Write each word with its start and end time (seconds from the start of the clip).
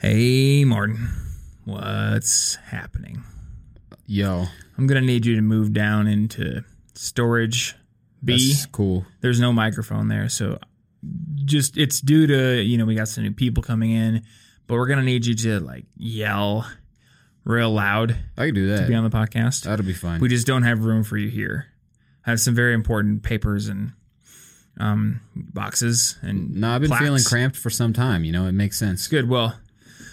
Hey, 0.00 0.64
Martin. 0.64 1.10
What's 1.66 2.54
happening? 2.54 3.22
Yo, 4.06 4.46
I'm 4.78 4.86
going 4.86 4.98
to 4.98 5.06
need 5.06 5.26
you 5.26 5.36
to 5.36 5.42
move 5.42 5.74
down 5.74 6.06
into 6.06 6.64
storage 6.94 7.76
B. 8.24 8.50
that's 8.50 8.64
cool. 8.64 9.04
There's 9.20 9.40
no 9.40 9.52
microphone 9.52 10.08
there. 10.08 10.30
So 10.30 10.58
just, 11.44 11.76
it's 11.76 12.00
due 12.00 12.26
to, 12.28 12.62
you 12.62 12.78
know, 12.78 12.86
we 12.86 12.94
got 12.94 13.08
some 13.08 13.24
new 13.24 13.32
people 13.32 13.62
coming 13.62 13.90
in, 13.90 14.22
but 14.66 14.76
we're 14.76 14.86
going 14.86 15.00
to 15.00 15.04
need 15.04 15.26
you 15.26 15.34
to 15.34 15.60
like 15.60 15.84
yell 15.98 16.66
real 17.44 17.70
loud 17.70 18.16
I 18.38 18.46
can 18.46 18.54
do 18.54 18.68
that 18.68 18.80
to 18.80 18.86
be 18.88 18.94
on 18.94 19.04
the 19.04 19.10
podcast. 19.10 19.64
That'll 19.64 19.84
be 19.84 19.92
fine. 19.92 20.20
We 20.20 20.30
just 20.30 20.46
don't 20.46 20.62
have 20.62 20.82
room 20.82 21.04
for 21.04 21.18
you 21.18 21.28
here. 21.28 21.66
I 22.26 22.30
have 22.30 22.40
some 22.40 22.54
very 22.54 22.72
important 22.72 23.22
papers 23.22 23.68
and 23.68 23.92
um, 24.78 25.20
boxes 25.34 26.16
and 26.22 26.56
no, 26.56 26.70
I've 26.70 26.80
been 26.80 26.88
plaques. 26.88 27.04
feeling 27.04 27.22
cramped 27.22 27.56
for 27.58 27.68
some 27.68 27.92
time. 27.92 28.24
You 28.24 28.32
know, 28.32 28.46
it 28.46 28.52
makes 28.52 28.78
sense. 28.78 29.06
Good. 29.06 29.28
Well, 29.28 29.56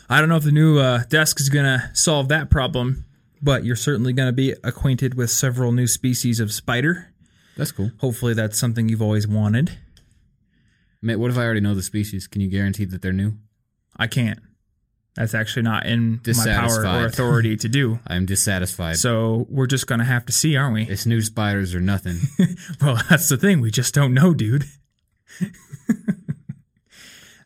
I 0.09 0.19
don't 0.19 0.29
know 0.29 0.37
if 0.37 0.43
the 0.43 0.51
new 0.51 0.79
uh, 0.79 1.03
desk 1.09 1.39
is 1.39 1.49
going 1.49 1.65
to 1.65 1.89
solve 1.93 2.29
that 2.29 2.49
problem, 2.49 3.05
but 3.41 3.65
you're 3.65 3.75
certainly 3.75 4.13
going 4.13 4.27
to 4.27 4.33
be 4.33 4.53
acquainted 4.63 5.15
with 5.15 5.29
several 5.29 5.71
new 5.71 5.87
species 5.87 6.39
of 6.39 6.53
spider. 6.53 7.13
That's 7.57 7.71
cool. 7.71 7.91
Hopefully, 7.99 8.33
that's 8.33 8.57
something 8.59 8.87
you've 8.87 9.01
always 9.01 9.27
wanted. 9.27 9.77
Mate, 11.01 11.17
what 11.17 11.31
if 11.31 11.37
I 11.37 11.43
already 11.43 11.59
know 11.61 11.75
the 11.75 11.83
species? 11.83 12.27
Can 12.27 12.41
you 12.41 12.47
guarantee 12.47 12.85
that 12.85 13.01
they're 13.01 13.13
new? 13.13 13.33
I 13.97 14.07
can't. 14.07 14.39
That's 15.15 15.33
actually 15.33 15.63
not 15.63 15.87
in 15.87 16.21
my 16.27 16.45
power 16.45 16.85
or 16.85 17.05
authority 17.05 17.57
to 17.57 17.67
do. 17.67 17.99
I'm 18.07 18.27
dissatisfied. 18.27 18.97
So 18.97 19.47
we're 19.49 19.65
just 19.65 19.87
going 19.87 19.97
to 19.97 20.05
have 20.05 20.27
to 20.27 20.31
see, 20.31 20.55
aren't 20.55 20.75
we? 20.75 20.83
it's 20.83 21.07
new 21.07 21.21
spiders 21.21 21.73
or 21.73 21.79
nothing. 21.79 22.17
Well, 22.81 22.99
that's 23.09 23.27
the 23.27 23.37
thing. 23.37 23.59
We 23.59 23.71
just 23.71 23.95
don't 23.95 24.13
know, 24.13 24.35
dude. 24.35 24.65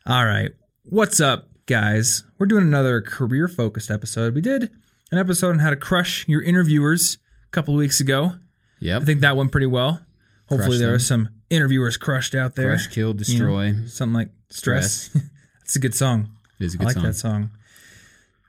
All 0.06 0.26
right. 0.26 0.50
What's 0.84 1.20
up, 1.20 1.48
guys? 1.66 2.24
We're 2.38 2.46
doing 2.46 2.64
another 2.64 3.00
career 3.00 3.48
focused 3.48 3.90
episode. 3.90 4.34
We 4.34 4.40
did 4.40 4.70
an 5.10 5.18
episode 5.18 5.50
on 5.50 5.58
how 5.60 5.70
to 5.70 5.76
crush 5.76 6.26
your 6.28 6.42
interviewers 6.42 7.18
a 7.46 7.50
couple 7.50 7.74
of 7.74 7.78
weeks 7.78 8.00
ago. 8.00 8.32
yep. 8.80 9.02
I 9.02 9.04
think 9.04 9.20
that 9.20 9.36
went 9.36 9.52
pretty 9.52 9.66
well. 9.66 10.00
Hopefully, 10.48 10.70
Crush 10.70 10.78
there 10.78 10.86
them. 10.88 10.96
are 10.96 10.98
some 10.98 11.28
interviewers 11.50 11.96
crushed 11.96 12.34
out 12.34 12.56
there. 12.56 12.70
Crush, 12.70 12.88
kill, 12.88 13.08
You 13.08 13.14
know, 13.14 13.18
destroy. 13.18 13.74
something 13.86 14.14
like 14.14 14.30
stress. 14.50 15.08
That's 15.60 15.76
a 15.76 15.78
good 15.78 15.94
song. 15.94 16.30
It 16.60 16.64
is 16.64 16.74
a 16.74 16.78
good 16.78 16.90
song. 16.90 17.02
I 17.02 17.06
like 17.06 17.14
song. 17.14 17.40
that 17.40 17.48
song. 17.48 17.50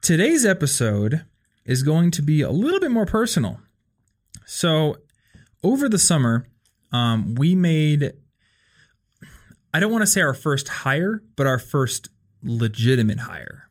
Today's 0.02 0.46
episode 0.46 1.24
is 1.66 1.82
going 1.84 2.12
to 2.12 2.22
be 2.22 2.42
a 2.42 2.50
little 2.52 2.80
bit 2.82 2.92
more 2.92 3.06
personal. 3.06 3.60
So, 4.46 4.98
over 5.64 5.88
the 5.88 5.98
summer, 6.00 6.46
um, 6.92 7.36
we 7.36 7.56
made, 7.56 8.12
I 9.74 9.80
don't 9.80 9.92
want 9.92 10.02
to 10.02 10.08
say 10.08 10.20
our 10.20 10.34
first 10.34 10.68
hire, 10.68 11.24
but 11.38 11.48
our 11.48 11.60
first 11.60 12.10
legitimate 12.44 13.20
hire. 13.20 13.70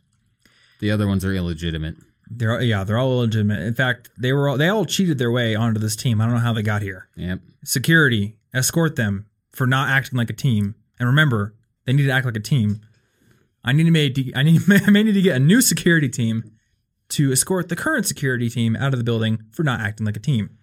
The 0.81 0.91
other 0.91 1.07
ones 1.07 1.25
are 1.25 1.33
illegitimate. 1.33 1.97
They're 2.31 2.61
yeah, 2.63 2.85
they're 2.85 2.99
all 2.99 3.19
legitimate. 3.19 3.61
In 3.61 3.75
fact, 3.75 4.11
they 4.19 4.33
were 4.33 4.49
all, 4.49 4.57
they 4.57 4.69
all 4.69 4.85
cheated 4.85 5.19
their 5.19 5.31
way 5.31 5.55
onto 5.55 5.79
this 5.79 5.97
team. 5.97 6.21
I 6.21 6.25
don't 6.25 6.35
know 6.35 6.41
how 6.41 6.53
they 6.53 6.63
got 6.63 6.83
here. 6.83 7.09
Yep. 7.17 7.41
Security 7.65 8.37
escort 8.55 8.97
them 8.97 9.27
for 9.53 9.67
not 9.67 9.91
acting 9.91 10.19
like 10.19 10.31
a 10.31 10.35
team. 10.35 10.75
And 10.99 11.09
remember, 11.09 11.55
they 11.85 11.93
need 11.93 12.07
to 12.07 12.11
act 12.11 12.27
like 12.27 12.37
a 12.37 12.41
team. 12.41 12.81
I 13.65 13.73
need 13.73 13.85
to 13.85 13.91
make 13.91 14.19
I 14.35 14.43
need 14.43 14.63
I 14.87 14.91
may 14.91 15.03
need 15.03 15.13
to 15.13 15.23
get 15.23 15.37
a 15.37 15.41
new 15.41 15.61
security 15.61 16.09
team 16.09 16.53
to 17.11 17.31
escort 17.31 17.69
the 17.69 17.77
current 17.77 18.07
security 18.07 18.49
team 18.49 18.75
out 18.77 18.95
of 18.95 18.99
the 18.99 19.05
building 19.05 19.39
for 19.53 19.63
not 19.63 19.81
acting 19.81 20.07
like 20.07 20.17
a 20.17 20.21
team. 20.21 20.59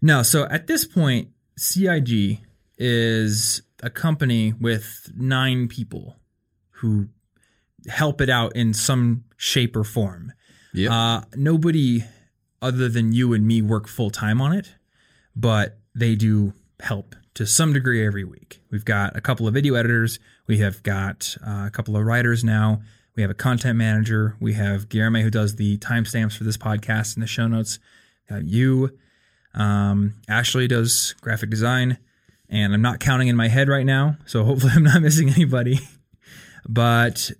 No, 0.00 0.22
so 0.22 0.44
at 0.44 0.68
this 0.68 0.84
point, 0.84 1.30
CIG 1.56 2.40
is 2.78 3.62
a 3.82 3.90
company 3.90 4.52
with 4.60 5.10
nine 5.16 5.66
people 5.66 6.16
who 6.78 7.08
help 7.88 8.20
it 8.20 8.30
out 8.30 8.54
in 8.56 8.74
some 8.74 9.24
shape 9.36 9.76
or 9.76 9.84
form. 9.84 10.32
Yep. 10.74 10.90
Uh, 10.90 11.20
nobody 11.36 12.04
other 12.60 12.88
than 12.88 13.12
you 13.12 13.32
and 13.32 13.46
me 13.46 13.62
work 13.62 13.88
full 13.88 14.10
time 14.10 14.40
on 14.40 14.52
it, 14.52 14.74
but 15.34 15.78
they 15.94 16.14
do 16.14 16.52
help 16.80 17.14
to 17.34 17.46
some 17.46 17.72
degree 17.72 18.04
every 18.04 18.24
week. 18.24 18.60
We've 18.70 18.84
got 18.84 19.16
a 19.16 19.20
couple 19.20 19.46
of 19.46 19.54
video 19.54 19.74
editors. 19.74 20.18
We 20.46 20.58
have 20.58 20.82
got 20.82 21.36
uh, 21.46 21.64
a 21.66 21.70
couple 21.70 21.96
of 21.96 22.04
writers 22.04 22.42
now. 22.42 22.82
We 23.14 23.22
have 23.22 23.30
a 23.30 23.34
content 23.34 23.76
manager. 23.78 24.36
We 24.40 24.54
have 24.54 24.88
Guillermo 24.88 25.20
who 25.22 25.30
does 25.30 25.56
the 25.56 25.78
timestamps 25.78 26.36
for 26.36 26.44
this 26.44 26.56
podcast 26.56 27.14
and 27.14 27.22
the 27.22 27.26
show 27.26 27.48
notes. 27.48 27.78
You. 28.42 28.96
Um, 29.54 30.14
Ashley 30.28 30.68
does 30.68 31.14
graphic 31.20 31.50
design, 31.50 31.98
and 32.48 32.74
I'm 32.74 32.82
not 32.82 33.00
counting 33.00 33.28
in 33.28 33.36
my 33.36 33.48
head 33.48 33.68
right 33.68 33.86
now, 33.86 34.18
so 34.26 34.44
hopefully 34.44 34.72
I'm 34.76 34.84
not 34.84 35.02
missing 35.02 35.30
anybody. 35.30 35.80
But 36.68 37.30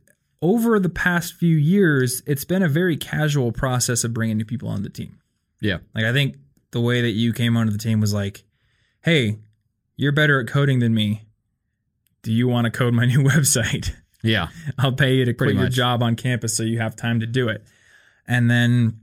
over 0.41 0.79
the 0.81 0.89
past 0.89 1.35
few 1.35 1.57
years, 1.57 2.23
it's 2.27 2.45
been 2.45 2.63
a 2.63 2.69
very 2.69 2.97
casual 2.97 3.53
process 3.53 4.05
of 4.05 4.15
bringing 4.15 4.39
new 4.39 4.45
people 4.45 4.69
on 4.69 4.83
the 4.83 4.89
team. 4.89 5.19
yeah. 5.61 5.79
Like 5.95 6.05
I 6.05 6.13
think 6.13 6.37
the 6.71 6.81
way 6.81 7.03
that 7.03 7.11
you 7.11 7.33
came 7.33 7.57
onto 7.57 7.73
the 7.73 7.79
team 7.79 8.01
was 8.01 8.15
like, 8.15 8.45
"Hey, 9.03 9.39
you're 9.97 10.13
better 10.13 10.41
at 10.41 10.47
coding 10.47 10.79
than 10.79 10.95
me. 10.95 11.23
Do 12.23 12.33
you 12.33 12.49
want 12.49 12.65
to 12.67 12.71
code 12.71 12.95
my 12.95 13.05
new 13.13 13.23
website? 13.23 13.93
Yeah. 14.23 14.49
I'll 14.79 14.93
pay 14.93 15.15
you 15.15 15.25
to 15.25 15.35
quit 15.35 15.55
your 15.55 15.69
job 15.69 16.03
on 16.03 16.17
campus 16.17 16.57
so 16.57 16.63
you 16.63 16.79
have 16.79 16.97
time 16.97 17.21
to 17.21 17.27
do 17.27 17.49
it." 17.49 17.65
And 18.27 18.51
then 18.51 19.01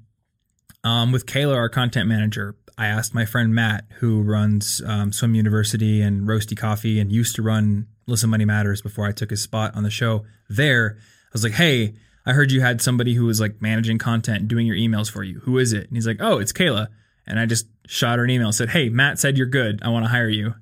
um, 0.84 1.12
with 1.12 1.26
Kayla, 1.26 1.56
our 1.56 1.70
content 1.70 2.08
manager, 2.08 2.56
I 2.78 2.88
asked 2.88 3.14
my 3.16 3.26
friend 3.26 3.54
Matt, 3.56 3.86
who 4.00 4.22
runs 4.22 4.82
um, 4.86 5.12
Swim 5.12 5.34
University 5.34 6.02
and 6.02 6.28
Roasty 6.28 6.56
Coffee 6.58 7.00
and 7.00 7.12
used 7.12 7.36
to 7.38 7.42
run 7.42 7.88
Listen 8.08 8.30
Money 8.30 8.46
Matters 8.46 8.82
before 8.82 9.06
I 9.06 9.12
took 9.12 9.30
his 9.30 9.42
spot 9.42 9.76
on 9.76 9.84
the 9.84 9.90
show 9.90 10.26
there. 10.50 10.98
I 10.98 11.30
was 11.34 11.44
like, 11.44 11.54
hey, 11.54 11.96
I 12.26 12.34
heard 12.34 12.52
you 12.52 12.62
had 12.62 12.82
somebody 12.82 13.14
who 13.14 13.26
was 13.26 13.40
like 13.40 13.62
managing 13.62 13.98
content 13.98 14.48
doing 14.48 14.68
your 14.68 14.76
emails 14.76 15.12
for 15.12 15.24
you. 15.24 15.40
Who 15.42 15.58
is 15.58 15.74
it? 15.74 15.88
And 15.88 15.98
he's 15.98 16.08
like, 16.08 16.18
oh, 16.20 16.40
it's 16.40 16.52
Kayla. 16.52 16.88
And 17.28 17.40
I 17.40 17.46
just 17.46 17.68
shot 17.88 18.20
her 18.20 18.24
an 18.24 18.30
email 18.30 18.48
and 18.48 18.56
said, 18.56 18.70
hey, 18.70 18.90
Matt 18.90 19.20
said 19.20 19.38
you're 19.38 19.48
good. 19.48 19.82
I 19.84 19.90
want 19.90 20.06
to 20.06 20.10
hire 20.10 20.30
you. 20.30 20.56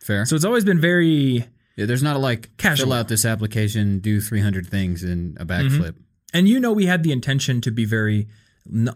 Fair. 0.00 0.24
So 0.24 0.36
it's 0.36 0.44
always 0.44 0.64
been 0.64 0.80
very, 0.80 1.46
yeah, 1.76 1.86
there's 1.86 2.02
not 2.02 2.16
a 2.16 2.18
like 2.18 2.56
Casual. 2.56 2.86
fill 2.86 2.92
out 2.94 3.08
this 3.08 3.24
application, 3.24 3.98
do 4.00 4.20
300 4.20 4.66
things 4.66 5.04
in 5.04 5.36
a 5.38 5.44
backflip. 5.44 5.90
Mm-hmm. 5.92 6.00
and 6.34 6.48
you 6.48 6.60
know, 6.60 6.72
we 6.72 6.86
had 6.86 7.02
the 7.02 7.12
intention 7.12 7.60
to 7.62 7.70
be 7.70 7.84
very 7.84 8.28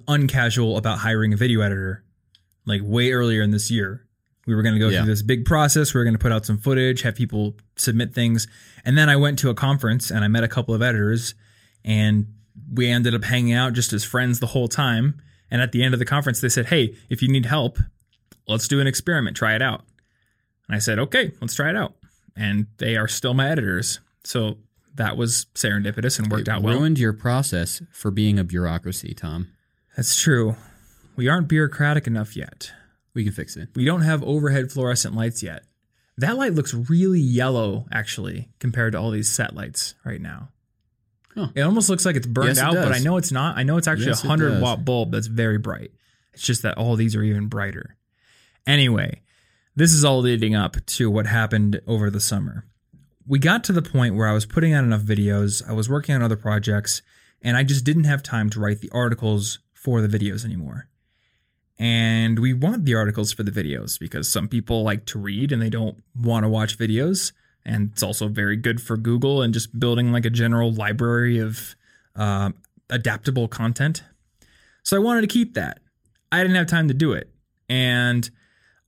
uncasual 0.09 0.77
about 0.77 0.99
hiring 0.99 1.33
a 1.33 1.37
video 1.37 1.61
editor 1.61 2.05
like 2.67 2.81
way 2.85 3.13
earlier 3.13 3.43
in 3.43 3.51
this 3.51 3.71
year. 3.71 4.07
We 4.47 4.55
were 4.55 4.63
going 4.63 4.75
to 4.75 4.81
go 4.81 4.89
Yeah. 4.89 5.01
through 5.03 5.13
this 5.13 5.23
big 5.23 5.45
process. 5.45 5.95
We 5.95 5.99
were 5.99 6.05
going 6.05 6.15
to 6.15 6.19
put 6.19 6.33
out 6.33 6.45
some 6.47 6.59
footage, 6.59 7.03
have 7.03 7.15
people 7.15 7.57
submit 7.77 8.13
things. 8.15 8.49
And 8.85 8.99
then 8.99 9.09
I 9.09 9.17
went 9.17 9.39
to 9.41 9.51
a 9.51 9.55
conference 9.55 10.11
and 10.11 10.25
I 10.25 10.29
met 10.29 10.43
a 10.45 10.49
couple 10.49 10.75
of 10.75 10.83
editors 10.83 11.35
and 11.85 12.27
we 12.73 12.89
ended 12.89 13.15
up 13.15 13.25
hanging 13.25 13.53
out 13.55 13.73
just 13.73 13.93
as 13.93 14.05
friends 14.05 14.41
the 14.41 14.49
whole 14.49 14.69
time. 14.69 15.21
And 15.51 15.61
at 15.63 15.73
the 15.73 15.83
end 15.85 15.95
of 15.95 16.01
the 16.01 16.07
conference, 16.07 16.41
they 16.41 16.49
said, 16.49 16.67
Hey, 16.67 16.97
if 17.09 17.23
you 17.23 17.29
need 17.29 17.47
help, 17.47 17.79
let's 18.49 18.67
do 18.69 18.81
an 18.81 18.87
experiment, 18.87 19.37
try 19.37 19.55
it 19.55 19.63
out. 19.63 19.85
And 20.69 20.75
I 20.75 20.79
said, 20.81 20.99
Okay, 20.99 21.33
let's 21.41 21.55
try 21.55 21.71
it 21.71 21.77
out. 21.77 21.95
And 22.37 22.67
they 22.79 22.97
are 22.97 23.07
still 23.09 23.35
my 23.35 23.49
editors. 23.49 24.01
So 24.25 24.59
that 24.95 25.17
was 25.17 25.47
serendipitous 25.55 26.19
and 26.19 26.31
worked 26.31 26.49
It 26.49 26.51
out 26.51 26.63
well. 26.63 26.79
ruined 26.79 26.99
your 26.99 27.13
process 27.13 27.83
for 27.93 28.11
being 28.11 28.39
a 28.39 28.45
bureaucracy, 28.45 29.15
Tom. 29.15 29.49
That's 29.97 30.21
true. 30.21 30.57
We 31.17 31.29
aren't 31.29 31.49
bureaucratic 31.49 32.07
enough 32.07 32.35
yet. 32.37 32.73
We 33.15 33.25
can 33.25 33.33
fix 33.33 33.57
it. 33.57 33.69
We 33.75 33.85
don't 33.85 34.03
have 34.03 34.23
overhead 34.23 34.73
fluorescent 34.73 35.15
lights 35.15 35.43
yet. 35.43 35.65
That 36.19 36.37
light 36.37 36.55
looks 36.55 36.75
really 36.75 37.21
yellow, 37.21 37.87
actually, 37.91 38.51
compared 38.59 38.93
to 38.93 38.99
all 38.99 39.11
these 39.11 39.31
set 39.31 39.55
lights 39.55 39.95
right 40.05 40.21
now. 40.21 40.51
Huh. 41.35 41.49
It 41.55 41.63
almost 41.63 41.89
looks 41.89 42.05
like 42.05 42.17
it's 42.17 42.27
burned 42.27 42.49
Yes, 42.49 42.59
it 42.59 42.65
out, 42.65 42.75
but 42.75 42.93
I 42.93 42.99
know 42.99 43.17
it's 43.17 43.33
not. 43.33 43.57
I 43.57 43.63
know 43.63 43.79
it's 43.79 43.89
actually 43.89 44.09
Yes, 44.09 44.23
a 44.23 44.29
100 44.29 44.61
watt 44.61 44.85
bulb 44.85 45.13
that's 45.13 45.27
very 45.27 45.59
bright. 45.59 45.91
It's 46.35 46.43
just 46.43 46.63
that 46.63 46.77
all 46.77 46.97
these 46.97 47.17
are 47.17 47.23
even 47.23 47.47
brighter. 47.47 47.97
Anyway, 48.67 49.23
this 49.75 49.93
is 49.93 50.05
all 50.05 50.21
leading 50.21 50.55
up 50.55 50.77
to 50.85 51.11
what 51.11 51.27
happened 51.27 51.81
over 51.87 52.11
the 52.11 52.21
summer. 52.21 52.67
We 53.27 53.39
got 53.39 53.65
to 53.65 53.73
the 53.73 53.83
point 53.83 54.15
where 54.15 54.29
I 54.29 54.33
was 54.33 54.45
putting 54.45 54.75
out 54.75 54.85
enough 54.85 55.03
videos, 55.03 55.67
I 55.67 55.73
was 55.73 55.89
working 55.89 56.15
on 56.15 56.23
other 56.23 56.37
projects, 56.37 57.01
and 57.41 57.57
I 57.57 57.63
just 57.63 57.85
didn't 57.85 58.05
have 58.05 58.23
time 58.23 58.51
to 58.51 58.61
write 58.61 58.81
the 58.81 58.91
articles 58.91 59.61
for 59.73 60.01
the 60.01 60.19
videos 60.19 60.45
anymore. 60.45 60.89
And 61.79 62.39
we 62.39 62.53
want 62.53 62.85
the 62.85 62.95
articles 62.95 63.33
for 63.33 63.43
the 63.43 63.51
videos 63.51 63.99
because 63.99 64.31
some 64.31 64.49
people 64.49 64.83
like 64.83 65.05
to 65.07 65.19
read 65.19 65.53
and 65.53 65.61
they 65.61 65.71
don't 65.71 65.99
want 66.15 66.45
to 66.45 66.49
watch 66.49 66.79
videos. 66.79 67.33
And 67.65 67.91
it's 67.93 68.03
also 68.03 68.29
very 68.29 68.57
good 68.57 68.81
for 68.81 68.97
Google 68.97 69.43
and 69.43 69.55
just 69.55 69.79
building 69.79 70.13
like 70.13 70.25
a 70.25 70.31
general 70.31 70.73
library 70.73 71.39
of 71.39 71.75
uh, 72.15 72.51
adaptable 72.91 73.49
content. 73.49 74.03
So 74.83 74.97
I 74.97 75.01
wanted 75.01 75.23
to 75.23 75.27
keep 75.27 75.55
that. 75.55 75.81
I 76.31 76.43
didn't 76.43 76.57
have 76.57 76.67
time 76.67 76.89
to 76.89 76.95
do 76.95 77.13
it. 77.13 77.31
And 77.69 78.29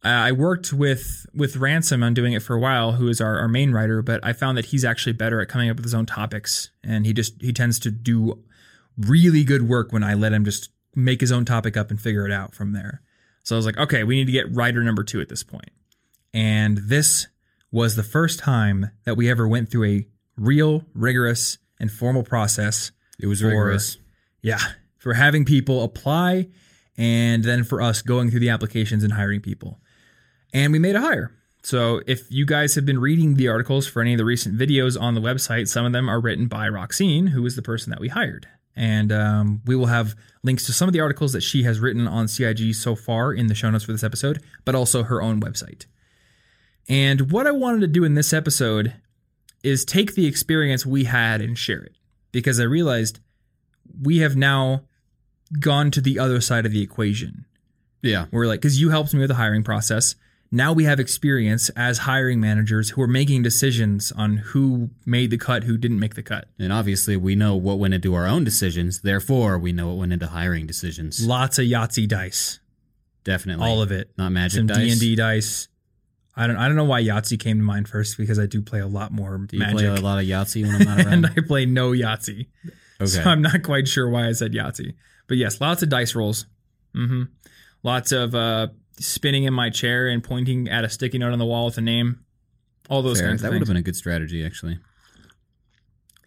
I 0.05 0.33
worked 0.33 0.73
with 0.73 1.25
with 1.33 1.57
Ransom 1.57 2.03
on 2.03 2.13
doing 2.13 2.35
it 2.35 2.43
for 2.43 2.55
a 2.55 2.61
while, 2.61 2.93
who 2.93 3.09
is 3.09 3.21
our, 3.23 3.39
our 3.39 3.49
main 3.49 3.73
writer, 3.73 4.03
but 4.03 4.21
I 4.23 4.35
found 4.35 4.59
that 4.59 4.67
he's 4.67 4.85
actually 4.85 5.15
better 5.15 5.41
at 5.41 5.49
coming 5.49 5.71
up 5.71 5.77
with 5.77 5.85
his 5.85 5.95
own 5.95 6.05
topics. 6.05 6.71
And 6.83 7.07
he 7.07 7.15
just 7.15 7.41
he 7.41 7.53
tends 7.53 7.79
to 7.81 7.91
do 7.91 8.43
really 8.99 9.45
good 9.45 9.67
work 9.67 9.93
when 9.93 10.05
I 10.05 10.13
let 10.15 10.33
him 10.33 10.45
just 10.45 10.69
make 10.97 11.21
his 11.21 11.33
own 11.33 11.45
topic 11.45 11.77
up 11.77 11.91
and 11.91 12.01
figure 12.01 12.27
it 12.27 12.33
out 12.33 12.55
from 12.55 12.73
there. 12.73 13.03
So 13.43 13.55
I 13.55 13.59
was 13.59 13.67
like, 13.67 13.77
okay, 13.77 14.05
we 14.05 14.17
need 14.17 14.27
to 14.27 14.33
get 14.33 14.55
writer 14.55 14.83
number 14.83 15.05
two 15.05 15.21
at 15.21 15.29
this 15.29 15.43
point. 15.43 15.71
And 16.33 16.79
this 16.79 17.27
was 17.71 17.97
the 17.97 18.03
first 18.03 18.39
time 18.39 18.91
that 19.05 19.17
we 19.17 19.29
ever 19.31 19.47
went 19.47 19.71
through 19.71 19.85
a 19.85 20.07
real, 20.37 20.85
rigorous 20.95 21.59
and 21.79 21.91
formal 21.91 22.23
process 22.23 22.93
It 23.19 23.27
was 23.27 23.41
For- 23.41 23.49
rigorous. 23.49 23.99
Yeah, 24.43 24.61
for 24.99 25.15
having 25.15 25.45
people 25.45 25.83
apply 25.83 26.49
and 26.97 27.43
then 27.45 27.65
for 27.65 27.81
us 27.81 28.03
going 28.03 28.31
through 28.31 28.41
the 28.41 28.51
applications 28.51 29.03
and 29.05 29.13
hiring 29.13 29.41
people. 29.41 29.81
And 30.53 30.73
we 30.73 30.79
made 30.79 30.97
a 30.97 31.01
hire. 31.01 31.33
So 31.63 32.03
if 32.07 32.31
you 32.31 32.45
guys 32.45 32.75
have 32.75 32.85
been 32.85 32.99
reading 33.01 33.35
the 33.35 33.49
articles 33.49 33.87
for 33.87 34.03
any 34.03 34.13
of 34.13 34.19
the 34.19 34.25
recent 34.25 34.59
videos 34.59 35.01
on 35.01 35.15
the 35.15 35.21
website, 35.21 35.67
some 35.69 35.87
of 35.87 35.93
them 35.93 36.09
are 36.11 36.21
written 36.21 36.47
by 36.47 36.69
Roxine, 36.69 37.29
who 37.29 37.45
is 37.47 37.57
the 37.57 37.63
person 37.63 37.91
that 37.91 38.01
we 38.01 38.09
hired. 38.09 38.47
And 38.77 39.13
um, 39.13 39.63
we 39.67 39.77
will 39.77 39.87
have 39.87 40.17
links 40.43 40.67
to 40.67 40.73
some 40.73 40.89
of 40.89 40.93
the 40.93 41.01
articles 41.01 41.33
that 41.33 41.43
she 41.43 41.63
has 41.63 41.81
written 41.81 42.09
on 42.09 42.29
CIG 42.29 42.75
so 42.75 42.97
far 42.97 43.33
in 43.33 43.47
the 43.47 43.55
show 43.55 43.71
notes 43.71 43.85
for 43.85 43.93
this 43.93 44.05
episode, 44.05 44.43
but 44.65 44.75
also 44.75 45.05
her 45.05 45.23
own 45.23 45.41
website. 45.41 45.87
And 46.89 47.31
what 47.31 47.47
I 47.47 47.53
wanted 47.53 47.81
to 47.83 47.87
do 47.87 48.05
in 48.05 48.15
this 48.15 48.33
episode 48.33 48.95
is 49.63 49.85
take 49.85 50.15
the 50.15 50.27
experience 50.27 50.85
we 50.85 51.05
had 51.05 51.41
and 51.41 51.57
share 51.57 51.83
it 51.83 51.97
because 52.33 52.61
I 52.61 52.65
realized 52.65 53.21
we 54.03 54.19
have 54.19 54.37
now 54.37 54.83
gone 55.61 55.91
to 55.93 56.01
the 56.01 56.19
other 56.19 56.41
side 56.41 56.67
of 56.67 56.73
the 56.73 56.83
equation. 56.83 57.47
Yeah. 58.03 58.27
We're 58.31 58.47
like, 58.47 58.61
because 58.61 58.81
you 58.81 58.91
helped 58.91 59.15
me 59.15 59.21
with 59.21 59.29
the 59.29 59.35
hiring 59.35 59.63
process. 59.63 60.17
Now 60.55 60.73
we 60.73 60.85
have 60.85 61.01
experience 61.01 61.69
as 61.71 61.99
hiring 61.99 62.41
managers 62.41 62.91
who 62.91 63.03
are 63.03 63.09
making 63.09 63.43
decisions 63.43 64.13
on 64.13 64.37
who 64.37 64.91
made 65.05 65.31
the 65.31 65.37
cut, 65.37 65.65
who 65.65 65.77
didn't 65.77 65.99
make 65.99 66.15
the 66.15 66.23
cut. 66.23 66.47
And 66.61 66.73
obviously, 66.73 67.17
we 67.17 67.35
know 67.35 67.57
what 67.57 67.81
went 67.81 67.93
into 67.93 68.15
our 68.15 68.25
own 68.25 68.45
decisions. 68.45 69.01
Therefore, 69.01 69.59
we 69.59 69.73
know 69.73 69.89
what 69.89 69.97
went 69.97 70.13
into 70.13 70.29
hiring 70.29 70.67
decisions. 70.69 71.27
Lots 71.27 71.59
of 71.59 71.65
Yahtzee 71.65 72.07
dice, 72.07 72.61
Definitely. 73.25 73.67
all 73.67 73.83
of 73.83 73.91
it. 73.91 74.13
Not 74.17 74.31
magic 74.31 74.59
Some 74.59 74.67
dice. 74.69 74.77
D 74.79 74.91
and 74.93 75.01
D 75.01 75.17
dice. 75.17 75.67
I 76.37 76.47
don't. 76.47 76.57
I 76.57 76.69
don't 76.69 76.77
know 76.77 76.85
why 76.85 77.03
Yahtzee 77.03 77.41
came 77.41 77.59
to 77.59 77.65
mind 77.65 77.89
first 77.89 78.17
because 78.17 78.39
I 78.39 78.47
do 78.47 78.63
play 78.63 78.79
a 78.79 78.87
lot 78.87 79.11
more 79.11 79.37
Do 79.39 79.57
you 79.57 79.61
Magic, 79.61 79.79
play 79.79 79.87
a 79.89 80.01
lot 80.01 80.21
of 80.21 80.25
Yahtzee 80.25 80.63
when 80.65 80.77
I'm 80.77 80.85
not 80.85 81.07
and? 81.13 81.27
I 81.27 81.35
play 81.47 81.67
no 81.67 81.91
Yahtzee. 81.91 82.47
okay. 83.01 83.07
So 83.07 83.23
I'm 83.23 83.43
not 83.43 83.65
quite 83.65 83.89
sure 83.89 84.09
why 84.09 84.29
I 84.29 84.33
said 84.33 84.53
Yahtzee. 84.53 84.95
But 85.27 85.37
yes, 85.37 85.61
lots 85.61 85.83
of 85.83 85.89
dice 85.89 86.15
rolls. 86.15 86.47
Mm-hmm. 86.95 87.25
Lots 87.83 88.13
of 88.13 88.35
uh, 88.37 88.69
spinning 88.99 89.45
in 89.45 89.53
my 89.55 89.71
chair 89.71 90.09
and 90.09 90.23
pointing 90.23 90.69
at 90.69 90.85
a 90.85 90.89
sticky 90.89 91.19
note 91.19 91.33
on 91.33 91.39
the 91.39 91.45
wall 91.47 91.67
with 91.67 91.79
a 91.79 91.81
name. 91.83 92.21
All 92.89 93.03
those 93.03 93.19
Fair. 93.21 93.29
kinds 93.29 93.43
That 93.43 93.51
would 93.53 93.61
have 93.61 93.69
been 93.69 93.77
a 93.77 93.83
good 93.83 93.97
strategy, 93.97 94.45
actually. 94.45 94.79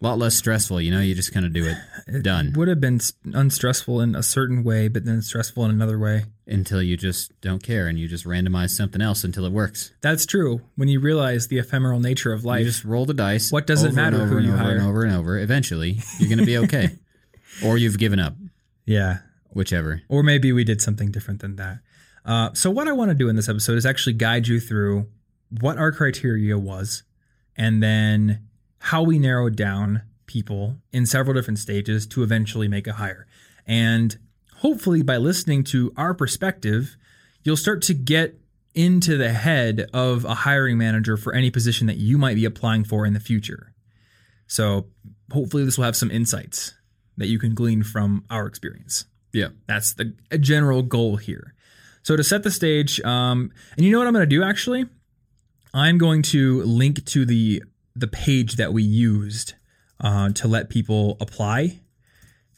A 0.00 0.04
lot 0.06 0.16
less 0.18 0.36
stressful, 0.36 0.80
you 0.80 0.92
know. 0.92 1.00
You 1.00 1.14
just 1.14 1.32
kind 1.32 1.44
of 1.44 1.52
do 1.52 1.64
it 1.66 1.76
It 2.06 2.22
Done. 2.22 2.52
Would 2.56 2.68
have 2.68 2.80
been 2.80 3.00
unstressful 3.34 4.00
in 4.00 4.14
a 4.14 4.22
certain 4.22 4.62
way, 4.62 4.86
but 4.86 5.04
then 5.04 5.22
stressful 5.22 5.64
in 5.64 5.70
another 5.72 5.98
way. 5.98 6.24
until 6.46 6.80
you 6.80 6.96
just 6.96 7.32
don't 7.40 7.62
care 7.62 7.88
and 7.88 7.98
you 7.98 8.06
just 8.06 8.24
randomize 8.24 8.70
something 8.70 9.00
else 9.02 9.24
until 9.24 9.44
it 9.44 9.50
works. 9.52 9.92
That's 10.00 10.24
true. 10.24 10.60
When 10.76 10.86
you 10.88 11.00
realize 11.00 11.48
the 11.48 11.58
ephemeral 11.58 11.98
nature 11.98 12.32
of 12.32 12.44
life, 12.44 12.60
You 12.60 12.66
just 12.66 12.84
roll 12.84 13.06
the 13.06 13.14
dice. 13.14 13.50
What 13.50 13.66
does 13.66 13.82
it 13.82 13.88
and 13.88 13.96
matter 13.96 14.16
over 14.18 14.26
who 14.26 14.36
and 14.38 14.46
you 14.46 14.52
over 14.52 14.62
hire? 14.62 14.76
and 14.76 14.86
over 14.86 15.02
and 15.04 15.14
over. 15.16 15.36
Eventually, 15.38 15.98
you're 16.20 16.28
going 16.28 16.38
to 16.38 16.46
be 16.46 16.58
okay, 16.58 16.90
or 17.64 17.76
you've 17.76 17.98
given 17.98 18.20
up, 18.20 18.34
yeah. 18.86 19.18
whichever. 19.50 20.02
Or 20.08 20.22
maybe 20.22 20.52
we 20.52 20.62
did 20.62 20.80
something 20.80 21.10
different 21.10 21.40
than 21.40 21.56
that. 21.56 21.80
Uh, 22.28 22.52
so, 22.52 22.70
what 22.70 22.86
I 22.86 22.92
want 22.92 23.10
to 23.10 23.14
do 23.14 23.30
in 23.30 23.36
this 23.36 23.48
episode 23.48 23.78
is 23.78 23.86
actually 23.86 24.12
guide 24.12 24.46
you 24.46 24.60
through 24.60 25.06
what 25.62 25.78
our 25.78 25.90
criteria 25.90 26.58
was 26.58 27.02
and 27.56 27.82
then 27.82 28.46
how 28.80 29.02
we 29.02 29.18
narrowed 29.18 29.56
down 29.56 30.02
people 30.26 30.76
in 30.92 31.06
several 31.06 31.32
different 31.32 31.58
stages 31.58 32.06
to 32.08 32.22
eventually 32.22 32.68
make 32.68 32.86
a 32.86 32.92
hire. 32.92 33.26
And 33.66 34.18
hopefully, 34.56 35.02
by 35.02 35.16
listening 35.16 35.64
to 35.64 35.90
our 35.96 36.12
perspective, 36.12 36.98
you'll 37.44 37.56
start 37.56 37.80
to 37.84 37.94
get 37.94 38.38
into 38.74 39.16
the 39.16 39.32
head 39.32 39.88
of 39.94 40.26
a 40.26 40.34
hiring 40.34 40.76
manager 40.76 41.16
for 41.16 41.32
any 41.32 41.50
position 41.50 41.86
that 41.86 41.96
you 41.96 42.18
might 42.18 42.34
be 42.34 42.44
applying 42.44 42.84
for 42.84 43.06
in 43.06 43.14
the 43.14 43.20
future. 43.20 43.72
So, 44.46 44.88
hopefully, 45.32 45.64
this 45.64 45.78
will 45.78 45.86
have 45.86 45.96
some 45.96 46.10
insights 46.10 46.74
that 47.16 47.28
you 47.28 47.38
can 47.38 47.54
glean 47.54 47.82
from 47.82 48.24
our 48.28 48.46
experience. 48.46 49.06
Yeah. 49.32 49.48
That's 49.66 49.94
the 49.94 50.14
a 50.30 50.36
general 50.36 50.82
goal 50.82 51.16
here. 51.16 51.54
So 52.08 52.16
to 52.16 52.24
set 52.24 52.42
the 52.42 52.50
stage, 52.50 53.02
um, 53.02 53.52
and 53.76 53.84
you 53.84 53.92
know 53.92 53.98
what 53.98 54.06
I'm 54.06 54.14
going 54.14 54.22
to 54.26 54.34
do 54.34 54.42
actually, 54.42 54.86
I'm 55.74 55.98
going 55.98 56.22
to 56.22 56.62
link 56.62 57.04
to 57.04 57.26
the 57.26 57.62
the 57.94 58.06
page 58.06 58.56
that 58.56 58.72
we 58.72 58.82
used 58.82 59.52
uh, 60.00 60.30
to 60.30 60.48
let 60.48 60.70
people 60.70 61.18
apply. 61.20 61.80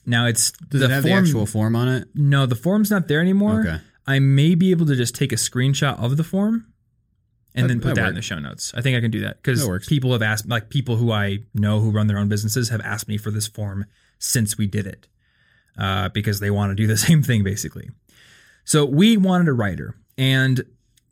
Now 0.06 0.26
it's 0.26 0.52
Does 0.52 0.82
the 0.82 0.86
it 0.86 0.90
have 0.92 1.02
form. 1.02 1.10
the 1.10 1.18
actual 1.18 1.46
form 1.46 1.74
on 1.74 1.88
it? 1.88 2.08
no, 2.14 2.46
the 2.46 2.54
form's 2.54 2.92
not 2.92 3.08
there 3.08 3.20
anymore. 3.20 3.62
Okay. 3.66 3.78
I 4.06 4.20
may 4.20 4.54
be 4.54 4.70
able 4.70 4.86
to 4.86 4.94
just 4.94 5.16
take 5.16 5.32
a 5.32 5.36
screenshot 5.36 5.98
of 6.00 6.16
the 6.16 6.22
form 6.22 6.72
and 7.52 7.64
That- 7.64 7.68
then 7.70 7.80
put 7.80 7.96
that 7.96 8.02
that 8.02 8.08
in 8.10 8.14
the 8.14 8.22
show 8.22 8.38
notes. 8.38 8.72
I 8.76 8.82
think 8.82 8.96
I 8.96 9.00
can 9.00 9.10
do 9.10 9.22
that 9.22 9.42
because 9.42 9.66
people 9.88 10.12
have 10.12 10.22
asked, 10.22 10.48
like 10.48 10.70
people 10.70 10.94
who 10.94 11.10
I 11.10 11.40
know 11.54 11.80
who 11.80 11.90
run 11.90 12.06
their 12.06 12.18
own 12.18 12.28
businesses 12.28 12.68
have 12.68 12.82
asked 12.82 13.08
me 13.08 13.16
for 13.16 13.32
this 13.32 13.48
form 13.48 13.86
since 14.20 14.56
we 14.56 14.68
did 14.68 14.86
it 14.86 15.08
uh, 15.76 16.08
because 16.10 16.38
they 16.38 16.52
want 16.52 16.70
to 16.70 16.76
do 16.76 16.86
the 16.86 16.96
same 17.08 17.20
thing 17.24 17.42
basically. 17.42 17.90
So 18.64 18.84
we 18.84 19.16
wanted 19.16 19.48
a 19.48 19.52
writer, 19.52 19.96
and 20.16 20.62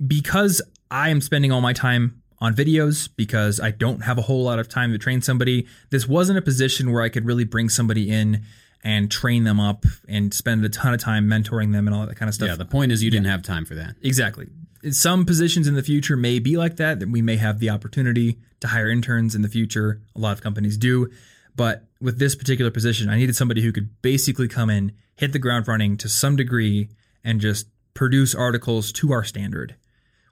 because 0.07 0.63
I 0.91 1.11
am 1.11 1.21
spending 1.21 1.53
all 1.53 1.61
my 1.61 1.73
time 1.73 2.23
on 2.41 2.55
videos 2.55 3.09
because 3.17 3.59
I 3.61 3.73
don't 3.73 4.05
have 4.05 4.17
a 4.17 4.23
whole 4.23 4.45
lot 4.45 4.59
of 4.59 4.69
time 4.69 4.93
to 4.93 4.99
train 4.99 5.23
somebody, 5.23 5.67
this 5.91 6.07
wasn't 6.07 6.39
a 6.39 6.43
position 6.43 6.93
where 6.93 7.03
I 7.03 7.09
could 7.09 7.27
really 7.27 7.45
bring 7.45 7.69
somebody 7.69 8.11
in 8.11 8.45
and 8.85 9.11
train 9.11 9.43
them 9.43 9.59
up 9.59 9.85
and 10.09 10.33
spend 10.33 10.65
a 10.65 10.69
ton 10.69 10.95
of 10.95 11.01
time 11.01 11.27
mentoring 11.27 11.73
them 11.73 11.89
and 11.89 11.97
all 11.97 12.07
that 12.07 12.17
kind 12.17 12.29
of 12.29 12.35
stuff. 12.35 12.49
Yeah. 12.49 12.55
The 12.55 12.65
point 12.65 12.93
is, 12.93 13.03
you 13.03 13.11
didn't 13.11 13.27
have 13.27 13.43
time 13.43 13.65
for 13.65 13.75
that. 13.75 13.97
Exactly. 14.03 14.47
Some 14.91 15.27
positions 15.27 15.67
in 15.67 15.75
the 15.75 15.83
future 15.83 16.17
may 16.17 16.39
be 16.39 16.57
like 16.57 16.77
that, 16.77 17.01
that 17.01 17.11
we 17.11 17.21
may 17.21 17.37
have 17.37 17.59
the 17.59 17.71
opportunity 17.71 18.39
to 18.61 18.69
hire 18.69 18.89
interns 18.89 19.35
in 19.35 19.43
the 19.43 19.49
future. 19.49 20.01
A 20.15 20.21
lot 20.21 20.33
of 20.33 20.41
companies 20.41 20.77
do. 20.77 21.11
But 21.57 21.89
with 22.01 22.21
this 22.21 22.37
particular 22.37 22.71
position, 22.71 23.11
I 23.11 23.17
needed 23.17 23.35
somebody 23.35 23.63
who 23.63 23.73
could 23.73 24.01
basically 24.01 24.47
come 24.47 24.71
in, 24.71 24.93
hit 25.17 25.33
the 25.33 25.41
ground 25.41 25.67
running 25.67 25.97
to 25.97 26.09
some 26.09 26.37
degree, 26.37 26.89
and 27.25 27.41
just 27.41 27.67
produce 27.95 28.35
articles 28.35 28.93
to 28.93 29.13
our 29.13 29.25
standard 29.25 29.75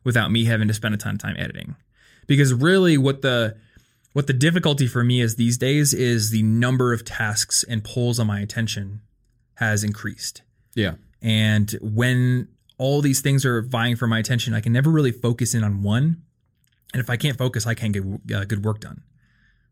without 0.04 0.30
me 0.30 0.44
having 0.44 0.68
to 0.68 0.74
spend 0.74 0.94
a 0.94 0.98
ton 0.98 1.14
of 1.14 1.20
time 1.20 1.36
editing. 1.38 1.76
Because 2.26 2.54
really 2.54 2.96
what 2.96 3.22
the 3.22 3.56
what 4.12 4.26
the 4.26 4.32
difficulty 4.32 4.86
for 4.86 5.04
me 5.04 5.20
is 5.20 5.36
these 5.36 5.58
days 5.58 5.92
is 5.92 6.30
the 6.30 6.42
number 6.42 6.94
of 6.94 7.04
tasks 7.04 7.64
and 7.68 7.84
pulls 7.84 8.18
on 8.18 8.26
my 8.26 8.40
attention 8.40 9.02
has 9.56 9.84
increased. 9.84 10.42
Yeah. 10.74 10.94
And 11.20 11.70
when 11.82 12.48
all 12.78 13.02
these 13.02 13.20
things 13.20 13.44
are 13.44 13.60
vying 13.62 13.96
for 13.96 14.06
my 14.06 14.18
attention, 14.18 14.54
I 14.54 14.60
can 14.60 14.72
never 14.72 14.90
really 14.90 15.12
focus 15.12 15.54
in 15.54 15.64
on 15.64 15.82
one. 15.82 16.22
And 16.94 17.02
if 17.02 17.10
I 17.10 17.16
can't 17.16 17.36
focus, 17.36 17.66
I 17.66 17.74
can't 17.74 17.92
get 17.92 18.34
uh, 18.34 18.44
good 18.44 18.64
work 18.64 18.80
done. 18.80 19.02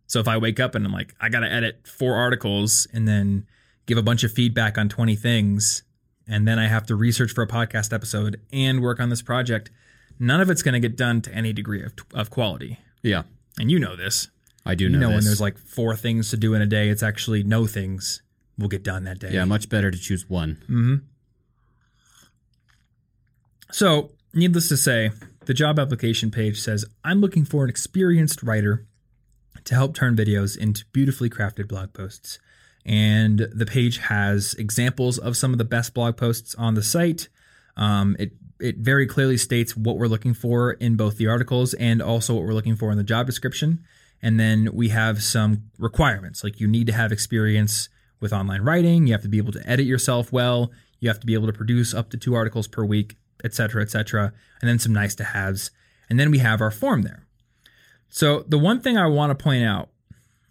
So 0.06 0.20
if 0.20 0.28
I 0.28 0.37
wake 0.37 0.60
up 0.60 0.75
and 0.75 0.84
I'm 0.84 0.93
like, 0.93 1.14
I 1.20 1.28
got 1.28 1.40
to 1.40 1.50
edit 1.50 1.87
four 1.87 2.14
articles 2.14 2.87
and 2.93 3.08
then 3.08 3.46
give 3.87 3.99
a 3.99 4.02
bunch 4.02 4.25
of 4.25 4.32
feedback 4.32 4.77
on 4.77 4.89
20 4.89 5.17
things, 5.17 5.82
and 6.26 6.46
then 6.48 6.58
I 6.58 6.69
have 6.69 6.86
to 6.86 6.94
research 6.96 7.32
for 7.32 7.43
a 7.43 7.46
podcast 7.46 7.93
episode 7.93 8.40
and 8.52 8.81
work 8.82 9.00
on 9.00 9.08
this 9.10 9.22
project, 9.22 9.70
none 10.19 10.40
of 10.40 10.50
it's 10.50 10.62
going 10.62 10.74
to 10.74 10.81
get 10.81 10.96
done 10.96 11.20
to 11.22 11.32
any 11.34 11.52
degree 11.52 11.82
of, 11.82 11.93
of 12.14 12.31
quality. 12.31 12.78
Yeah. 13.02 13.22
And 13.58 13.70
you 13.70 13.78
know 13.78 13.96
this. 13.96 14.28
I 14.66 14.74
do 14.74 14.84
You 14.84 14.90
know, 14.90 15.00
know, 15.00 15.10
when 15.10 15.24
there's 15.24 15.40
like 15.40 15.58
four 15.58 15.94
things 15.94 16.31
to 16.31 16.36
do 16.36 16.54
in 16.54 16.62
a 16.62 16.66
day, 16.66 16.88
it's 16.88 17.02
actually 17.02 17.43
no 17.43 17.66
things 17.66 18.22
will 18.58 18.69
get 18.69 18.82
done 18.82 19.04
that 19.04 19.19
day. 19.19 19.32
yeah, 19.32 19.44
much 19.44 19.69
better 19.69 19.90
to 19.90 19.98
choose 19.98 20.28
one. 20.28 20.56
Mm-hmm. 20.62 20.94
So, 23.72 24.12
needless 24.32 24.69
to 24.69 24.76
say, 24.76 25.10
the 25.46 25.54
job 25.54 25.78
application 25.78 26.31
page 26.31 26.60
says, 26.60 26.84
I'm 27.04 27.20
looking 27.20 27.44
for 27.44 27.64
an 27.64 27.70
experienced 27.70 28.43
writer 28.43 28.86
to 29.64 29.74
help 29.74 29.94
turn 29.94 30.14
videos 30.16 30.56
into 30.56 30.84
beautifully 30.93 31.28
crafted 31.28 31.69
blog 31.69 31.93
posts. 31.93 32.38
And 32.86 33.48
the 33.53 33.67
page 33.67 33.98
has 33.98 34.55
examples 34.55 35.19
of 35.19 35.36
some 35.36 35.53
of 35.53 35.58
the 35.58 35.64
best 35.64 35.94
blog 35.94 36.17
posts 36.17 36.55
on 36.56 36.74
the 36.74 36.82
site. 36.82 37.29
Um, 37.76 38.17
it 38.19 38.32
it 38.60 38.79
very 38.79 39.06
clearly 39.06 39.36
states 39.36 39.76
what 39.76 39.98
we're 39.98 40.06
looking 40.06 40.32
for 40.32 40.72
in 40.72 40.96
both 40.96 41.17
the 41.17 41.26
articles 41.26 41.74
and 41.74 42.00
also 42.00 42.34
what 42.34 42.44
we're 42.44 42.55
looking 42.55 42.76
for 42.76 42.91
in 42.93 42.98
the 42.98 43.05
job 43.05 43.26
description. 43.26 43.84
And 44.22 44.38
then 44.38 44.70
we 44.72 44.88
have 44.91 45.22
some 45.22 45.64
requirements 45.79 46.44
like 46.44 46.60
you 46.60 46.69
need 46.69 46.86
to 46.86 46.93
have 46.93 47.12
experience 47.12 47.88
with 48.20 48.32
online 48.32 48.62
writing, 48.62 49.06
you 49.06 49.12
have 49.12 49.22
to 49.22 49.29
be 49.29 49.38
able 49.38 49.53
to 49.53 49.69
edit 49.69 49.86
yourself 49.86 50.32
well, 50.32 50.70
you 51.00 51.08
have 51.08 51.20
to 51.20 51.26
be 51.26 51.34
able 51.34 51.46
to 51.46 51.53
produce 51.53 51.93
up 51.93 52.10
to 52.10 52.17
two 52.17 52.34
articles 52.34 52.67
per 52.67 52.84
week, 52.84 53.17
etc., 53.44 53.82
etc., 53.82 54.32
and 54.60 54.69
then 54.69 54.79
some 54.79 54.94
nice 54.94 55.14
to 55.17 55.24
haves. 55.24 55.70
And 56.08 56.19
then 56.19 56.31
we 56.31 56.38
have 56.38 56.62
our 56.62 56.70
form 56.70 57.03
there. 57.03 57.26
So, 58.08 58.44
the 58.48 58.58
one 58.58 58.81
thing 58.81 58.96
I 58.96 59.06
want 59.06 59.36
to 59.36 59.43
point 59.43 59.64
out 59.64 59.91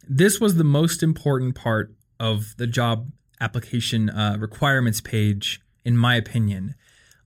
this 0.08 0.40
was 0.40 0.56
the 0.56 0.64
most 0.64 1.02
important 1.02 1.56
part 1.56 1.96
of 2.20 2.56
the 2.58 2.68
job 2.68 3.12
application 3.40 4.10
uh, 4.10 4.38
requirements 4.40 5.02
page, 5.02 5.62
in 5.84 5.98
my 5.98 6.16
opinion. 6.16 6.76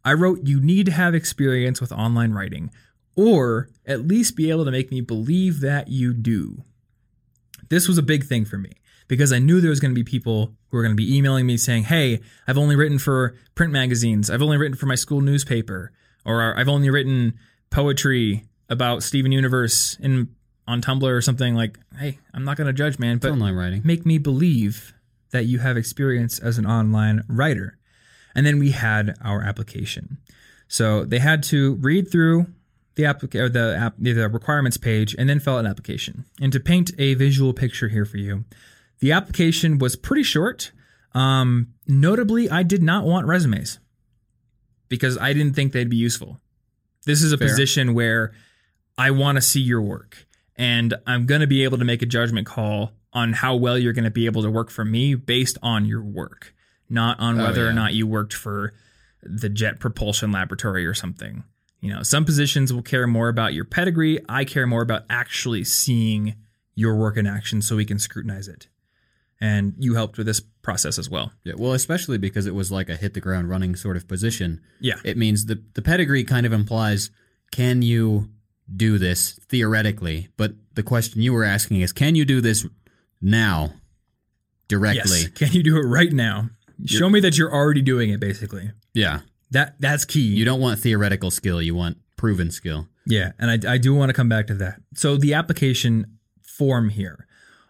I 0.04 0.14
wrote, 0.14 0.40
You 0.44 0.62
need 0.62 0.86
to 0.88 0.92
have 0.92 1.14
experience 1.14 1.82
with 1.82 1.92
online 1.92 2.32
writing, 2.34 2.72
or 3.16 3.70
at 3.86 4.08
least 4.08 4.36
be 4.36 4.50
able 4.50 4.66
to 4.66 4.72
make 4.72 4.92
me 4.92 5.02
believe 5.02 5.60
that 5.62 5.90
you 5.90 6.14
do. 6.14 6.64
This 7.70 7.88
was 7.88 7.98
a 7.98 8.04
big 8.04 8.26
thing 8.26 8.46
for 8.46 8.58
me 8.58 8.72
because 9.08 9.34
I 9.34 9.40
knew 9.40 9.60
there 9.60 9.70
was 9.70 9.80
going 9.80 9.92
to 9.92 10.00
be 10.00 10.04
people 10.04 10.54
who 10.70 10.78
were 10.78 10.84
going 10.84 10.96
to 10.96 11.02
be 11.02 11.16
emailing 11.16 11.46
me 11.46 11.58
saying, 11.58 11.84
Hey, 11.84 12.22
I've 12.48 12.58
only 12.58 12.76
written 12.76 13.00
for 13.00 13.36
print 13.56 13.72
magazines, 13.74 14.30
I've 14.30 14.42
only 14.42 14.58
written 14.58 14.78
for 14.78 14.86
my 14.86 14.96
school 14.96 15.22
newspaper, 15.22 15.92
or 16.26 16.58
I've 16.58 16.70
only 16.70 16.90
written 16.90 17.34
poetry 17.70 18.46
about 18.70 19.04
Steven 19.04 19.32
Universe 19.32 19.98
in 20.00 20.30
on 20.68 20.82
Tumblr 20.82 21.04
or 21.04 21.22
something 21.22 21.56
like, 21.56 21.80
"Hey, 21.98 22.20
I'm 22.34 22.44
not 22.44 22.58
going 22.58 22.68
to 22.68 22.74
judge, 22.74 23.00
man, 23.00 23.18
but 23.18 23.32
online 23.32 23.56
writing. 23.56 23.82
make 23.84 24.06
me 24.06 24.18
believe 24.18 24.94
that 25.32 25.46
you 25.46 25.60
have 25.60 25.78
experience 25.78 26.40
as 26.40 26.58
an 26.58 26.66
online 26.66 27.24
writer." 27.28 27.78
And 28.36 28.46
then 28.46 28.60
we 28.60 28.72
had 28.72 29.16
our 29.22 29.42
application. 29.42 30.18
So 30.68 31.06
they 31.06 31.20
had 31.20 31.42
to 31.44 31.76
read 31.76 32.12
through 32.12 32.48
the 32.96 33.04
applica- 33.04 33.40
or 33.40 33.50
the 33.50 33.76
app 33.78 33.96
the 33.98 34.14
requirements 34.28 34.78
page 34.78 35.16
and 35.18 35.30
then 35.30 35.40
fill 35.40 35.56
out 35.56 35.60
an 35.60 35.68
application. 35.68 36.26
And 36.42 36.52
to 36.52 36.60
paint 36.60 36.92
a 36.98 37.14
visual 37.14 37.54
picture 37.54 37.88
here 37.88 38.06
for 38.06 38.18
you, 38.18 38.46
the 39.00 39.12
application 39.12 39.78
was 39.78 39.96
pretty 39.96 40.24
short. 40.24 40.72
Um, 41.14 41.74
notably, 41.88 42.50
I 42.50 42.64
did 42.64 42.84
not 42.84 43.06
want 43.06 43.26
resumes 43.26 43.80
because 44.90 45.18
I 45.18 45.34
didn't 45.34 45.54
think 45.54 45.72
they'd 45.72 45.90
be 45.90 45.96
useful. 45.98 46.40
This 47.06 47.24
is 47.24 47.32
a 47.32 47.38
Fair. 47.38 47.48
position 47.48 47.94
where 47.94 48.34
I 48.98 49.12
want 49.12 49.38
to 49.38 49.42
see 49.42 49.62
your 49.62 49.82
work 49.82 50.27
and 50.58 50.94
I'm 51.06 51.26
going 51.26 51.42
to 51.42 51.48
be 51.48 51.64
able 51.64 51.78
to 51.78 51.86
make 51.86 52.02
a 52.02 52.06
judgment 52.06 52.48
call 52.48 52.92
on 53.14 53.34
how 53.34 53.56
well 53.56 53.78
you're 53.78 53.94
going 53.94 54.06
to 54.06 54.12
be 54.12 54.26
able 54.26 54.42
to 54.44 54.52
work 54.52 54.70
for 54.70 54.84
me 54.84 55.16
based 55.16 55.58
on 55.62 55.86
your 55.86 56.02
work, 56.02 56.54
not 56.90 57.20
on 57.20 57.40
Oh, 57.40 57.44
whether 57.44 57.68
or 57.68 57.74
not 57.74 57.94
you 57.94 58.08
worked 58.08 58.34
for 58.34 58.74
the 59.22 59.50
Jet 59.50 59.80
Propulsion 59.80 60.32
Laboratory 60.32 60.86
or 60.86 60.94
something. 60.94 61.44
You 61.80 61.94
know, 61.94 62.04
some 62.04 62.26
positions 62.26 62.74
will 62.74 62.82
care 62.82 63.08
more 63.08 63.30
about 63.30 63.54
your 63.54 63.66
pedigree. 63.66 64.20
I 64.28 64.46
care 64.46 64.66
more 64.66 64.82
about 64.82 65.04
actually 65.10 65.64
seeing 65.64 66.36
your 66.76 66.96
work 66.96 67.18
in 67.18 67.28
action 67.28 67.62
so 67.62 67.76
we 67.76 67.86
can 67.86 68.00
scrutinize 68.00 68.48
it. 68.48 68.68
And 69.40 69.76
you 69.78 69.94
helped 69.94 70.18
with 70.18 70.26
this 70.26 70.40
process 70.40 70.98
as 70.98 71.10
well. 71.10 71.32
Yeah, 71.44 71.54
well, 71.58 71.74
especially 71.74 72.18
because 72.18 72.48
it 72.48 72.56
was 72.56 72.72
like 72.72 72.90
a 72.90 72.96
hit 72.96 73.14
the 73.14 73.20
ground 73.20 73.50
running 73.50 73.76
sort 73.76 73.96
of 73.96 74.08
position. 74.08 74.62
Yeah. 74.80 74.96
It 75.04 75.18
means 75.18 75.46
the 75.46 75.62
the 75.74 75.84
pedigree 75.84 76.24
kind 76.24 76.46
of 76.48 76.54
implies 76.54 77.12
can 77.52 77.82
you 77.84 78.30
do 78.74 78.98
this 78.98 79.40
theoretically, 79.48 80.30
but 80.38 80.54
the 80.74 80.84
question 80.84 81.22
you 81.22 81.34
were 81.34 81.44
asking 81.44 81.82
is 81.82 81.92
can 81.94 82.16
you 82.16 82.26
do 82.26 82.42
this 82.42 82.66
now 83.22 83.74
directly? 84.68 85.20
Yes. 85.20 85.28
Can 85.30 85.52
you 85.54 85.64
do 85.64 85.78
it 85.78 85.86
right 85.86 86.12
now? 86.12 86.50
Show 86.86 87.10
me 87.10 87.20
that 87.22 87.38
you're 87.38 87.54
already 87.54 87.82
doing 87.82 88.10
it 88.10 88.20
basically. 88.20 88.72
Yeah. 88.94 89.22
That 89.52 89.76
that's 89.80 90.06
key. 90.06 90.22
You 90.22 90.46
don't 90.46 90.60
want 90.60 90.80
theoretical 90.80 91.32
skill, 91.32 91.62
you 91.62 91.74
want 91.74 91.98
proven 92.18 92.52
skill. 92.52 92.88
Yeah, 93.06 93.32
and 93.40 93.50
I, 93.66 93.76
I 93.76 93.78
do 93.78 93.96
want 93.96 94.10
to 94.10 94.14
come 94.14 94.28
back 94.28 94.48
to 94.48 94.54
that. 94.56 94.82
So 94.94 95.16
the 95.16 95.34
application 95.34 96.18
form 96.42 96.90
here, 96.90 97.26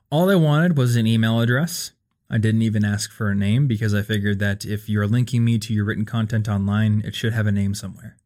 all 0.10 0.32
I 0.32 0.36
wanted 0.36 0.78
was 0.78 0.96
an 0.96 1.06
email 1.06 1.40
address. 1.40 1.92
I 2.30 2.40
didn't 2.40 2.64
even 2.64 2.84
ask 2.84 3.12
for 3.12 3.30
a 3.30 3.36
name 3.36 3.68
because 3.68 3.94
I 3.94 4.02
figured 4.02 4.40
that 4.40 4.66
if 4.66 4.90
you're 4.90 5.08
linking 5.08 5.46
me 5.46 5.60
to 5.60 5.74
your 5.74 5.86
written 5.86 6.06
content 6.06 6.50
online, 6.50 7.04
it 7.06 7.14
should 7.16 7.34
have 7.34 7.46
a 7.46 7.52
name 7.52 7.76
somewhere. 7.76 8.18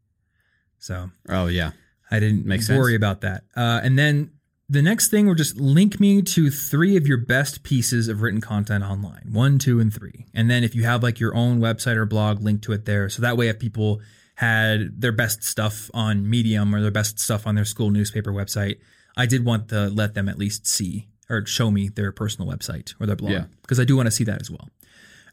So 0.79 1.11
Oh 1.27 1.47
yeah. 1.47 1.71
I 2.11 2.19
didn't 2.19 2.45
Makes 2.45 2.69
worry 2.69 2.93
sense. 2.93 2.97
about 2.99 3.21
that. 3.21 3.43
Uh, 3.55 3.79
and 3.83 3.97
then 3.97 4.31
the 4.69 4.81
next 4.81 5.09
thing 5.09 5.27
were 5.27 5.35
just 5.35 5.57
link 5.57 5.99
me 5.99 6.21
to 6.21 6.49
three 6.49 6.95
of 6.97 7.07
your 7.07 7.17
best 7.17 7.63
pieces 7.63 8.07
of 8.07 8.21
written 8.21 8.41
content 8.41 8.83
online 8.83 9.29
one, 9.31 9.57
two, 9.59 9.79
and 9.79 9.93
three. 9.93 10.25
And 10.33 10.49
then 10.49 10.63
if 10.63 10.75
you 10.75 10.83
have 10.83 11.03
like 11.03 11.19
your 11.19 11.35
own 11.35 11.59
website 11.59 11.95
or 11.95 12.05
blog, 12.05 12.41
link 12.41 12.61
to 12.63 12.71
it 12.73 12.85
there. 12.85 13.09
So 13.09 13.21
that 13.21 13.37
way, 13.37 13.47
if 13.49 13.59
people 13.59 14.01
had 14.35 14.99
their 15.01 15.11
best 15.11 15.43
stuff 15.43 15.89
on 15.93 16.29
Medium 16.29 16.73
or 16.73 16.81
their 16.81 16.91
best 16.91 17.19
stuff 17.19 17.45
on 17.47 17.55
their 17.55 17.65
school 17.65 17.89
newspaper 17.91 18.31
website, 18.31 18.77
I 19.17 19.25
did 19.25 19.45
want 19.45 19.67
to 19.69 19.89
let 19.89 20.13
them 20.13 20.27
at 20.29 20.37
least 20.37 20.65
see 20.65 21.07
or 21.29 21.45
show 21.45 21.69
me 21.71 21.89
their 21.89 22.11
personal 22.11 22.49
website 22.49 22.93
or 22.99 23.05
their 23.05 23.15
blog 23.15 23.31
Yeah. 23.31 23.45
because 23.61 23.79
I 23.79 23.83
do 23.83 23.95
want 23.95 24.07
to 24.07 24.11
see 24.11 24.23
that 24.25 24.41
as 24.41 24.49
well. 24.49 24.69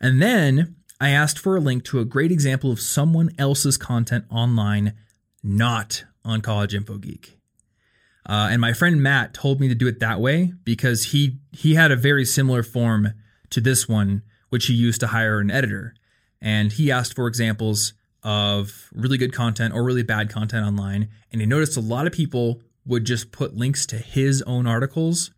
And 0.00 0.20
then 0.20 0.76
I 1.00 1.10
asked 1.10 1.38
for 1.38 1.56
a 1.56 1.60
link 1.60 1.84
to 1.86 2.00
a 2.00 2.04
great 2.04 2.32
example 2.32 2.70
of 2.72 2.80
someone 2.80 3.30
else's 3.38 3.76
content 3.76 4.24
online, 4.30 4.94
not 5.42 6.04
on 6.28 6.40
College 6.42 6.74
Info 6.74 6.98
Geek. 6.98 7.38
Uh, 8.28 8.48
and 8.50 8.60
my 8.60 8.74
friend 8.74 9.02
Matt 9.02 9.32
told 9.32 9.58
me 9.58 9.68
to 9.68 9.74
do 9.74 9.86
it 9.88 10.00
that 10.00 10.20
way 10.20 10.52
because 10.62 11.04
he 11.06 11.38
he 11.50 11.74
had 11.74 11.90
a 11.90 11.96
very 11.96 12.24
similar 12.26 12.62
form 12.62 13.14
to 13.50 13.60
this 13.60 13.88
one, 13.88 14.22
which 14.50 14.66
he 14.66 14.74
used 14.74 15.00
to 15.00 15.06
hire 15.08 15.40
an 15.40 15.50
editor. 15.50 15.94
And 16.40 16.70
he 16.72 16.92
asked 16.92 17.14
for 17.14 17.26
examples 17.26 17.94
of 18.22 18.90
really 18.92 19.16
good 19.16 19.32
content 19.32 19.72
or 19.72 19.82
really 19.82 20.02
bad 20.02 20.28
content 20.28 20.66
online. 20.66 21.08
And 21.32 21.40
he 21.40 21.46
noticed 21.46 21.76
a 21.76 21.80
lot 21.80 22.06
of 22.06 22.12
people 22.12 22.60
would 22.84 23.04
just 23.04 23.32
put 23.32 23.56
links 23.56 23.86
to 23.86 23.96
his 23.96 24.42
own 24.42 24.66
articles 24.66 25.30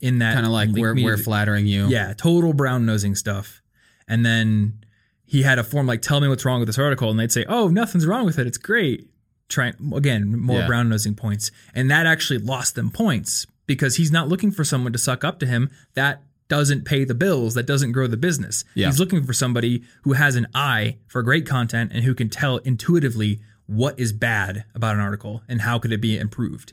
in 0.00 0.18
that 0.18 0.34
Kind 0.34 0.46
of 0.46 0.52
like 0.52 0.70
we're 0.72 0.94
we're 0.94 1.16
flattering 1.16 1.66
you. 1.66 1.86
yeah, 1.86 2.12
total 2.12 2.52
brown 2.52 2.84
nosing 2.84 3.14
stuff. 3.14 3.62
And 4.08 4.26
then 4.26 4.84
he 5.24 5.42
had 5.42 5.58
a 5.58 5.64
form 5.64 5.86
like, 5.86 6.02
tell 6.02 6.20
me 6.20 6.28
what's 6.28 6.44
wrong 6.44 6.60
with 6.60 6.68
this 6.68 6.78
article. 6.78 7.10
And 7.10 7.18
they'd 7.18 7.32
say, 7.32 7.44
oh, 7.48 7.68
nothing's 7.68 8.06
wrong 8.06 8.24
with 8.26 8.38
it. 8.38 8.46
It's 8.46 8.58
great. 8.58 9.08
Trying, 9.48 9.74
again, 9.94 10.36
more 10.38 10.60
Yeah. 10.60 10.66
brown 10.66 10.88
nosing 10.88 11.14
points. 11.14 11.50
And 11.74 11.90
that 11.90 12.06
actually 12.06 12.38
lost 12.38 12.74
them 12.74 12.90
points 12.90 13.46
because 13.66 13.96
he's 13.96 14.10
not 14.10 14.28
looking 14.28 14.50
for 14.50 14.64
someone 14.64 14.92
to 14.92 14.98
suck 14.98 15.22
up 15.24 15.38
to 15.40 15.46
him. 15.46 15.70
That 15.94 16.22
doesn't 16.48 16.84
pay 16.84 17.04
the 17.04 17.14
bills, 17.14 17.54
that 17.54 17.66
doesn't 17.66 17.92
grow 17.92 18.06
the 18.06 18.16
business. 18.16 18.64
Yeah. 18.74 18.86
He's 18.86 18.98
looking 19.00 19.24
for 19.24 19.32
somebody 19.32 19.82
who 20.02 20.12
has 20.14 20.36
an 20.36 20.46
eye 20.54 20.96
for 21.08 21.22
great 21.22 21.46
content 21.46 21.90
and 21.94 22.04
who 22.04 22.14
can 22.14 22.28
tell 22.28 22.58
intuitively 22.58 23.40
what 23.66 23.98
is 23.98 24.12
bad 24.12 24.64
about 24.74 24.94
an 24.94 25.00
article 25.00 25.42
and 25.48 25.62
how 25.62 25.78
could 25.80 25.92
it 25.92 26.00
be 26.00 26.16
improved, 26.18 26.72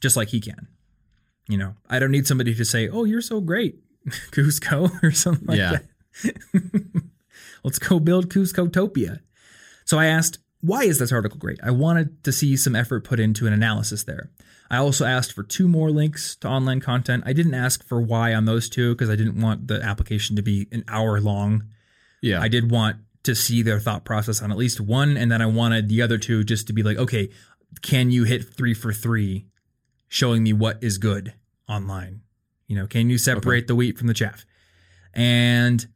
just 0.00 0.16
like 0.16 0.28
he 0.28 0.40
can. 0.40 0.68
You 1.48 1.58
know, 1.58 1.74
I 1.88 1.98
don't 1.98 2.12
need 2.12 2.26
somebody 2.28 2.54
to 2.54 2.64
say, 2.64 2.88
"Oh, 2.88 3.04
you're 3.04 3.20
so 3.22 3.40
great, 3.40 3.80
Kuzco," 4.30 4.90
or 5.02 5.10
something 5.10 5.46
like 5.46 5.58
Yeah. 5.58 5.78
that. 6.22 6.34
Let's 7.64 7.78
go 7.78 7.98
build 7.98 8.28
Kuzcotopia. 8.28 9.20
So 9.84 9.98
I 9.98 10.06
asked, 10.06 10.38
"Why 10.60 10.84
is 10.84 10.98
this 10.98 11.12
article 11.12 11.38
great?" 11.38 11.60
I 11.62 11.70
wanted 11.70 12.22
to 12.24 12.32
see 12.32 12.56
some 12.56 12.76
effort 12.76 13.04
put 13.04 13.20
into 13.20 13.46
an 13.46 13.52
analysis 13.52 14.04
there. 14.04 14.30
I 14.70 14.76
also 14.76 15.04
asked 15.04 15.32
for 15.32 15.42
two 15.42 15.66
more 15.66 15.90
links 15.90 16.36
to 16.36 16.48
online 16.48 16.80
content. 16.80 17.24
I 17.26 17.32
didn't 17.32 17.54
ask 17.54 17.82
for 17.84 18.00
why 18.00 18.34
on 18.34 18.44
those 18.44 18.68
two 18.68 18.94
because 18.94 19.08
I 19.08 19.16
didn't 19.16 19.40
want 19.40 19.68
the 19.68 19.82
application 19.82 20.36
to 20.36 20.42
be 20.42 20.68
an 20.72 20.84
hour 20.88 21.20
long. 21.20 21.64
Yeah. 22.20 22.40
I 22.40 22.48
did 22.48 22.70
want 22.70 22.98
to 23.22 23.34
see 23.34 23.62
their 23.62 23.80
thought 23.80 24.04
process 24.04 24.42
on 24.42 24.50
at 24.50 24.58
least 24.58 24.80
one, 24.80 25.16
and 25.16 25.30
then 25.30 25.42
I 25.42 25.46
wanted 25.46 25.88
the 25.88 26.02
other 26.02 26.18
two 26.18 26.44
just 26.44 26.66
to 26.66 26.72
be 26.72 26.82
like, 26.82 26.98
okay, 26.98 27.30
can 27.82 28.10
you 28.10 28.24
hit 28.24 28.54
three 28.54 28.74
for 28.74 28.92
three, 28.92 29.46
showing 30.08 30.42
me 30.42 30.52
what 30.52 30.82
is 30.82 30.98
good 30.98 31.34
online? 31.68 32.22
You 32.66 32.76
know, 32.76 32.86
can 32.86 33.08
you 33.10 33.18
separate 33.18 33.66
the 33.66 33.74
wheat 33.74 33.98
from 33.98 34.06
the 34.06 34.14
chaff? 34.14 34.44
And 35.14 35.86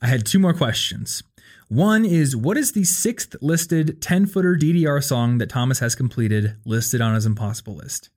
I 0.00 0.06
had 0.06 0.24
two 0.24 0.38
more 0.38 0.54
questions. 0.54 1.22
One 1.68 2.04
is 2.04 2.36
what 2.36 2.56
is 2.56 2.72
the 2.72 2.84
sixth 2.84 3.36
listed 3.40 4.00
10 4.02 4.26
footer 4.26 4.56
DDR 4.56 5.02
song 5.02 5.38
that 5.38 5.48
Thomas 5.48 5.78
has 5.78 5.94
completed 5.94 6.56
listed 6.64 7.00
on 7.00 7.14
his 7.14 7.26
impossible 7.26 7.74
list? 7.74 8.10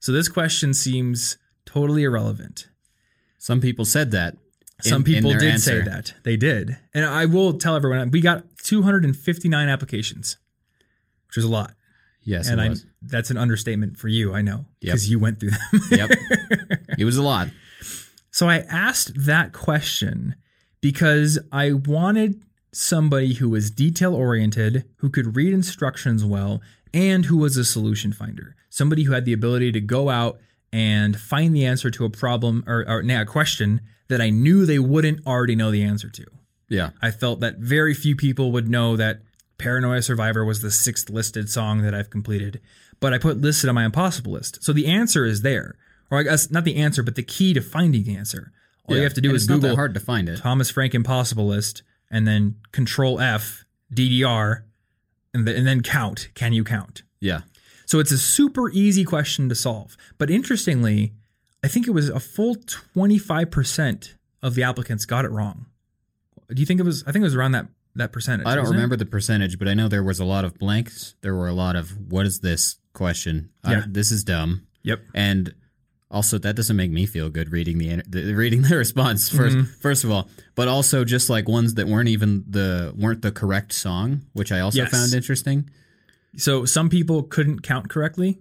So 0.00 0.12
this 0.12 0.28
question 0.28 0.74
seems 0.74 1.38
totally 1.66 2.04
irrelevant. 2.04 2.68
Some 3.38 3.60
people 3.60 3.84
said 3.84 4.10
that. 4.12 4.36
Some 4.82 4.98
in 5.02 5.04
people 5.04 5.30
their 5.30 5.40
did 5.40 5.60
say 5.60 5.82
that. 5.82 6.14
They 6.24 6.36
did. 6.36 6.78
And 6.94 7.04
I 7.04 7.26
will 7.26 7.54
tell 7.54 7.76
everyone 7.76 8.10
we 8.10 8.20
got 8.20 8.44
259 8.62 9.68
applications, 9.68 10.38
which 11.26 11.36
is 11.38 11.44
a 11.44 11.48
lot. 11.48 11.74
Yes, 12.22 12.48
and 12.48 12.60
it 12.60 12.64
I 12.64 12.68
was. 12.70 12.86
that's 13.02 13.30
an 13.30 13.36
understatement 13.38 13.96
for 13.98 14.08
you, 14.08 14.34
I 14.34 14.42
know, 14.42 14.66
Yep. 14.80 14.92
because 14.92 15.10
you 15.10 15.18
went 15.18 15.40
through 15.40 15.50
them. 15.50 15.80
Yep. 15.90 16.10
it 16.98 17.04
was 17.04 17.16
a 17.16 17.22
lot. 17.22 17.48
So 18.30 18.46
I 18.48 18.58
asked 18.58 19.12
that 19.26 19.52
question 19.52 20.34
because 20.82 21.38
I 21.50 21.72
wanted 21.72 22.42
somebody 22.72 23.34
who 23.34 23.48
was 23.48 23.70
detail 23.70 24.14
oriented, 24.14 24.84
who 24.96 25.10
could 25.10 25.36
read 25.36 25.52
instructions 25.52 26.24
well, 26.24 26.60
and 26.92 27.26
who 27.26 27.36
was 27.36 27.56
a 27.56 27.64
solution 27.64 28.12
finder. 28.12 28.56
Somebody 28.68 29.04
who 29.04 29.12
had 29.12 29.24
the 29.24 29.32
ability 29.32 29.72
to 29.72 29.80
go 29.80 30.08
out 30.08 30.38
and 30.72 31.18
find 31.18 31.54
the 31.54 31.66
answer 31.66 31.90
to 31.90 32.04
a 32.04 32.10
problem 32.10 32.64
or, 32.66 32.84
or 32.88 33.02
nah, 33.02 33.22
a 33.22 33.26
question 33.26 33.80
that 34.08 34.20
I 34.20 34.30
knew 34.30 34.66
they 34.66 34.78
wouldn't 34.78 35.26
already 35.26 35.56
know 35.56 35.70
the 35.70 35.82
answer 35.82 36.08
to. 36.10 36.26
Yeah. 36.68 36.90
I 37.02 37.10
felt 37.10 37.40
that 37.40 37.58
very 37.58 37.94
few 37.94 38.14
people 38.14 38.52
would 38.52 38.68
know 38.68 38.96
that 38.96 39.20
Paranoia 39.58 40.02
Survivor 40.02 40.44
was 40.44 40.62
the 40.62 40.70
sixth 40.70 41.10
listed 41.10 41.50
song 41.50 41.82
that 41.82 41.94
I've 41.94 42.10
completed, 42.10 42.60
but 43.00 43.12
I 43.12 43.18
put 43.18 43.40
listed 43.40 43.68
on 43.68 43.74
my 43.74 43.84
impossible 43.84 44.32
list. 44.32 44.62
So 44.62 44.72
the 44.72 44.86
answer 44.86 45.24
is 45.24 45.42
there. 45.42 45.74
Or 46.10 46.18
I 46.18 46.22
guess 46.22 46.50
not 46.50 46.64
the 46.64 46.76
answer, 46.76 47.02
but 47.02 47.14
the 47.14 47.22
key 47.22 47.54
to 47.54 47.60
finding 47.60 48.04
the 48.04 48.16
answer. 48.16 48.52
All 48.88 48.96
you 48.96 49.02
have 49.02 49.14
to 49.14 49.20
do 49.20 49.28
And 49.28 49.36
is 49.36 49.46
Google 49.46 49.76
hard 49.76 49.94
to 49.94 50.00
find 50.00 50.28
it. 50.28 50.38
Thomas 50.38 50.70
Frank 50.70 50.94
impossible 50.94 51.46
list 51.46 51.82
and 52.10 52.26
then 52.26 52.56
control 52.72 53.20
F 53.20 53.64
DDR 53.94 54.62
and, 55.34 55.46
the, 55.46 55.56
and 55.56 55.66
then 55.66 55.82
count. 55.82 56.28
Can 56.34 56.52
you 56.52 56.64
count? 56.64 57.02
Yeah. 57.20 57.40
So 57.86 57.98
it's 57.98 58.12
a 58.12 58.18
super 58.18 58.70
easy 58.70 59.04
question 59.04 59.48
to 59.48 59.54
solve. 59.54 59.96
But 60.18 60.30
interestingly, 60.30 61.12
I 61.64 61.68
think 61.68 61.86
it 61.86 61.90
was 61.92 62.08
a 62.08 62.20
full 62.20 62.56
25% 62.56 64.14
of 64.42 64.54
the 64.54 64.62
applicants 64.62 65.04
got 65.06 65.24
it 65.24 65.30
wrong. 65.30 65.66
Do 66.48 66.60
you 66.60 66.66
think 66.66 66.80
it 66.80 66.84
was 66.84 67.02
I 67.06 67.12
think 67.12 67.22
it 67.22 67.26
was 67.26 67.36
around 67.36 67.52
that 67.52 67.66
that 67.96 68.12
percentage. 68.12 68.46
I 68.46 68.54
don't 68.54 68.62
wasn't 68.62 68.74
it? 68.74 68.78
remember 68.78 68.96
the 68.96 69.06
percentage, 69.06 69.58
but 69.58 69.68
I 69.68 69.74
know 69.74 69.88
there 69.88 70.02
was 70.02 70.20
a 70.20 70.24
lot 70.24 70.44
of 70.44 70.58
blanks. 70.58 71.14
There 71.22 71.34
were 71.34 71.48
a 71.48 71.52
lot 71.52 71.76
of 71.76 71.90
what 72.10 72.26
is 72.26 72.40
this 72.40 72.76
question? 72.92 73.50
I- 73.64 73.72
Yeah. 73.72 73.84
this 73.88 74.10
is 74.10 74.24
dumb. 74.24 74.66
Yep. 74.82 75.00
And 75.14 75.54
also 76.10 76.38
that 76.38 76.56
doesn't 76.56 76.76
make 76.76 76.90
me 76.90 77.06
feel 77.06 77.30
good 77.30 77.52
reading 77.52 77.78
the, 77.78 78.02
the 78.08 78.34
reading 78.34 78.62
the 78.68 78.76
response 78.76 79.30
1st 79.30 79.50
Mm-hmm. 79.50 79.62
first 79.80 80.04
of 80.04 80.10
all, 80.10 80.28
but 80.54 80.68
also 80.68 81.04
just 81.04 81.30
like 81.30 81.48
ones 81.48 81.74
that 81.74 81.86
weren't 81.86 82.08
even 82.08 82.44
the 82.48 82.92
weren't 82.96 83.22
the 83.22 83.32
correct 83.32 83.72
song, 83.72 84.22
which 84.32 84.50
I 84.52 84.60
also 84.60 84.78
Yes. 84.78 84.90
found 84.90 85.12
interesting. 85.14 85.70
So 86.36 86.64
some 86.64 86.88
people 86.88 87.22
couldn't 87.24 87.60
count 87.62 87.88
correctly. 87.88 88.38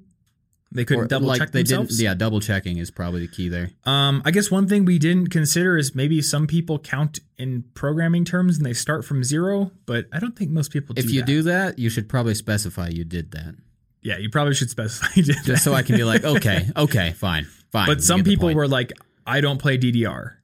They 0.72 0.86
couldn't 0.86 1.06
Or, 1.06 1.08
double 1.08 1.26
like 1.28 1.40
check 1.40 1.52
they 1.52 1.62
themselves. 1.64 1.98
didn't. 1.98 2.04
Yeah, 2.06 2.14
double 2.14 2.40
checking 2.40 2.78
is 2.78 2.92
probably 2.92 3.22
the 3.22 3.28
key 3.28 3.50
there. 3.50 3.72
Um, 3.86 4.22
I 4.24 4.30
guess 4.30 4.52
one 4.52 4.68
thing 4.68 4.86
we 4.86 5.00
didn't 5.00 5.30
consider 5.32 5.78
is 5.80 5.96
maybe 5.96 6.22
some 6.22 6.46
people 6.46 6.78
count 6.78 7.20
in 7.40 7.64
programming 7.74 8.24
terms 8.24 8.58
and 8.58 8.66
they 8.66 8.74
start 8.74 9.04
from 9.04 9.24
zero, 9.24 9.72
but 9.88 10.06
I 10.14 10.20
don't 10.20 10.36
think 10.38 10.52
most 10.52 10.72
people 10.72 10.94
do 10.94 11.00
If 11.04 11.10
you 11.10 11.22
that. 11.22 11.26
do 11.26 11.42
that, 11.44 11.80
you 11.80 11.90
should 11.90 12.08
probably 12.08 12.36
specify 12.36 12.90
you 12.90 13.04
did 13.04 13.32
that, 13.32 13.56
yeah, 14.02 14.18
you 14.18 14.30
probably 14.30 14.54
should 14.54 14.70
specify 14.70 15.08
did 15.16 15.26
that. 15.28 15.44
just 15.44 15.64
so 15.64 15.74
I 15.74 15.84
can 15.84 15.96
be 15.96 16.04
like, 16.04 16.24
okay, 16.24 16.70
okay, 16.76 17.12
fine, 17.12 17.46
fine. 17.72 17.88
But 17.88 18.04
some 18.04 18.24
people 18.24 18.54
were 18.54 18.68
like, 18.68 18.94
I 19.26 19.42
don't 19.42 19.60
play 19.60 19.78
DDR, 19.78 20.36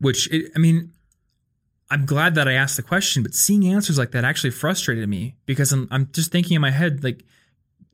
which 0.00 0.30
it, 0.32 0.52
I 0.56 0.58
mean, 0.58 0.92
I'm 1.90 2.04
glad 2.04 2.34
that 2.34 2.48
I 2.48 2.54
asked 2.54 2.76
the 2.76 2.82
question, 2.82 3.22
but 3.22 3.34
seeing 3.34 3.66
answers 3.66 3.98
like 3.98 4.10
that 4.12 4.24
actually 4.24 4.50
frustrated 4.50 5.08
me 5.08 5.36
because 5.46 5.72
I'm, 5.72 5.86
I'm 5.90 6.10
just 6.12 6.32
thinking 6.32 6.56
in 6.56 6.60
my 6.60 6.72
head, 6.72 7.04
like, 7.04 7.24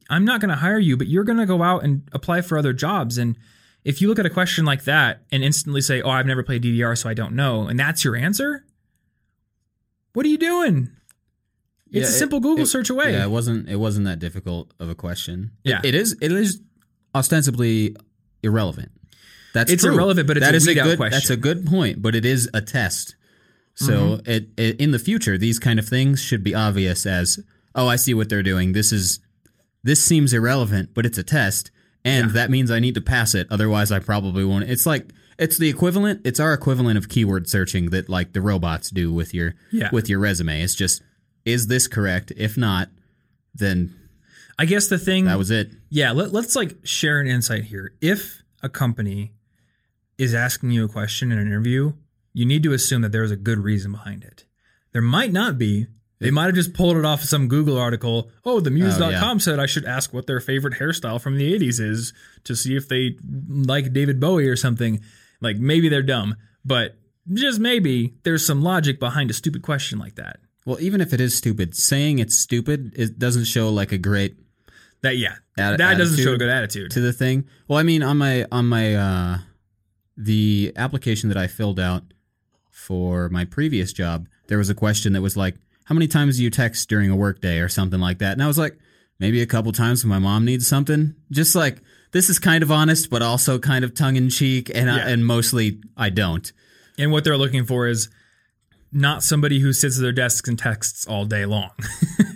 I'm 0.09 0.25
not 0.25 0.41
going 0.41 0.49
to 0.49 0.57
hire 0.57 0.79
you, 0.79 0.97
but 0.97 1.09
you're 1.09 1.25
going 1.25 1.39
to 1.39 1.47
go 1.47 1.63
out 1.63 1.85
and 1.85 2.09
apply 2.13 2.41
for 2.41 2.57
other 2.57 2.73
jobs. 2.73 3.19
And 3.19 3.37
if 3.85 4.01
you 4.01 4.09
look 4.09 4.19
at 4.19 4.27
a 4.27 4.31
question 4.31 4.65
like 4.65 4.85
that 4.85 5.23
and 5.31 5.43
instantly 5.45 5.81
say, 5.81 6.01
Oh, 6.01 6.11
I've 6.11 6.27
never 6.27 6.43
played 6.43 6.63
DDR, 6.63 6.97
so 6.97 7.09
I 7.09 7.15
don't 7.15 7.35
know, 7.35 7.67
and 7.67 7.79
that's 7.79 8.05
your 8.05 8.17
answer, 8.17 8.65
what 10.15 10.25
are 10.27 10.29
you 10.29 10.39
doing? 10.39 10.91
It's 11.93 12.09
Yeah, 12.09 12.13
a 12.13 12.17
it- 12.17 12.19
simple 12.19 12.41
Google 12.41 12.65
it- 12.65 12.69
search 12.69 12.91
away. 12.91 13.13
Yeah, 13.13 13.25
it 13.25 13.31
wasn't. 13.31 13.69
It 13.69 13.77
wasn't 13.77 14.07
that 14.07 14.19
difficult 14.19 14.73
of 14.81 14.89
a 14.89 14.95
question. 14.95 15.51
It- 15.65 15.71
Yeah. 15.71 15.81
it 15.85 15.95
is. 15.95 16.17
It 16.21 16.33
is 16.33 16.61
ostensibly 17.15 17.95
irrelevant. 18.43 18.91
That's 19.55 19.71
It's 19.71 19.83
true. 19.83 19.93
irrelevant, 19.95 20.27
but 20.27 20.37
it's 20.39 20.47
That 20.47 20.55
a 20.55 20.57
is 20.57 20.69
out 20.69 20.75
good. 20.85 20.97
question. 20.97 21.13
That's 21.17 21.31
a 21.31 21.37
good 21.37 21.67
point, 21.67 22.01
but 22.01 22.15
it 22.15 22.25
is 22.25 22.49
a 22.55 22.63
test. 22.63 23.15
So 23.75 24.19
Mm-hmm. 24.19 24.31
it, 24.31 24.49
it 24.57 24.77
in 24.81 24.91
the 24.93 24.99
future, 24.99 25.37
these 25.39 25.59
kind 25.59 25.79
of 25.79 25.87
things 25.89 26.21
should 26.21 26.43
be 26.43 26.55
obvious 26.55 27.05
as, 27.07 27.39
oh, 27.75 27.87
I 27.87 27.97
see 27.97 28.15
what 28.15 28.29
they're 28.29 28.43
doing. 28.43 28.73
This 28.73 28.93
is 28.93 29.21
this 29.85 30.01
seems 30.03 30.33
irrelevant, 30.33 30.91
but 30.95 31.05
it's 31.05 31.19
a 31.19 31.25
test, 31.25 31.73
and 32.05 32.29
Yeah. 32.29 32.33
that 32.35 32.51
means 32.53 32.71
I 32.71 32.79
need 32.79 32.95
to 32.95 33.01
pass 33.01 33.35
it. 33.35 33.49
Otherwise, 33.51 33.91
I 33.91 33.99
probably 33.99 34.45
won't. 34.45 34.71
It's 34.71 34.87
like 34.87 35.11
it's 35.39 35.59
the 35.59 35.69
equivalent. 35.69 36.21
It's 36.25 36.39
our 36.39 36.55
equivalent 36.55 36.99
of 36.99 37.09
keyword 37.09 37.49
searching 37.49 37.91
that 37.91 38.09
like 38.09 38.33
the 38.33 38.41
robots 38.41 38.91
do 38.91 39.13
with 39.13 39.35
your 39.35 39.55
Yeah. 39.73 39.89
with 39.93 40.09
your 40.09 40.19
resume. 40.21 40.63
It's 40.63 40.75
just 40.77 41.03
is 41.45 41.67
this 41.67 41.89
correct? 41.89 42.33
If 42.37 42.57
not, 42.57 42.89
then 43.55 43.95
I 44.59 44.65
guess 44.65 44.89
the 44.89 44.99
thing 44.99 45.25
that 45.27 45.39
was 45.39 45.51
it. 45.51 45.73
Yeah, 45.91 46.13
let, 46.13 46.33
let's 46.33 46.55
like 46.57 46.77
share 46.85 47.21
an 47.21 47.27
insight 47.27 47.65
here. 47.65 47.95
If 48.01 48.43
a 48.63 48.69
company 48.69 49.33
is 50.19 50.35
asking 50.35 50.71
you 50.71 50.85
a 50.85 50.89
question 50.89 51.33
in 51.33 51.39
an 51.39 51.47
interview, 51.47 51.95
you 52.33 52.45
need 52.47 52.63
to 52.63 52.73
assume 52.73 53.03
that 53.03 53.13
there's 53.13 53.31
a 53.31 53.37
good 53.37 53.59
reason 53.59 53.93
behind 53.93 54.23
it. 54.25 54.45
There 54.93 55.03
might 55.03 55.33
not 55.33 55.59
be. 55.59 55.87
They 56.21 56.31
might 56.31 56.47
have 56.47 56.55
just 56.55 56.73
pulled 56.73 56.97
it 56.97 57.05
off 57.05 57.25
of 57.25 57.29
some 57.29 57.49
Google 57.49 57.77
article. 57.77 58.31
Oh, 58.45 58.61
the 58.61 58.71
muse.com 58.71 59.03
Oh, 59.03 59.11
yeah. 59.11 59.37
said 59.39 59.59
I 59.59 59.67
should 59.67 59.85
ask 59.85 60.15
what 60.15 60.29
their 60.29 60.39
favorite 60.39 60.75
hairstyle 60.75 61.21
from 61.21 61.37
the 61.37 61.53
80s 61.59 61.81
is 61.81 62.13
to 62.45 62.55
see 62.55 62.77
if 62.77 62.89
they 62.89 63.17
like 63.49 63.93
David 63.93 64.21
Bowie 64.21 64.47
or 64.49 64.55
something. 64.55 65.01
Like 65.41 65.57
maybe 65.57 65.89
they're 65.89 66.01
dumb, 66.03 66.37
but 66.65 66.95
just 67.33 67.59
maybe 67.59 68.15
there's 68.23 68.47
some 68.47 68.63
logic 68.63 69.01
behind 69.01 69.31
a 69.31 69.35
stupid 69.35 69.63
question 69.63 69.99
like 69.99 70.15
that. 70.15 70.39
Well, 70.65 70.81
even 70.81 71.01
if 71.01 71.13
it 71.13 71.21
is 71.21 71.37
stupid, 71.37 71.75
saying 71.77 72.19
it's 72.19 72.37
stupid 72.37 72.93
it 72.97 73.19
doesn't 73.19 73.45
show 73.45 73.69
like 73.71 73.93
a 73.93 73.99
great 73.99 74.37
That 75.03 75.17
yeah, 75.17 75.37
that 75.57 75.79
doesn't 75.79 76.23
show 76.23 76.35
a 76.35 76.39
good 76.39 76.49
attitude. 76.51 76.91
to 76.93 77.01
the 77.01 77.13
thing. 77.13 77.45
Well, 77.69 77.79
I 77.79 77.83
mean, 77.83 78.03
on 78.03 78.19
my 78.19 78.47
on 78.53 78.67
my 78.69 78.95
uh, 78.95 79.39
the 80.17 80.73
application 80.77 81.29
that 81.29 81.39
I 81.39 81.47
filled 81.47 81.81
out 81.81 82.03
for 82.71 83.29
my 83.29 83.45
previous 83.45 83.93
job, 83.93 84.29
there 84.49 84.59
was 84.59 84.71
a 84.71 84.75
question 84.75 85.13
that 85.15 85.23
was 85.23 85.37
like, 85.37 85.57
"How 85.85 85.95
many 85.95 86.07
times 86.07 86.37
do 86.37 86.45
you 86.45 86.51
text 86.51 86.89
during 86.89 87.11
a 87.11 87.17
workday?" 87.17 87.59
or 87.59 87.69
something 87.69 88.01
like 88.01 88.19
that, 88.19 88.33
and 88.33 88.43
I 88.43 88.47
was 88.47 88.59
like, 88.59 88.79
maybe 89.19 89.41
a 89.41 89.47
couple 89.47 89.73
times 89.73 90.05
when 90.05 90.11
my 90.11 90.19
mom 90.19 90.45
needs 90.45 90.67
something. 90.67 91.15
Just 91.31 91.55
like 91.55 91.79
this 92.13 92.29
is 92.29 92.39
kind 92.39 92.63
of 92.63 92.71
honest, 92.71 93.09
but 93.11 93.23
also 93.23 93.59
kind 93.59 93.85
of 93.85 93.95
tongue 93.95 94.17
in 94.17 94.29
cheek, 94.31 94.71
and 94.75 94.91
I, 94.91 94.99
and 95.11 95.27
mostly 95.27 95.81
I 95.97 96.11
don't. 96.11 96.53
And 96.99 97.11
what 97.11 97.25
they're 97.25 97.39
looking 97.39 97.65
for 97.65 97.87
is 97.89 98.09
not 98.93 99.23
somebody 99.23 99.61
who 99.61 99.73
sits 99.73 99.97
at 99.99 100.03
their 100.03 100.13
desks 100.13 100.49
and 100.49 100.59
texts 100.59 101.07
all 101.07 101.25
day 101.25 101.45
long. 101.47 101.71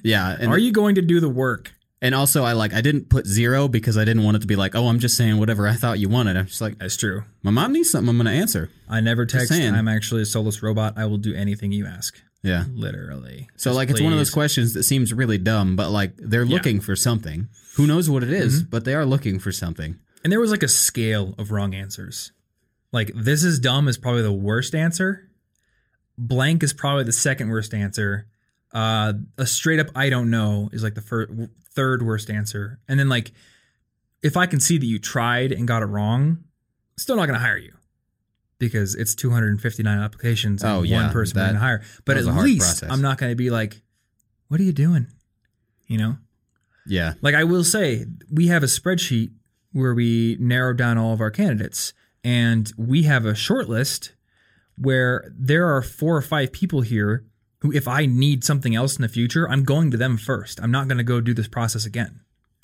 Yeah, 0.02 0.36
and 0.38 0.52
Are 0.52 0.58
you 0.58 0.70
going 0.70 0.94
to 0.94 1.02
do 1.02 1.18
the 1.18 1.28
work? 1.28 1.72
And 2.00 2.14
also, 2.14 2.44
I 2.44 2.52
like 2.52 2.72
I 2.72 2.80
didn't 2.80 3.08
put 3.08 3.26
zero 3.26 3.66
because 3.66 3.98
I 3.98 4.04
didn't 4.04 4.22
want 4.22 4.36
it 4.36 4.40
to 4.40 4.46
be 4.46 4.54
like, 4.54 4.76
oh, 4.76 4.86
I'm 4.86 5.00
just 5.00 5.16
saying 5.16 5.38
whatever 5.38 5.66
I 5.66 5.72
thought 5.74 5.98
you 5.98 6.08
wanted. 6.08 6.36
I'm 6.36 6.46
just 6.46 6.60
like, 6.60 6.78
That's 6.78 6.96
true. 6.96 7.24
my 7.42 7.50
mom 7.50 7.72
needs 7.72 7.90
something. 7.90 8.08
I'm 8.10 8.16
going 8.16 8.26
to 8.26 8.40
answer. 8.40 8.70
I 8.88 9.00
never 9.00 9.26
text. 9.26 9.50
I'm 9.50 9.88
actually 9.88 10.22
a 10.22 10.26
soulless 10.26 10.62
robot. 10.62 10.94
I 10.96 11.06
will 11.06 11.16
do 11.18 11.34
anything 11.34 11.72
you 11.72 11.86
ask. 11.86 12.16
Yeah. 12.44 12.66
Literally. 12.72 13.48
So 13.56 13.70
Just 13.70 13.76
like 13.76 13.90
it's 13.90 14.00
one 14.00 14.12
of 14.12 14.18
those 14.18 14.30
questions 14.30 14.74
that 14.74 14.84
seems 14.84 15.12
really 15.12 15.38
dumb, 15.38 15.74
but 15.74 15.90
like 15.90 16.12
they're 16.18 16.44
looking 16.44 16.80
for 16.80 16.94
something. 16.94 17.48
Who 17.74 17.88
knows 17.88 18.08
what 18.08 18.22
it 18.22 18.30
is, 18.30 18.60
Mm-hmm. 18.62 18.70
but 18.70 18.84
they 18.84 18.94
are 18.94 19.04
looking 19.06 19.40
for 19.40 19.50
something. 19.50 19.98
And 20.22 20.32
there 20.32 20.38
was 20.40 20.52
like 20.52 20.62
a 20.62 20.68
scale 20.68 21.34
of 21.36 21.50
wrong 21.50 21.74
answers. 21.74 22.30
Like 22.92 23.10
this 23.14 23.42
is 23.42 23.58
dumb 23.58 23.88
is 23.88 23.98
probably 23.98 24.22
the 24.22 24.30
worst 24.32 24.72
answer. 24.74 25.25
Blank 26.18 26.62
is 26.62 26.72
probably 26.72 27.04
the 27.04 27.12
second 27.12 27.48
worst 27.48 27.74
answer. 27.74 28.26
Uh, 28.72 29.14
a 29.38 29.46
straight 29.46 29.80
up 29.80 29.88
I 29.94 30.10
don't 30.10 30.30
know 30.30 30.68
is 30.72 30.82
like 30.82 30.94
the 30.94 31.00
fir- 31.00 31.48
third 31.74 32.02
worst 32.02 32.30
answer. 32.30 32.78
And 32.88 32.98
then 32.98 33.08
like 33.08 33.32
if 34.22 34.36
I 34.36 34.46
can 34.46 34.60
see 34.60 34.78
that 34.78 34.86
you 34.86 34.98
tried 34.98 35.52
and 35.52 35.68
got 35.68 35.82
it 35.82 35.86
wrong, 35.86 36.44
still 36.98 37.16
not 37.16 37.26
going 37.26 37.38
to 37.38 37.44
hire 37.44 37.58
you 37.58 37.74
because 38.58 38.94
it's 38.94 39.14
259 39.14 39.98
applications 39.98 40.62
and 40.62 40.72
Oh, 40.72 40.82
yeah, 40.82 41.04
one 41.04 41.12
person 41.12 41.38
we're 41.38 41.44
going 41.44 41.54
to 41.54 41.60
hire. 41.60 41.82
But 42.04 42.16
at 42.16 42.20
was 42.20 42.26
a 42.28 42.32
hard 42.32 42.44
least 42.46 42.80
process. 42.80 42.90
I'm 42.90 43.02
not 43.02 43.18
going 43.18 43.30
to 43.30 43.36
be 43.36 43.50
like, 43.50 43.82
what 44.48 44.58
are 44.60 44.64
you 44.64 44.72
doing? 44.72 45.06
You 45.86 45.98
know? 45.98 46.16
Yeah. 46.86 47.14
Like 47.20 47.34
I 47.34 47.44
will 47.44 47.64
say, 47.64 48.06
we 48.32 48.48
have 48.48 48.62
a 48.62 48.66
spreadsheet 48.66 49.30
where 49.72 49.94
we 49.94 50.36
narrow 50.40 50.72
down 50.72 50.96
all 50.98 51.12
of 51.12 51.20
our 51.20 51.30
candidates, 51.30 51.92
and 52.24 52.72
we 52.78 53.02
have 53.02 53.26
a 53.26 53.34
short 53.34 53.68
list 53.68 54.12
where 54.78 55.32
there 55.36 55.74
are 55.74 55.82
four 55.82 56.16
or 56.16 56.22
five 56.22 56.52
people 56.52 56.80
here 56.82 57.24
who, 57.60 57.72
if 57.72 57.88
I 57.88 58.06
need 58.06 58.44
something 58.44 58.74
else 58.74 58.96
in 58.96 59.02
the 59.02 59.08
future, 59.08 59.48
I'm 59.48 59.64
going 59.64 59.90
to 59.90 59.96
them 59.96 60.16
first. 60.16 60.60
I'm 60.62 60.70
not 60.70 60.88
going 60.88 60.98
to 60.98 61.04
go 61.04 61.20
do 61.20 61.32
this 61.34 61.48
process 61.48 61.86
again 61.86 62.20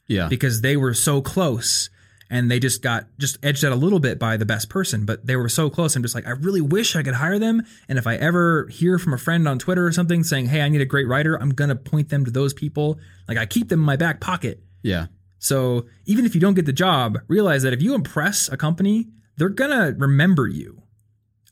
Yeah. 0.07 0.29
because 0.29 0.61
they 0.61 0.77
were 0.77 0.93
so 0.95 1.23
close 1.23 1.89
and 2.31 2.51
they 2.51 2.59
just 2.61 2.83
got 2.83 3.07
just 3.19 3.39
edged 3.43 3.65
out 3.65 3.73
a 3.73 3.77
little 3.77 4.01
bit 4.01 4.19
by 4.19 4.37
the 4.37 4.45
best 4.47 4.69
person, 4.71 5.05
but 5.05 5.27
they 5.27 5.37
were 5.37 5.49
so 5.51 5.69
close. 5.71 5.97
I'm 5.97 6.03
just 6.03 6.15
like, 6.15 6.27
I 6.27 6.31
really 6.31 6.61
wish 6.63 6.97
I 6.97 7.03
could 7.03 7.15
hire 7.15 7.39
them. 7.39 7.63
And 7.89 7.99
if 7.99 8.07
I 8.07 8.17
ever 8.17 8.69
hear 8.69 8.99
from 8.99 9.13
a 9.13 9.19
friend 9.19 9.47
on 9.49 9.59
Twitter 9.59 9.87
or 9.87 9.93
something 9.93 10.23
saying, 10.25 10.47
Hey, 10.47 10.63
I 10.63 10.69
need 10.71 10.81
a 10.81 10.87
great 10.87 11.07
writer, 11.09 11.37
I'm 11.41 11.51
gonna 11.51 11.77
point 11.77 12.09
them 12.09 12.25
to 12.25 12.31
those 12.31 12.53
people. 12.55 12.99
Like 13.29 13.37
I 13.39 13.45
keep 13.47 13.69
them 13.69 13.81
in 13.81 13.87
my 13.87 13.97
back 13.97 14.21
pocket. 14.21 14.63
yeah. 14.83 15.07
So 15.39 15.87
even 16.07 16.25
if 16.25 16.37
you 16.37 16.41
don't 16.41 16.55
get 16.55 16.67
the 16.67 16.73
job, 16.73 17.19
realize 17.27 17.65
that 17.65 17.73
if 17.73 17.83
you 17.83 17.95
impress 17.97 18.49
a 18.49 18.57
company, 18.57 19.09
they're 19.37 19.49
gonna 19.49 19.93
remember 19.99 20.47
you. 20.47 20.82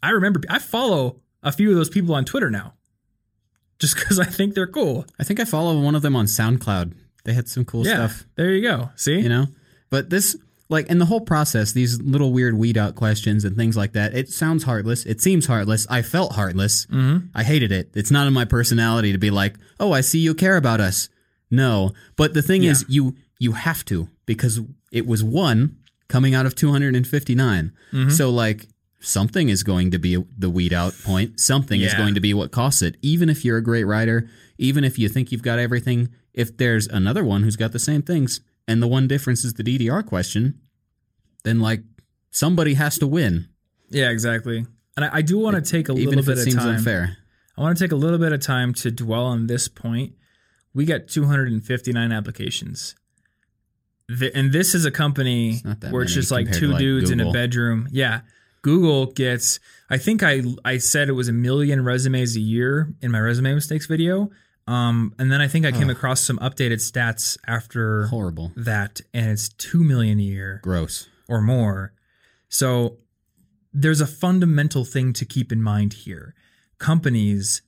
I 0.03 0.11
remember 0.11 0.41
I 0.49 0.59
follow 0.59 1.21
a 1.43 1.53
few 1.53 1.71
of 1.71 1.77
those 1.77 1.91
people 1.91 2.15
on 2.15 2.25
Twitter 2.25 2.51
now. 2.51 2.75
Just 3.79 3.95
because 3.97 4.19
I 4.19 4.25
think 4.27 4.55
they're 4.55 4.67
cool. 4.67 5.07
I 5.19 5.25
think 5.25 5.41
I 5.41 5.45
follow 5.45 5.81
one 5.81 5.95
of 5.95 6.03
them 6.03 6.15
on 6.15 6.27
SoundCloud. 6.27 6.93
They 7.25 7.33
had 7.33 7.49
some 7.49 7.65
cool 7.65 7.87
Yeah. 7.87 7.95
stuff, 8.09 8.27
There 8.37 8.51
you 8.55 8.63
go. 8.63 8.91
See? 8.97 9.19
you 9.21 9.29
know? 9.29 9.49
But 9.91 10.11
this 10.11 10.37
like 10.69 10.87
in 10.89 10.99
the 10.99 11.07
whole 11.07 11.21
process, 11.21 11.73
these 11.73 12.01
little 12.01 12.33
weird 12.33 12.55
weed 12.55 12.79
out 12.79 12.95
questions 12.95 13.45
and 13.45 13.57
things 13.57 13.77
like 13.77 13.93
that, 13.95 14.15
it 14.15 14.29
sounds 14.29 14.63
heartless. 14.65 15.05
It 15.05 15.21
seems 15.21 15.47
heartless. 15.47 15.85
I 15.91 16.03
felt 16.03 16.35
heartless. 16.35 16.87
mm-hmm. 16.87 17.27
I 17.35 17.43
hated 17.43 17.73
it. 17.73 17.91
It's 17.95 18.11
not 18.13 18.27
in 18.29 18.33
my 18.33 18.45
personality 18.45 19.11
to 19.13 19.19
be 19.19 19.31
like, 19.31 19.57
"Oh, 19.81 19.91
I 19.93 20.01
see 20.03 20.21
you 20.21 20.33
care 20.35 20.57
about 20.57 20.81
us." 20.81 21.09
No, 21.51 21.93
but 22.17 22.35
the 22.35 22.43
thing 22.43 22.63
is, 22.63 22.85
you 22.89 23.17
you 23.41 23.53
have 23.53 23.85
to 23.87 24.09
because 24.27 24.61
it 24.93 25.07
was 25.07 25.25
one 25.25 25.77
coming 26.09 26.35
out 26.37 26.47
of 26.47 26.55
259. 26.55 27.73
Mm-hmm. 27.93 28.11
So 28.11 28.31
like 28.31 28.69
something 29.01 29.49
is 29.49 29.63
going 29.63 29.91
to 29.91 29.99
be 29.99 30.23
the 30.39 30.51
weed 30.51 30.73
out 30.73 30.95
point. 31.05 31.41
Something 31.41 31.81
is 31.81 31.95
going 31.95 32.15
to 32.15 32.21
be 32.21 32.35
what 32.35 32.53
costs 32.53 32.83
it. 32.83 32.97
Even 33.03 33.29
if 33.29 33.45
you're 33.45 33.57
a 33.57 33.63
great 33.63 33.85
writer, 33.85 34.29
even 34.59 34.85
if 34.85 34.99
you 34.99 35.09
think 35.09 35.33
you've 35.33 35.43
got 35.43 35.59
everything, 35.59 36.11
if 36.35 36.57
there's 36.57 36.87
another 36.87 37.25
one 37.25 37.43
who's 37.43 37.57
got 37.57 37.73
the 37.73 37.79
same 37.79 38.03
things 38.03 38.41
and 38.69 38.83
the 38.83 38.87
one 38.87 39.09
difference 39.09 39.45
is 39.45 39.55
the 39.55 39.65
DDR 39.65 40.07
question, 40.07 40.61
then 41.45 41.61
like 41.61 41.83
somebody 42.31 42.75
has 42.75 42.99
to 42.99 43.07
win. 43.07 43.49
Yeah, 43.89 44.11
exactly. 44.11 44.67
And 44.97 45.05
I, 45.05 45.17
I 45.17 45.23
do 45.23 45.39
want 45.39 45.57
to 45.57 45.71
take 45.71 45.89
a 45.89 45.93
little 45.93 46.23
bit 46.23 46.29
it 46.29 46.39
of 46.39 46.45
seems 46.45 46.57
time. 46.57 46.77
unfair. 46.77 47.17
I 47.57 47.63
want 47.63 47.77
to 47.77 47.85
take 47.85 47.93
a 47.93 47.97
little 47.97 48.19
bit 48.19 48.33
of 48.33 48.41
time 48.41 48.75
to 48.75 48.91
dwell 48.91 49.27
on 49.27 49.47
this 49.47 49.69
point. 49.69 50.15
We 50.73 50.85
got 50.85 51.09
259 51.09 52.13
applications. 52.13 52.95
The, 54.09 54.35
and 54.35 54.53
this 54.53 54.75
is 54.75 54.85
a 54.85 54.91
company 54.91 55.63
where 55.91 56.03
it's 56.03 56.15
just 56.15 56.31
like 56.31 56.51
two 56.53 56.69
like, 56.69 56.79
dudes 56.79 57.11
in 57.11 57.21
a 57.21 57.31
bedroom. 57.33 57.89
Yeah. 57.91 58.21
Google 58.63 59.07
gets 59.07 59.59
I 59.89 59.99
think 59.99 60.23
I 60.23 60.43
I 60.65 60.79
said 60.79 61.09
it 61.09 61.13
was 61.13 61.29
a 61.29 61.33
million 61.33 61.85
resumes 61.85 62.37
a 62.37 62.41
year 62.41 62.93
in 63.01 63.11
my 63.11 63.19
resume 63.21 63.55
mistakes 63.55 63.87
video. 63.87 64.31
Um 64.67 65.15
and 65.19 65.33
then 65.33 65.41
I 65.41 65.49
think 65.49 65.65
I 65.67 65.73
came 65.73 65.85
Ugh. 65.91 65.97
across 65.97 66.21
some 66.21 66.39
updated 66.39 66.79
stats 66.81 67.37
after 67.47 68.07
Horrible. 68.07 68.53
that 68.57 69.01
and 69.15 69.31
it's 69.31 69.49
2 69.49 69.83
million 69.83 70.19
a 70.19 70.23
year 70.23 70.61
Gross. 70.63 71.09
or 71.29 71.41
more. 71.41 71.93
So 72.49 72.99
there's 73.73 74.01
a 74.01 74.07
fundamental 74.07 74.85
thing 74.85 75.13
to 75.15 75.25
keep 75.25 75.53
in 75.53 75.63
mind 75.63 75.93
here. 75.93 76.35
Companies 76.79 77.63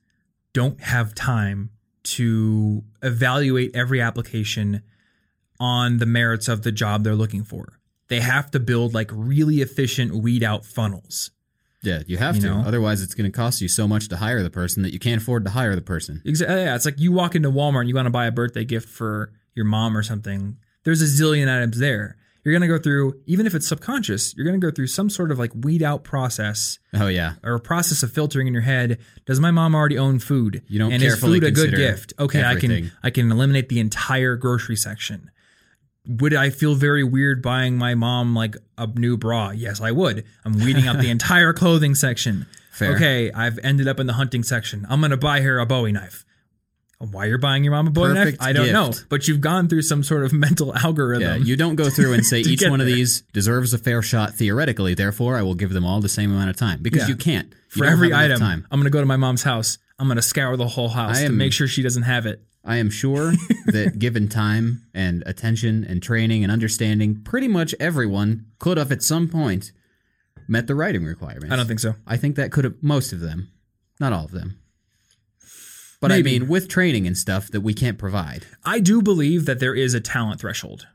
don't 0.53 0.81
have 0.81 1.15
time 1.15 1.69
to 2.03 2.83
evaluate 3.01 3.71
every 3.75 4.01
application 4.01 4.81
on 5.59 5.97
the 5.97 6.05
merits 6.05 6.47
of 6.49 6.63
the 6.63 6.71
job 6.71 7.03
they're 7.03 7.15
looking 7.15 7.43
for. 7.43 7.79
They 8.09 8.19
have 8.19 8.51
to 8.51 8.59
build 8.59 8.93
like 8.93 9.09
really 9.13 9.61
efficient 9.61 10.13
weed 10.13 10.43
out 10.43 10.65
funnels. 10.65 11.31
Yeah, 11.81 12.01
you 12.07 12.17
have 12.17 12.35
You 12.35 12.41
to. 12.43 12.47
know? 12.49 12.63
Otherwise, 12.65 13.01
it's 13.01 13.13
going 13.13 13.29
to 13.29 13.35
cost 13.35 13.59
you 13.61 13.67
so 13.67 13.87
much 13.87 14.07
to 14.09 14.15
hire 14.17 14.41
the 14.41 14.49
person 14.49 14.83
that 14.83 14.93
you 14.93 14.99
can't 14.99 15.21
afford 15.21 15.43
to 15.45 15.51
hire 15.51 15.75
the 15.75 15.81
person. 15.81 16.21
Exactly. 16.23 16.55
Yeah, 16.55 16.75
it's 16.75 16.85
like 16.85 16.97
you 16.99 17.11
walk 17.11 17.35
into 17.35 17.49
Walmart 17.51 17.81
and 17.81 17.89
you 17.89 17.95
want 17.95 18.05
to 18.05 18.09
buy 18.11 18.25
a 18.25 18.31
birthday 18.31 18.63
gift 18.63 18.87
for 18.87 19.33
your 19.53 19.65
mom 19.65 19.97
or 19.97 20.01
something. 20.03 20.57
There's 20.85 21.01
a 21.01 21.05
zillion 21.05 21.53
items 21.53 21.79
there. 21.79 22.15
You're 22.45 22.53
gonna 22.53 22.67
go 22.67 22.77
through, 22.77 23.21
even 23.25 23.47
if 23.47 23.55
it's 23.55 23.65
subconscious, 23.69 24.35
you're 24.35 24.45
gonna 24.45 24.57
go 24.57 24.69
through 24.69 24.87
some 24.87 25.09
sort 25.09 25.31
of 25.31 25.39
like 25.39 25.51
weed 25.55 25.81
out 25.81 26.03
process 26.03 26.77
Oh 26.93 27.07
yeah, 27.07 27.35
or 27.41 27.53
a 27.55 27.59
process 27.61 28.03
of 28.03 28.11
filtering 28.11 28.47
in 28.47 28.53
your 28.53 28.63
head. 28.63 28.97
Does 29.25 29.39
my 29.39 29.49
mom 29.49 29.73
already 29.73 29.97
own 29.97 30.19
food? 30.19 30.61
You 30.67 30.77
don't 30.79 30.91
and 30.91 31.01
is 31.01 31.13
carefully 31.13 31.39
food 31.39 31.47
a 31.47 31.51
good 31.51 31.73
gift? 31.73 32.11
Okay, 32.19 32.43
I 32.43 32.55
can 32.57 32.91
I 33.01 33.11
can 33.11 33.31
eliminate 33.31 33.69
the 33.69 33.79
entire 33.79 34.35
grocery 34.35 34.75
section. 34.75 35.31
Would 36.07 36.33
I 36.33 36.49
feel 36.49 36.75
very 36.75 37.03
weird 37.03 37.41
buying 37.41 37.77
my 37.77 37.95
mom 37.95 38.35
like 38.35 38.57
a 38.77 38.87
new 38.87 39.15
bra? 39.17 39.51
Yes, 39.51 39.79
I 39.79 39.91
would. 39.91 40.25
I'm 40.43 40.53
weeding 40.59 40.87
out 40.87 40.99
the 40.99 41.09
entire 41.17 41.53
clothing 41.53 41.95
section. 41.95 42.45
Fair. 42.71 42.95
Okay, 42.95 43.31
I've 43.31 43.57
ended 43.63 43.87
up 43.87 43.99
in 43.99 44.07
the 44.07 44.13
hunting 44.13 44.43
section. 44.43 44.85
I'm 44.89 44.99
gonna 44.99 45.15
buy 45.17 45.41
her 45.41 45.59
a 45.59 45.65
Bowie 45.65 45.91
knife. 45.93 46.25
Why 46.99 47.25
you're 47.25 47.37
buying 47.37 47.63
your 47.65 47.71
mom 47.71 47.87
a 47.87 47.91
Bowie 47.91 48.13
Perfect 48.13 48.39
knife? 48.39 48.47
I 48.49 48.53
don't 48.53 48.71
know, 48.71 48.91
but 49.09 49.27
you've 49.27 49.41
gone 49.41 49.67
through 49.69 49.81
some 49.83 50.03
sort 50.03 50.23
of 50.23 50.33
mental 50.33 50.75
algorithm. 50.75 51.21
yeah. 51.21 51.35
You 51.45 51.55
don't 51.55 51.75
go 51.75 51.89
through 51.89 52.13
and 52.13 52.25
say 52.25 52.39
each 52.41 52.63
one 52.67 52.81
of 52.81 52.87
these 52.87 53.21
deserves 53.33 53.73
a 53.73 53.77
fair 53.77 54.01
shot 54.01 54.33
theoretically. 54.33 54.93
Therefore, 54.95 55.37
I 55.37 55.41
will 55.43 55.55
give 55.55 55.71
them 55.71 55.85
all 55.85 56.01
the 56.01 56.09
same 56.09 56.31
amount 56.31 56.49
of 56.49 56.55
time 56.57 56.79
because 56.81 57.03
Yeah. 57.03 57.07
you 57.09 57.15
can't. 57.15 57.53
You 57.75 57.79
For 57.83 57.85
every 57.85 58.13
item, 58.13 58.39
time. 58.39 58.65
I'm 58.71 58.79
gonna 58.79 58.89
go 58.89 58.99
to 58.99 59.05
my 59.05 59.17
mom's 59.17 59.43
house. 59.43 59.77
I'm 59.99 60.07
gonna 60.07 60.21
scour 60.21 60.57
the 60.57 60.67
whole 60.67 60.89
house 60.89 61.17
I 61.17 61.21
to 61.21 61.25
am- 61.27 61.37
make 61.37 61.53
sure 61.53 61.67
she 61.67 61.81
doesn't 61.83 62.03
have 62.03 62.25
it. 62.25 62.41
I 62.63 62.77
am 62.77 62.89
sure 62.89 63.31
that 63.67 63.99
given 63.99 64.29
time 64.29 64.83
and 64.93 65.23
attention 65.25 65.83
and 65.83 66.01
training 66.01 66.43
and 66.43 66.51
understanding, 66.51 67.21
pretty 67.23 67.47
much 67.47 67.75
everyone 67.79 68.45
could 68.59 68.77
have 68.77 68.91
at 68.91 69.03
some 69.03 69.27
point 69.27 69.71
met 70.47 70.67
the 70.67 70.75
writing 70.75 71.03
requirements. 71.03 71.51
I 71.51 71.55
don't 71.55 71.67
think 71.67 71.79
so. 71.79 71.95
I 72.07 72.17
think 72.17 72.35
that 72.35 72.51
could 72.51 72.63
have 72.63 72.81
most 72.81 73.11
of 73.11 73.19
them, 73.19 73.51
not 73.99 74.13
all 74.13 74.25
of 74.25 74.31
them. 74.31 74.59
But 75.99 76.09
Maybe. 76.09 76.35
I 76.35 76.39
mean, 76.39 76.49
with 76.49 76.67
training 76.67 77.07
and 77.07 77.17
stuff 77.17 77.49
that 77.51 77.61
we 77.61 77.73
can't 77.73 77.97
provide. 77.97 78.45
I 78.65 78.79
do 78.79 79.01
believe 79.01 79.45
that 79.45 79.59
there 79.59 79.73
is 79.73 79.93
a 79.93 80.01
talent 80.01 80.41
threshold. 80.41 80.87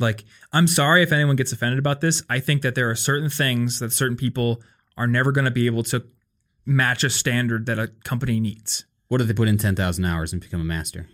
Like, 0.00 0.24
I'm 0.52 0.66
sorry 0.66 1.04
if 1.04 1.12
anyone 1.12 1.36
gets 1.36 1.52
offended 1.52 1.78
about 1.78 2.00
this. 2.00 2.22
I 2.28 2.40
think 2.40 2.62
that 2.62 2.74
there 2.74 2.90
are 2.90 2.96
certain 2.96 3.30
things 3.30 3.78
that 3.78 3.92
certain 3.92 4.16
people 4.16 4.60
are 4.96 5.06
never 5.06 5.30
going 5.30 5.44
to 5.44 5.50
be 5.52 5.66
able 5.66 5.84
to 5.84 6.04
match 6.66 7.04
a 7.04 7.10
standard 7.10 7.66
that 7.66 7.78
a 7.78 7.88
company 8.04 8.40
needs. 8.40 8.84
What 9.08 9.20
if 9.20 9.26
they 9.26 9.34
put 9.34 9.48
in 9.48 9.58
ten 9.58 9.74
thousand 9.76 10.04
hours 10.04 10.32
and 10.32 10.40
become 10.42 10.60
a 10.60 10.64
master? 10.64 11.08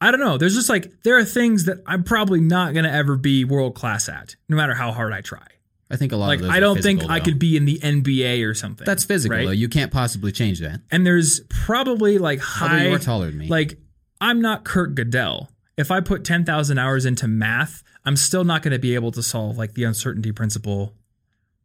I 0.00 0.10
don't 0.10 0.20
know. 0.20 0.36
There's 0.36 0.54
just 0.54 0.68
like, 0.68 1.02
there 1.02 1.16
are 1.16 1.24
things 1.24 1.64
that 1.64 1.78
I'm 1.86 2.04
probably 2.04 2.40
not 2.40 2.74
going 2.74 2.84
to 2.84 2.92
ever 2.92 3.16
be 3.16 3.44
world 3.44 3.74
class 3.74 4.08
at, 4.08 4.36
no 4.50 4.56
matter 4.56 4.74
how 4.74 4.92
hard 4.92 5.12
I 5.14 5.22
try. 5.22 5.46
I 5.90 5.96
think 5.96 6.12
a 6.12 6.16
lot 6.16 6.26
Like, 6.26 6.40
of 6.40 6.42
those. 6.46 6.50
I 6.52 6.58
are 6.58 6.60
don't 6.60 6.82
think 6.82 7.00
physical, 7.00 7.14
I 7.14 7.20
could 7.20 7.38
be 7.38 7.56
in 7.56 7.64
the 7.64 7.78
NBA 7.78 8.46
or 8.46 8.52
something. 8.54 8.84
That's 8.84 9.04
physical 9.04 9.36
right? 9.36 9.46
though. 9.46 9.52
You 9.52 9.68
can't 9.68 9.92
possibly 9.92 10.30
change 10.32 10.60
that. 10.60 10.80
And 10.90 11.06
there's 11.06 11.40
probably 11.48 12.18
like 12.18 12.40
Although 12.60 12.74
high. 12.74 12.86
you 12.88 12.94
are 12.94 12.98
taller 12.98 13.26
than 13.26 13.38
me. 13.38 13.48
Like, 13.48 13.78
I'm 14.20 14.40
not 14.42 14.64
Kurt 14.64 14.94
Gödel. 14.94 15.48
If 15.76 15.90
I 15.90 16.00
put 16.00 16.24
10,000 16.24 16.78
hours 16.78 17.04
into 17.06 17.26
math, 17.26 17.82
I'm 18.04 18.16
still 18.16 18.44
not 18.44 18.62
going 18.62 18.72
to 18.72 18.78
be 18.78 18.94
able 18.94 19.12
to 19.12 19.22
solve 19.22 19.56
like 19.56 19.74
the 19.74 19.84
uncertainty 19.84 20.32
principle 20.32 20.94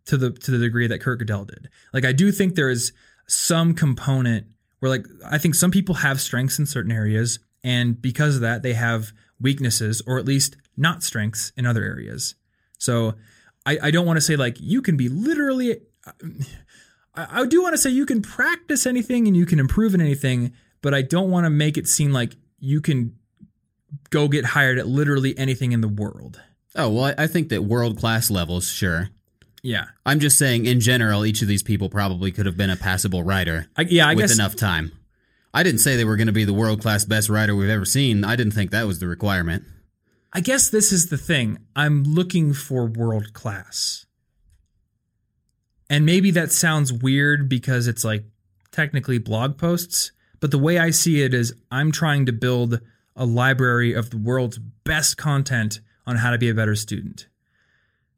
to 0.05 0.17
the 0.17 0.31
to 0.31 0.51
the 0.51 0.57
degree 0.57 0.87
that 0.87 0.99
Kurt 1.01 1.19
Gödel 1.21 1.45
did. 1.47 1.69
Like 1.93 2.05
I 2.05 2.11
do 2.13 2.31
think 2.31 2.55
there 2.55 2.69
is 2.69 2.91
some 3.27 3.73
component 3.73 4.47
where 4.79 4.89
like 4.89 5.05
I 5.25 5.37
think 5.37 5.55
some 5.55 5.71
people 5.71 5.95
have 5.95 6.21
strengths 6.21 6.59
in 6.59 6.65
certain 6.65 6.91
areas 6.91 7.39
and 7.63 8.01
because 8.01 8.35
of 8.35 8.41
that 8.41 8.63
they 8.63 8.73
have 8.73 9.11
weaknesses 9.39 10.01
or 10.05 10.17
at 10.17 10.25
least 10.25 10.55
not 10.77 11.03
strengths 11.03 11.51
in 11.57 11.65
other 11.65 11.83
areas. 11.83 12.35
So 12.77 13.15
I, 13.65 13.77
I 13.83 13.91
don't 13.91 14.05
want 14.05 14.17
to 14.17 14.21
say 14.21 14.35
like 14.35 14.57
you 14.59 14.81
can 14.81 14.97
be 14.97 15.09
literally 15.09 15.77
uh, 16.05 16.11
I, 17.15 17.41
I 17.41 17.45
do 17.45 17.61
want 17.61 17.73
to 17.73 17.77
say 17.77 17.89
you 17.89 18.05
can 18.05 18.21
practice 18.21 18.85
anything 18.85 19.27
and 19.27 19.35
you 19.35 19.45
can 19.45 19.59
improve 19.59 19.93
in 19.93 20.01
anything, 20.01 20.53
but 20.81 20.93
I 20.93 21.01
don't 21.01 21.29
want 21.29 21.45
to 21.45 21.49
make 21.49 21.77
it 21.77 21.87
seem 21.87 22.11
like 22.11 22.35
you 22.59 22.81
can 22.81 23.15
go 24.09 24.27
get 24.27 24.45
hired 24.45 24.77
at 24.79 24.87
literally 24.87 25.37
anything 25.37 25.71
in 25.71 25.81
the 25.81 25.87
world. 25.87 26.41
oh 26.75 26.89
well, 26.89 27.13
I 27.17 27.27
think 27.27 27.49
that 27.49 27.63
world 27.63 27.97
class 27.97 28.29
levels, 28.29 28.67
sure. 28.69 29.09
Yeah. 29.61 29.85
I'm 30.05 30.19
just 30.19 30.37
saying, 30.37 30.65
in 30.65 30.79
general, 30.79 31.25
each 31.25 31.41
of 31.41 31.47
these 31.47 31.63
people 31.63 31.89
probably 31.89 32.31
could 32.31 32.45
have 32.45 32.57
been 32.57 32.69
a 32.69 32.75
passable 32.75 33.23
writer 33.23 33.67
I, 33.75 33.81
yeah, 33.83 34.07
I 34.07 34.15
with 34.15 34.25
guess 34.25 34.35
enough 34.35 34.55
time. 34.55 34.91
I 35.53 35.63
didn't 35.63 35.79
say 35.79 35.95
they 35.95 36.05
were 36.05 36.15
going 36.15 36.27
to 36.27 36.33
be 36.33 36.45
the 36.45 36.53
world 36.53 36.81
class 36.81 37.05
best 37.05 37.29
writer 37.29 37.55
we've 37.55 37.69
ever 37.69 37.85
seen. 37.85 38.23
I 38.23 38.35
didn't 38.35 38.53
think 38.53 38.71
that 38.71 38.87
was 38.87 38.99
the 38.99 39.07
requirement. 39.07 39.63
I 40.31 40.41
guess 40.41 40.69
this 40.69 40.91
is 40.91 41.09
the 41.09 41.17
thing. 41.17 41.57
I'm 41.75 42.03
looking 42.03 42.53
for 42.53 42.85
world 42.85 43.33
class. 43.33 44.05
And 45.89 46.05
maybe 46.05 46.29
that 46.31 46.51
sounds 46.51 46.93
weird 46.93 47.49
because 47.49 47.87
it's 47.87 48.03
like 48.05 48.25
technically 48.71 49.17
blog 49.17 49.57
posts, 49.57 50.11
but 50.39 50.51
the 50.51 50.59
way 50.59 50.77
I 50.77 50.91
see 50.91 51.23
it 51.23 51.33
is 51.33 51.53
I'm 51.71 51.91
trying 51.91 52.27
to 52.27 52.31
build 52.31 52.79
a 53.15 53.25
library 53.25 53.93
of 53.93 54.11
the 54.11 54.17
world's 54.17 54.59
best 54.59 55.17
content 55.17 55.79
on 56.05 56.17
how 56.17 56.29
to 56.29 56.37
be 56.37 56.49
a 56.49 56.53
better 56.53 56.75
student. 56.75 57.27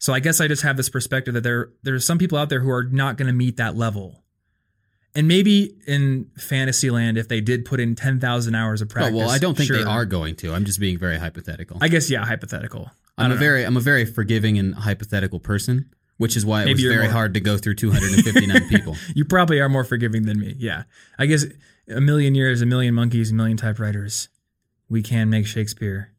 So 0.01 0.13
I 0.13 0.19
guess 0.19 0.41
I 0.41 0.47
just 0.47 0.63
have 0.63 0.77
this 0.77 0.89
perspective 0.89 1.35
that 1.35 1.41
there 1.43 1.69
there's 1.83 2.03
some 2.05 2.17
people 2.17 2.37
out 2.37 2.49
there 2.49 2.59
who 2.59 2.71
are 2.71 2.83
not 2.83 3.17
going 3.17 3.27
to 3.27 3.33
meet 3.33 3.57
that 3.57 3.75
level. 3.77 4.23
And 5.13 5.27
maybe 5.27 5.75
in 5.85 6.31
Fantasyland, 6.37 7.17
if 7.19 7.27
they 7.27 7.39
did 7.39 7.65
put 7.65 7.79
in 7.79 7.93
10,000 7.95 8.55
hours 8.55 8.81
of 8.81 8.87
Oh, 8.89 8.93
practice. 8.93 9.13
well, 9.15 9.29
I 9.29 9.37
don't 9.37 9.55
think 9.55 9.69
they 9.69 9.83
are 9.83 10.05
going 10.05 10.35
to. 10.37 10.53
I'm 10.53 10.65
just 10.65 10.79
being 10.79 10.97
very 10.97 11.17
hypothetical. 11.17 11.77
I 11.81 11.87
guess, 11.89 12.09
yeah, 12.09 12.25
hypothetical. 12.25 12.89
I'm 13.17 13.29
a 13.31 13.35
know. 13.35 13.39
very 13.39 13.63
I'm 13.63 13.77
a 13.77 13.81
very 13.81 14.05
forgiving 14.05 14.57
and 14.57 14.73
hypothetical 14.73 15.39
person, 15.39 15.93
which 16.17 16.35
is 16.35 16.45
why 16.47 16.63
it 16.63 16.65
Maybe 16.65 16.85
was 16.85 16.93
very 16.95 17.03
more- 17.05 17.11
hard 17.11 17.33
to 17.35 17.39
go 17.39 17.57
through 17.57 17.75
259 17.75 18.69
people. 18.69 18.95
You 19.13 19.23
probably 19.25 19.59
are 19.59 19.69
more 19.69 19.83
forgiving 19.83 20.23
than 20.25 20.39
me. 20.39 20.55
Yeah. 20.57 20.83
I 21.19 21.27
guess 21.27 21.45
a 21.87 22.01
million 22.01 22.33
years, 22.33 22.61
a 22.63 22.65
million 22.65 22.95
monkeys, 22.95 23.29
a 23.29 23.35
million 23.35 23.57
typewriters. 23.57 24.29
We 24.89 25.03
can 25.03 25.29
make 25.29 25.45
Shakespeare, 25.45 26.10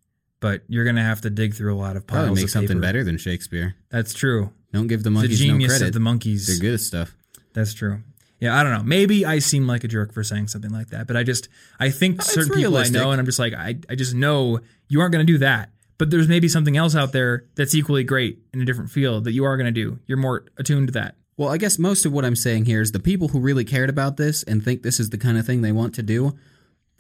but 0.42 0.62
you're 0.68 0.85
going 0.85 0.96
to 0.96 1.02
have 1.02 1.22
to 1.22 1.31
dig 1.31 1.55
through 1.55 1.74
a 1.74 1.78
lot 1.78 1.96
of 1.96 2.07
piles 2.07 2.24
Probably 2.26 2.35
make 2.40 2.44
of 2.44 2.50
something 2.50 2.76
paper. 2.76 2.81
better 2.83 3.05
than 3.05 3.16
Shakespeare. 3.16 3.76
That's 3.88 4.12
true. 4.12 4.52
Don't 4.74 4.88
give 4.88 5.00
the 5.00 5.05
The 5.05 5.11
monkeys 5.11 5.42
no 5.46 5.57
credit. 5.66 5.87
of 5.87 5.92
the 5.94 6.00
monkeys. 6.00 6.46
They're 6.46 6.59
good 6.61 6.74
at 6.74 6.81
stuff. 6.81 7.16
That's 7.55 7.72
true. 7.72 8.00
Yeah, 8.40 8.59
I 8.59 8.62
don't 8.64 8.72
know. 8.72 8.83
Maybe 8.83 9.24
I 9.24 9.38
seem 9.38 9.66
like 9.66 9.85
a 9.85 9.88
jerk 9.88 10.12
for 10.12 10.24
saying 10.24 10.48
something 10.48 10.72
like 10.72 10.88
that, 10.88 11.07
but 11.07 11.16
I 11.16 11.22
just 11.22 11.48
I 11.78 11.90
think 11.90 12.16
It's 12.16 12.33
certain 12.33 12.55
people 12.55 12.76
I 12.76 12.88
know, 12.88 13.12
and 13.12 13.20
I'm 13.20 13.26
just 13.26 13.38
like 13.38 13.55
I 13.55 13.76
I 13.88 13.94
just 13.94 14.14
know 14.14 14.59
you 14.88 15.00
aren't 15.00 15.12
going 15.12 15.24
to 15.26 15.33
do 15.33 15.38
that. 15.38 15.70
But 15.98 16.11
there's 16.11 16.26
maybe 16.26 16.48
something 16.48 16.76
else 16.76 16.96
out 16.96 17.12
there 17.12 17.44
that's 17.55 17.74
equally 17.76 18.02
great 18.02 18.40
in 18.52 18.61
a 18.61 18.64
different 18.64 18.90
field 18.90 19.24
that 19.24 19.33
you 19.33 19.44
are 19.44 19.57
going 19.57 19.72
to 19.72 19.81
do. 19.81 20.00
You're 20.07 20.18
more 20.18 20.44
attuned 20.59 20.88
to 20.88 20.92
that. 20.94 21.14
Well, 21.37 21.50
I 21.50 21.57
guess 21.59 21.78
most 21.78 22.05
of 22.05 22.12
what 22.12 22.24
I'm 22.24 22.35
saying 22.35 22.64
here 22.64 22.81
is 22.81 22.90
the 22.90 22.98
people 22.98 23.28
who 23.28 23.38
really 23.38 23.64
cared 23.64 23.88
about 23.88 24.16
this 24.16 24.42
and 24.42 24.64
think 24.64 24.83
this 24.83 24.98
is 24.98 25.11
the 25.11 25.18
kind 25.18 25.38
of 25.38 25.46
thing 25.46 25.62
they 25.62 25.70
want 25.70 25.94
to 25.94 26.02
do 26.02 26.37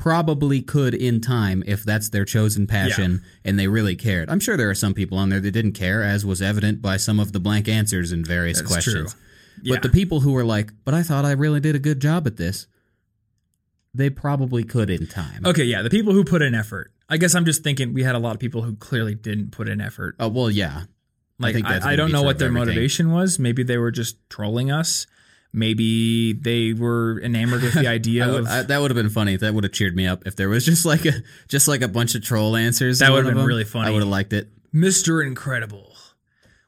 probably 0.02 0.60
could 0.60 0.94
in 0.94 1.20
time 1.20 1.62
if 1.64 1.84
that's 1.84 2.08
their 2.08 2.24
chosen 2.24 2.66
passion 2.66 3.22
and 3.44 3.56
they 3.56 3.68
really 3.68 3.94
cared. 3.94 4.28
I'm 4.28 4.40
sure 4.40 4.56
there 4.56 4.68
are 4.68 4.74
some 4.74 4.94
people 4.94 5.16
on 5.16 5.28
there 5.28 5.38
that 5.38 5.52
didn't 5.52 5.74
care, 5.74 6.02
as 6.02 6.26
was 6.26 6.42
evident 6.42 6.82
by 6.82 6.96
some 6.96 7.20
of 7.20 7.30
the 7.30 7.38
blank 7.38 7.68
answers 7.68 8.10
in 8.10 8.24
various 8.24 8.58
That's 8.58 8.72
questions. 8.72 9.12
true. 9.12 9.20
Yeah. 9.62 9.76
But 9.76 9.82
the 9.84 9.90
people 9.90 10.18
who 10.18 10.32
were 10.32 10.42
like, 10.42 10.72
but 10.84 10.92
I 10.92 11.04
thought 11.04 11.24
I 11.24 11.30
really 11.30 11.60
did 11.60 11.76
a 11.76 11.78
good 11.78 12.00
job 12.00 12.26
at 12.26 12.36
this, 12.36 12.66
they 13.94 14.10
probably 14.10 14.64
could 14.64 14.90
in 14.90 15.06
time. 15.06 15.46
Okay, 15.46 15.62
yeah, 15.62 15.82
the 15.82 15.90
people 15.90 16.12
who 16.12 16.24
put 16.24 16.42
in 16.42 16.52
effort. 16.52 16.90
I 17.08 17.16
guess 17.16 17.36
I'm 17.36 17.44
just 17.44 17.62
thinking 17.62 17.94
we 17.94 18.02
had 18.02 18.16
a 18.16 18.18
lot 18.18 18.34
of 18.34 18.40
people 18.40 18.62
who 18.62 18.74
clearly 18.74 19.14
didn't 19.14 19.52
put 19.52 19.68
in 19.68 19.80
effort. 19.80 20.16
Oh, 20.18 20.26
well, 20.26 20.50
yeah. 20.50 20.82
Like 21.38 21.54
think 21.54 21.66
I, 21.66 21.74
that's 21.74 21.84
I, 21.84 21.90
gonna 21.90 21.96
don't 21.98 22.12
know 22.12 22.24
what 22.24 22.40
their 22.40 22.48
everything. 22.48 22.66
motivation 22.66 23.12
was. 23.12 23.38
Maybe 23.38 23.62
they 23.62 23.78
were 23.78 23.92
just 23.92 24.16
trolling 24.28 24.72
us. 24.72 25.06
Maybe 25.54 26.32
they 26.32 26.72
were 26.72 27.20
enamored 27.20 27.62
with 27.62 27.74
the 27.74 27.86
idea 27.88 28.24
I 28.26 28.30
would, 28.30 28.40
of 28.40 28.46
I, 28.46 28.62
that 28.62 28.80
would 28.80 28.90
have 28.90 28.96
been 28.96 29.10
funny. 29.10 29.36
That 29.36 29.52
would 29.52 29.64
have 29.64 29.72
cheered 29.72 29.94
me 29.94 30.06
up 30.06 30.26
if 30.26 30.34
there 30.36 30.48
was 30.48 30.64
just 30.64 30.86
like 30.86 31.04
a 31.04 31.12
just 31.48 31.68
like 31.68 31.82
a 31.82 31.88
bunch 31.88 32.14
of 32.14 32.22
troll 32.24 32.56
answers. 32.56 33.00
That 33.00 33.12
would've 33.12 33.34
been 33.34 33.44
really 33.44 33.64
funny. 33.64 33.88
I 33.88 33.90
would 33.90 34.00
have 34.02 34.08
liked 34.08 34.32
it. 34.32 34.48
Mr. 34.74 35.24
Incredible. 35.26 35.94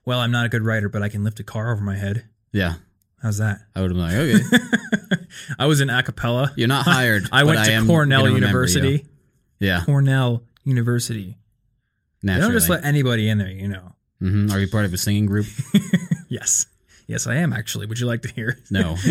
Well, 0.04 0.20
I'm 0.20 0.30
not 0.30 0.44
a 0.44 0.50
good 0.50 0.62
writer, 0.62 0.90
but 0.90 1.02
I 1.02 1.08
can 1.08 1.24
lift 1.24 1.40
a 1.40 1.44
car 1.44 1.72
over 1.72 1.82
my 1.82 1.96
head. 1.96 2.26
Yeah, 2.52 2.74
How's 3.22 3.38
that? 3.38 3.60
I 3.74 3.80
would 3.80 3.90
have 3.90 3.96
been 3.96 4.42
like, 4.42 4.60
okay, 4.60 5.24
I 5.58 5.64
was 5.64 5.80
in 5.80 5.88
a 5.88 6.02
cappella. 6.02 6.52
you're 6.56 6.68
not 6.68 6.84
hired. 6.84 7.26
I 7.32 7.44
went 7.44 7.64
to 7.64 7.72
am 7.72 7.86
Cornell 7.86 8.20
gonna 8.20 8.34
remember 8.34 8.64
you. 8.66 8.74
University. 8.74 9.06
Yeah, 9.60 9.82
Cornell 9.86 10.42
University. 10.64 11.38
They 12.22 12.36
don't 12.36 12.52
just 12.52 12.68
let 12.68 12.84
anybody 12.84 13.30
in 13.30 13.38
there, 13.38 13.48
you 13.50 13.68
know. 13.68 13.94
hmm 14.18 14.50
Are 14.50 14.58
you 14.58 14.68
part 14.68 14.84
of 14.84 14.92
a 14.92 14.98
singing 14.98 15.24
group? 15.26 15.46
Yes. 16.28 16.66
Yes, 17.06 17.26
I 17.26 17.36
am 17.36 17.52
actually. 17.52 17.86
Would 17.86 17.98
you 17.98 18.06
like 18.06 18.22
to 18.22 18.32
hear? 18.32 18.58
No. 18.70 18.96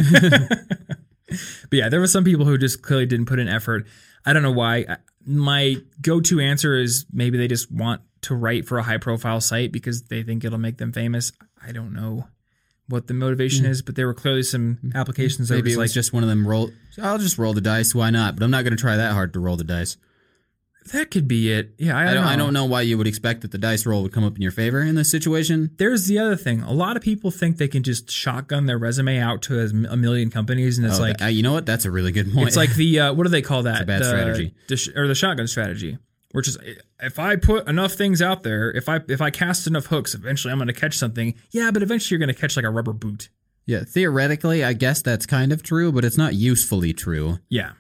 But 1.70 1.78
yeah, 1.78 1.90
there 1.90 2.00
were 2.00 2.08
some 2.08 2.24
people 2.24 2.46
who 2.46 2.58
just 2.58 2.82
clearly 2.82 3.06
didn't 3.06 3.26
put 3.26 3.40
in 3.40 3.48
effort. 3.48 3.88
I 4.26 4.34
don't 4.34 4.44
know 4.44 4.52
why. 4.52 4.86
My 5.26 5.78
go-to 6.02 6.40
answer 6.40 6.78
is 6.78 7.06
maybe 7.12 7.38
they 7.38 7.48
just 7.48 7.72
want 7.72 8.02
to 8.22 8.36
write 8.36 8.68
for 8.68 8.78
a 8.78 8.84
high-profile 8.84 9.42
site 9.42 9.72
because 9.72 10.04
they 10.04 10.24
think 10.24 10.44
it'll 10.44 10.60
make 10.60 10.78
them 10.78 10.92
famous. 10.92 11.32
I 11.66 11.72
don't 11.72 11.94
know 11.94 12.28
what 12.88 13.08
the 13.08 13.14
motivation 13.14 13.66
hmm. 13.66 13.72
is, 13.72 13.82
but 13.82 13.96
there 13.96 14.08
were 14.08 14.14
clearly 14.14 14.44
some 14.44 14.92
applications 14.94 15.50
Maybe 15.50 15.72
it 15.72 15.78
was 15.78 15.90
like 15.90 15.92
just 15.92 16.14
one 16.14 16.24
of 16.24 16.30
them 16.30 16.48
roll. 16.48 16.70
I'll 17.02 17.18
just 17.18 17.38
roll 17.38 17.54
the 17.54 17.62
dice. 17.62 17.96
Why 17.96 18.10
not? 18.10 18.36
But 18.36 18.44
I'm 18.44 18.52
not 18.52 18.64
going 18.64 18.76
to 18.76 18.82
try 18.82 18.98
that 18.98 19.14
hard 19.14 19.34
to 19.34 19.40
roll 19.40 19.56
the 19.56 19.64
dice. 19.64 19.98
That 20.92 21.12
could 21.12 21.28
be 21.28 21.52
it. 21.52 21.74
Yeah, 21.78 21.98
I 21.98 22.02
I 22.02 22.06
don't, 22.06 22.14
don't, 22.16 22.24
know. 22.24 22.30
I 22.30 22.36
don't 22.36 22.54
know 22.54 22.66
why 22.66 22.82
you 22.82 22.98
would 22.98 23.08
expect 23.08 23.42
that 23.42 23.52
the 23.52 23.58
dice 23.58 23.86
roll 23.86 24.04
would 24.04 24.12
come 24.12 24.24
up 24.24 24.36
in 24.36 24.42
your 24.42 24.52
favor 24.52 24.82
in 24.82 24.96
this 24.96 25.10
situation. 25.10 25.72
There's 25.78 26.08
the 26.08 26.20
other 26.20 26.36
thing. 26.36 26.62
A 26.62 26.74
lot 26.74 26.98
of 26.98 27.04
people 27.04 27.32
think 27.32 27.58
they 27.58 27.68
can 27.68 27.84
just 27.84 28.12
shotgun 28.12 28.66
their 28.66 28.78
resume 28.78 29.18
out 29.20 29.42
to 29.44 29.60
a 29.90 29.96
million 29.98 30.30
companies, 30.30 30.78
and 30.78 30.86
it's 30.86 31.00
Oh, 31.00 31.02
like 31.04 31.18
th- 31.18 31.28
uh, 31.28 31.30
you 31.32 31.42
know 31.44 31.54
what? 31.54 31.66
That's 31.66 31.86
a 31.86 31.92
really 31.92 32.12
good 32.12 32.34
point. 32.34 32.48
it's 32.48 32.58
like 32.58 32.74
the 32.76 33.00
uh, 33.00 33.14
what 33.14 33.24
do 33.24 33.30
they 33.30 33.42
call 33.42 33.64
that? 33.64 33.82
a 33.82 33.86
bad 33.86 34.02
The- 34.02 34.06
strategy. 34.06 34.54
the 34.68 34.94
or 34.96 35.08
the 35.08 35.16
shotgun 35.16 35.48
strategy, 35.48 35.98
which 36.32 36.48
is 36.48 36.58
if 37.02 37.18
I 37.20 37.36
put 37.38 37.68
enough 37.68 37.94
things 37.94 38.22
out 38.22 38.44
there, 38.44 38.72
if 38.72 38.90
I 38.90 39.00
if 39.08 39.22
I 39.22 39.30
cast 39.30 39.68
enough 39.68 39.86
hooks, 39.88 40.14
eventually 40.14 40.52
I'm 40.52 40.58
going 40.58 40.68
to 40.68 40.74
catch 40.74 40.98
something. 40.98 41.34
Yeah, 41.52 41.72
but 41.72 41.82
eventually 41.84 42.16
you're 42.18 42.26
going 42.26 42.34
to 42.36 42.40
catch 42.42 42.56
like 42.58 42.66
a 42.66 42.70
rubber 42.70 42.94
boot. 42.94 43.30
yeah, 43.66 43.84
theoretically, 43.86 44.64
I 44.64 44.74
guess 44.74 45.02
that's 45.02 45.26
kind 45.26 45.52
of 45.54 45.64
true, 45.64 45.92
but 45.92 46.04
it's 46.04 46.18
not 46.18 46.34
usefully 46.34 46.92
true. 46.94 47.40
Yeah. 47.50 47.72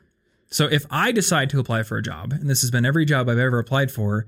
So 0.53 0.67
if 0.67 0.85
I 0.91 1.11
decide 1.11 1.49
to 1.49 1.59
apply 1.59 1.81
for 1.81 1.97
a 1.97 2.01
job, 2.03 2.31
and 2.31 2.47
this 2.47 2.61
has 2.61 2.69
been 2.69 2.85
every 2.85 3.05
job 3.05 3.27
I've 3.27 3.39
ever 3.39 3.57
applied 3.57 3.91
for, 3.91 4.27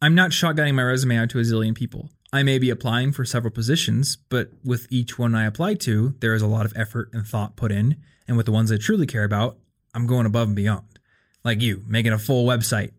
I'm 0.00 0.12
not 0.16 0.32
shotgunning 0.32 0.74
my 0.74 0.82
resume 0.82 1.16
out 1.16 1.30
to 1.30 1.38
a 1.38 1.42
zillion 1.42 1.72
people. 1.72 2.10
I 2.32 2.42
may 2.42 2.58
be 2.58 2.68
applying 2.68 3.12
for 3.12 3.24
several 3.24 3.52
positions, 3.52 4.16
but 4.28 4.50
with 4.64 4.88
each 4.90 5.20
one 5.20 5.36
I 5.36 5.46
apply 5.46 5.74
to, 5.74 6.16
there 6.18 6.34
is 6.34 6.42
a 6.42 6.48
lot 6.48 6.66
of 6.66 6.72
effort 6.74 7.10
and 7.12 7.24
thought 7.24 7.54
put 7.54 7.70
in. 7.70 7.96
And 8.26 8.36
with 8.36 8.46
the 8.46 8.52
ones 8.52 8.72
I 8.72 8.76
truly 8.76 9.06
care 9.06 9.22
about, 9.22 9.56
I'm 9.94 10.08
going 10.08 10.26
above 10.26 10.48
and 10.48 10.56
beyond. 10.56 10.98
Like 11.44 11.60
you, 11.60 11.84
making 11.86 12.12
a 12.12 12.18
full 12.18 12.44
website, 12.44 12.90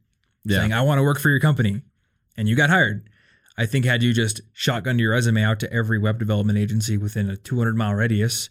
Yeah. 0.45 0.59
saying, 0.59 0.71
I 0.71 0.83
want 0.83 0.99
to 0.99 1.03
work 1.03 1.19
for 1.19 1.29
your 1.29 1.41
company, 1.41 1.81
and 2.37 2.47
you 2.47 2.55
got 2.55 2.69
hired. 2.69 3.09
I 3.57 3.65
think 3.65 3.83
had 3.83 4.03
you 4.03 4.13
just 4.13 4.39
shotgunned 4.53 4.99
your 5.01 5.11
resume 5.11 5.43
out 5.43 5.59
to 5.59 5.73
every 5.73 5.97
web 5.97 6.17
development 6.17 6.57
agency 6.57 6.95
within 6.95 7.29
a 7.29 7.35
200 7.35 7.75
mile 7.75 7.93
radius, 7.93 8.49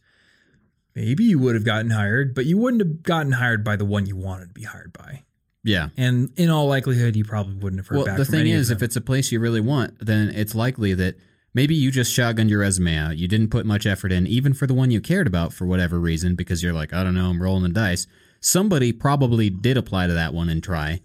maybe 0.94 1.24
you 1.24 1.38
would 1.38 1.55
have 1.55 1.64
gotten 1.64 1.90
hired, 1.90 2.35
but 2.35 2.46
you 2.46 2.59
wouldn't 2.59 2.83
have 2.83 3.02
gotten 3.02 3.33
hired 3.33 3.64
by 3.64 3.76
the 3.76 3.85
one 3.85 4.07
you 4.07 4.16
wanted 4.16 4.48
to 4.48 4.55
be 4.55 4.64
hired 4.64 4.92
by. 4.92 5.22
Yeah. 5.64 5.88
And 5.96 6.33
in 6.37 6.50
all 6.50 6.66
likelihood, 6.66 7.14
you 7.14 7.24
probably 7.24 7.55
wouldn't 7.55 7.81
have 7.81 7.87
heard 7.87 8.05
back 8.05 8.05
from 8.05 8.09
anyone. 8.09 8.18
Well, 8.18 8.24
back 8.24 8.26
the 8.26 8.37
thing 8.37 8.46
is, 8.48 8.70
if 8.70 8.83
it's 8.83 8.96
a 8.96 9.00
place 9.00 9.31
you 9.31 9.40
really 9.40 9.61
want, 9.61 10.05
then 10.05 10.28
it's 10.31 10.55
likely 10.55 10.94
that 10.94 11.16
maybe 11.55 11.74
you 11.74 11.90
just 11.90 12.16
shotgunned 12.16 12.50
your 12.50 12.61
resume 12.61 12.96
out. 12.96 13.16
You 13.16 13.28
didn't 13.28 13.50
put 13.50 13.64
much 13.64 13.87
effort 13.87 14.11
in, 14.11 14.26
even 14.26 14.55
for 14.55 14.66
the 14.66 14.74
one 14.74 14.90
you 14.90 15.00
cared 15.00 15.26
about 15.26 15.52
for 15.52 15.64
whatever 15.64 16.00
reason, 16.00 16.35
because 16.35 16.62
you're 16.62 16.72
like, 16.72 16.92
I 16.92 17.05
don't 17.05 17.14
know, 17.14 17.31
I'm 17.31 17.40
rolling 17.40 17.62
the 17.62 17.68
dice. 17.68 18.07
Somebody 18.40 18.92
probably 18.92 19.50
did 19.50 19.76
apply 19.76 20.09
to 20.09 20.14
that 20.14 20.35
one 20.35 20.48
and 20.48 20.62
try. 20.62 21.00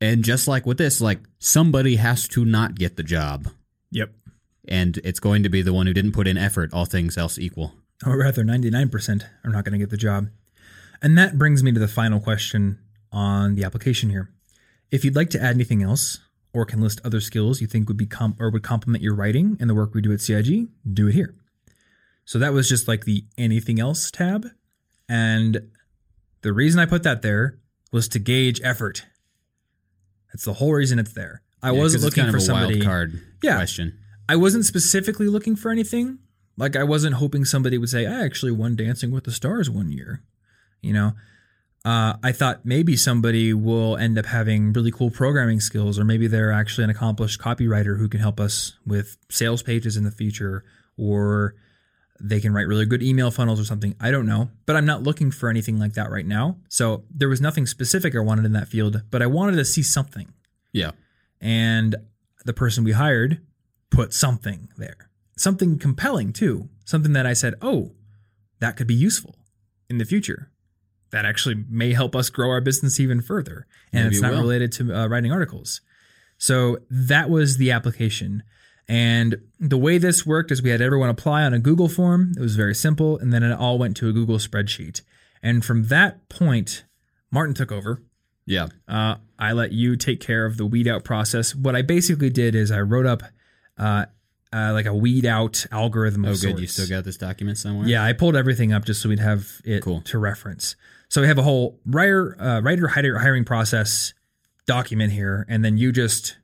And 0.00 0.22
just 0.22 0.46
like 0.46 0.64
with 0.64 0.78
this, 0.78 1.00
like 1.00 1.18
somebody 1.40 1.96
has 1.96 2.28
to 2.28 2.44
not 2.44 2.76
get 2.76 2.96
the 2.96 3.02
job. 3.02 3.48
Yep. 3.90 4.12
And 4.68 4.98
it's 5.02 5.18
going 5.18 5.42
to 5.42 5.48
be 5.48 5.62
the 5.62 5.72
one 5.72 5.88
who 5.88 5.94
didn't 5.94 6.12
put 6.12 6.28
in 6.28 6.36
effort, 6.36 6.72
all 6.72 6.84
things 6.84 7.18
else 7.18 7.36
equal. 7.36 7.74
Or 8.06 8.16
rather, 8.18 8.44
99% 8.44 9.24
are 9.44 9.50
not 9.50 9.64
going 9.64 9.72
to 9.72 9.78
get 9.78 9.90
the 9.90 9.96
job. 9.96 10.28
And 11.02 11.16
that 11.18 11.36
brings 11.38 11.62
me 11.62 11.72
to 11.72 11.80
the 11.80 11.88
final 11.88 12.20
question 12.20 12.78
on 13.12 13.54
the 13.54 13.64
application 13.64 14.10
here. 14.10 14.30
If 14.90 15.04
you'd 15.04 15.16
like 15.16 15.30
to 15.30 15.40
add 15.42 15.54
anything 15.54 15.82
else, 15.82 16.18
or 16.52 16.64
can 16.64 16.80
list 16.80 17.00
other 17.04 17.20
skills 17.20 17.60
you 17.60 17.66
think 17.66 17.88
would 17.88 17.96
be 17.96 18.06
comp- 18.06 18.40
or 18.40 18.50
would 18.50 18.62
complement 18.62 19.02
your 19.02 19.14
writing 19.14 19.56
and 19.60 19.68
the 19.68 19.74
work 19.74 19.94
we 19.94 20.00
do 20.00 20.12
at 20.12 20.20
CIG, 20.20 20.68
do 20.92 21.08
it 21.08 21.12
here. 21.14 21.34
So 22.24 22.38
that 22.38 22.52
was 22.52 22.68
just 22.68 22.88
like 22.88 23.04
the 23.04 23.24
anything 23.36 23.78
else 23.78 24.10
tab. 24.10 24.46
And 25.08 25.70
the 26.42 26.52
reason 26.52 26.80
I 26.80 26.86
put 26.86 27.02
that 27.02 27.22
there 27.22 27.58
was 27.92 28.08
to 28.08 28.18
gauge 28.18 28.60
effort. 28.64 29.04
That's 30.32 30.44
the 30.44 30.54
whole 30.54 30.72
reason 30.72 30.98
it's 30.98 31.12
there. 31.12 31.42
I 31.62 31.70
Yeah, 31.72 31.78
wasn't 31.78 32.02
looking 32.04 32.24
kind 32.24 32.32
for 32.34 32.40
somebody. 32.40 32.76
wild 32.76 32.84
card 32.86 33.22
Yeah. 33.42 33.56
question. 33.56 33.98
I 34.28 34.36
wasn't 34.36 34.64
specifically 34.64 35.26
looking 35.28 35.56
for 35.56 35.70
anything. 35.70 36.18
Like 36.58 36.76
I 36.76 36.82
wasn't 36.84 37.14
hoping 37.14 37.44
somebody 37.44 37.78
would 37.78 37.88
say, 37.88 38.06
"I 38.06 38.24
actually 38.24 38.52
won 38.52 38.76
Dancing 38.76 39.10
with 39.10 39.24
the 39.24 39.32
Stars 39.32 39.70
one 39.70 39.90
year." 39.92 40.22
You 40.82 40.92
know, 40.92 41.12
uh, 41.84 42.14
I 42.22 42.32
thought 42.32 42.66
maybe 42.66 42.96
somebody 42.96 43.52
will 43.54 43.96
end 43.96 44.18
up 44.18 44.26
having 44.26 44.72
really 44.72 44.90
cool 44.90 45.10
programming 45.10 45.60
skills, 45.60 45.98
or 45.98 46.04
maybe 46.04 46.26
they're 46.26 46.52
actually 46.52 46.84
an 46.84 46.90
accomplished 46.90 47.40
copywriter 47.40 47.98
who 47.98 48.08
can 48.08 48.20
help 48.20 48.40
us 48.40 48.76
with 48.84 49.16
sales 49.30 49.62
pages 49.62 49.96
in 49.96 50.04
the 50.04 50.10
future, 50.10 50.64
or 50.96 51.54
they 52.20 52.40
can 52.40 52.52
write 52.52 52.66
really 52.66 52.84
good 52.86 53.02
email 53.02 53.30
funnels 53.30 53.60
or 53.60 53.64
something. 53.64 53.94
I 54.00 54.10
don't 54.10 54.26
know, 54.26 54.50
but 54.66 54.74
I'm 54.74 54.84
not 54.86 55.04
looking 55.04 55.30
for 55.30 55.48
anything 55.48 55.78
like 55.78 55.92
that 55.94 56.10
right 56.10 56.26
now. 56.26 56.58
So 56.68 57.04
there 57.14 57.28
was 57.28 57.40
nothing 57.40 57.64
specific 57.66 58.16
I 58.16 58.18
wanted 58.18 58.44
in 58.44 58.52
that 58.54 58.66
field, 58.66 59.02
but 59.12 59.22
I 59.22 59.26
wanted 59.26 59.54
to 59.56 59.64
see 59.64 59.82
something 59.82 60.32
Yeah. 60.72 60.90
and 61.40 61.94
the 62.44 62.52
person 62.52 62.82
we 62.82 62.92
hired 62.92 63.40
put 63.90 64.12
something 64.12 64.68
there 64.76 65.07
something 65.38 65.78
compelling 65.78 66.32
too. 66.32 66.68
Something 66.84 67.12
that 67.12 67.26
i 67.26 67.32
said 67.34 67.54
oh 67.62 67.92
that 68.60 68.76
could 68.76 68.86
be 68.86 68.94
useful 68.94 69.36
in 69.88 69.98
the 69.98 70.04
future. 70.04 70.50
That 71.10 71.24
actually 71.24 71.64
may 71.70 71.92
help 71.94 72.14
us 72.14 72.28
grow 72.28 72.50
our 72.50 72.60
business 72.60 73.00
even 73.00 73.20
further. 73.22 73.66
And 73.92 74.04
Maybe 74.04 74.16
it's 74.16 74.22
not 74.22 74.32
will. 74.32 74.40
related 74.40 74.72
to 74.72 74.94
uh, 74.94 75.06
writing 75.06 75.32
articles. 75.32 75.80
So 76.36 76.78
that 76.90 77.30
was 77.30 77.56
the 77.56 77.70
application. 77.70 78.42
And 78.88 79.36
the 79.60 79.78
way 79.78 79.98
this 79.98 80.26
worked 80.26 80.50
is 80.50 80.62
we 80.62 80.70
had 80.70 80.80
everyone 80.80 81.08
apply 81.08 81.44
on 81.44 81.54
a 81.54 81.58
google 81.58 81.88
form. 81.88 82.32
It 82.36 82.40
was 82.40 82.56
very 82.56 82.74
simple 82.74 83.18
and 83.18 83.32
then 83.32 83.42
it 83.42 83.52
all 83.52 83.78
went 83.78 83.96
to 83.98 84.08
a 84.08 84.12
google 84.12 84.38
spreadsheet. 84.38 85.02
And 85.42 85.64
from 85.64 85.84
that 85.84 86.28
point 86.28 86.84
martin 87.30 87.54
took 87.54 87.72
over. 87.72 88.02
Yeah. 88.46 88.68
uh, 88.88 89.16
I 89.38 89.52
let 89.52 89.72
you 89.72 89.94
take 89.96 90.20
care 90.20 90.46
of 90.46 90.56
the 90.56 90.64
weed 90.64 90.88
out 90.88 91.04
process. 91.04 91.54
What 91.54 91.76
I 91.76 91.82
basically 91.82 92.30
did 92.30 92.54
is 92.54 92.70
I 92.70 92.80
wrote 92.80 93.04
up 93.04 93.22
uh, 93.76 94.06
uh, 94.52 94.72
like 94.72 94.86
a 94.86 94.94
weed 94.94 95.26
out 95.26 95.64
algorithm. 95.70 96.24
Of 96.24 96.36
Oh, 96.36 96.40
good. 96.52 96.58
You 96.60 96.66
still 96.66 96.88
got 96.88 97.04
this 97.04 97.16
document 97.16 97.58
somewhere? 97.58 97.86
Yeah, 97.88 98.02
I 98.02 98.12
pulled 98.12 98.36
everything 98.36 98.72
up 98.72 98.84
just 98.84 99.02
so 99.02 99.08
we'd 99.08 99.18
have 99.20 99.46
it 99.64 99.82
Cool. 99.82 100.00
to 100.02 100.18
reference. 100.18 100.76
So 101.08 101.20
we 101.22 101.26
have 101.28 101.38
a 101.38 101.42
whole 101.42 101.80
writer 101.86 102.36
uh, 102.40 102.60
writer 102.60 102.88
hiring 102.88 103.44
process 103.44 104.14
document 104.66 105.12
here, 105.12 105.46
and 105.48 105.64
then 105.64 105.76
you 105.78 105.92
just 105.92 106.36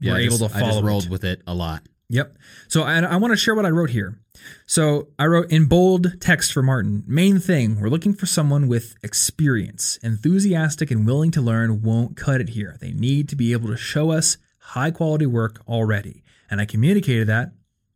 Yeah. 0.00 0.12
were 0.12 0.18
I 0.18 0.20
able 0.22 0.38
just, 0.38 0.50
to 0.52 0.56
I 0.56 0.60
follow 0.60 0.72
just 0.72 0.82
it. 0.84 0.86
rolled 0.86 1.08
with 1.10 1.24
it 1.24 1.42
a 1.46 1.54
lot. 1.54 1.82
Yep. 2.10 2.38
So 2.68 2.82
I, 2.84 3.00
I 3.00 3.16
want 3.16 3.32
to 3.32 3.36
share 3.36 3.54
what 3.54 3.66
I 3.66 3.70
wrote 3.70 3.90
here. 3.90 4.18
So 4.66 5.08
I 5.18 5.26
wrote 5.26 5.50
in 5.50 5.66
bold 5.66 6.20
text 6.20 6.52
for 6.54 6.62
Martin. 6.62 7.02
Main 7.06 7.38
thing, 7.38 7.80
we're 7.80 7.90
looking 7.90 8.14
for 8.14 8.24
someone 8.24 8.66
with 8.66 8.94
experience, 9.02 9.98
enthusiastic 10.02 10.90
and 10.90 11.04
willing 11.06 11.30
to 11.32 11.42
learn 11.42 11.82
won't 11.82 12.16
cut 12.16 12.40
it 12.40 12.50
here. 12.50 12.76
They 12.80 12.92
need 12.92 13.28
to 13.28 13.36
be 13.36 13.52
able 13.52 13.68
to 13.68 13.76
show 13.76 14.10
us 14.10 14.38
high 14.58 14.90
quality 14.90 15.26
work 15.26 15.60
already. 15.68 16.22
And 16.50 16.60
I 16.60 16.64
communicated 16.64 17.28
that 17.28 17.52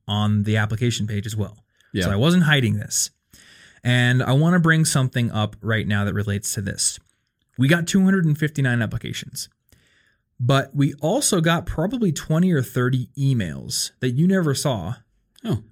on 0.07 0.43
the 0.43 0.57
application 0.59 1.07
page 1.07 1.27
as 1.27 1.37
well. 1.37 1.59
Yeah. 1.93 2.05
So 2.05 2.11
I 2.11 2.17
wasn't 2.17 2.45
hiding 2.45 2.77
this. 2.77 3.11
And 3.85 4.23
I 4.23 4.33
want 4.33 4.55
to 4.55 4.61
bring 4.61 4.85
something 4.85 5.31
up 5.31 5.57
right 5.61 5.87
now 5.87 6.05
that 6.05 6.15
relates 6.15 6.55
to 6.55 6.61
this. 6.63 6.99
We 7.59 7.69
got 7.69 7.87
259 7.87 8.81
applications. 8.83 9.49
But 10.39 10.75
we 10.75 10.95
also 10.95 11.41
got 11.41 11.67
probably 11.67 12.11
20 12.13 12.53
or 12.53 12.63
30 12.63 13.09
emails 13.17 13.93
that 14.01 14.11
you 14.11 14.27
never 14.27 14.55
saw 14.55 14.95
Oh. 15.45 15.63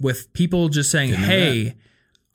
with 0.00 0.32
people 0.32 0.68
just 0.68 0.90
saying, 0.90 1.10
Didn't 1.10 1.24
Hey, 1.24 1.74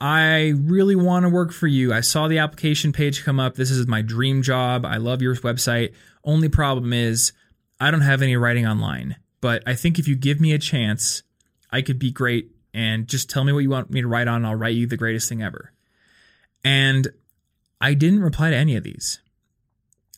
I 0.00 0.54
really 0.56 0.94
want 0.96 1.24
to 1.24 1.28
work 1.28 1.52
for 1.52 1.66
you. 1.66 1.92
I 1.92 2.00
saw 2.00 2.26
the 2.28 2.38
application 2.38 2.92
page 2.92 3.24
come 3.24 3.38
up. 3.40 3.56
This 3.56 3.70
is 3.70 3.86
my 3.86 4.02
dream 4.02 4.42
job. 4.42 4.84
I 4.86 4.96
love 4.98 5.20
your 5.20 5.34
website. 5.36 5.92
Only 6.24 6.48
problem 6.48 6.92
is, 6.92 7.32
I 7.80 7.90
don't 7.90 8.00
have 8.02 8.22
any 8.22 8.36
writing 8.36 8.66
online. 8.66 9.16
But 9.40 9.62
I 9.66 9.74
think 9.74 9.98
if 9.98 10.06
you 10.06 10.16
give 10.16 10.40
me 10.40 10.52
a 10.52 10.58
chance, 10.58 11.22
I 11.70 11.82
could 11.82 11.98
be 11.98 12.10
great. 12.10 12.50
And 12.72 13.08
just 13.08 13.28
tell 13.30 13.42
me 13.44 13.52
what 13.52 13.60
you 13.60 13.70
want 13.70 13.90
me 13.90 14.00
to 14.00 14.06
write 14.08 14.28
on. 14.28 14.36
And 14.36 14.46
I'll 14.46 14.54
write 14.54 14.74
you 14.74 14.86
the 14.86 14.96
greatest 14.96 15.28
thing 15.28 15.42
ever. 15.42 15.72
And 16.64 17.08
I 17.80 17.94
didn't 17.94 18.20
reply 18.20 18.50
to 18.50 18.56
any 18.56 18.76
of 18.76 18.84
these. 18.84 19.20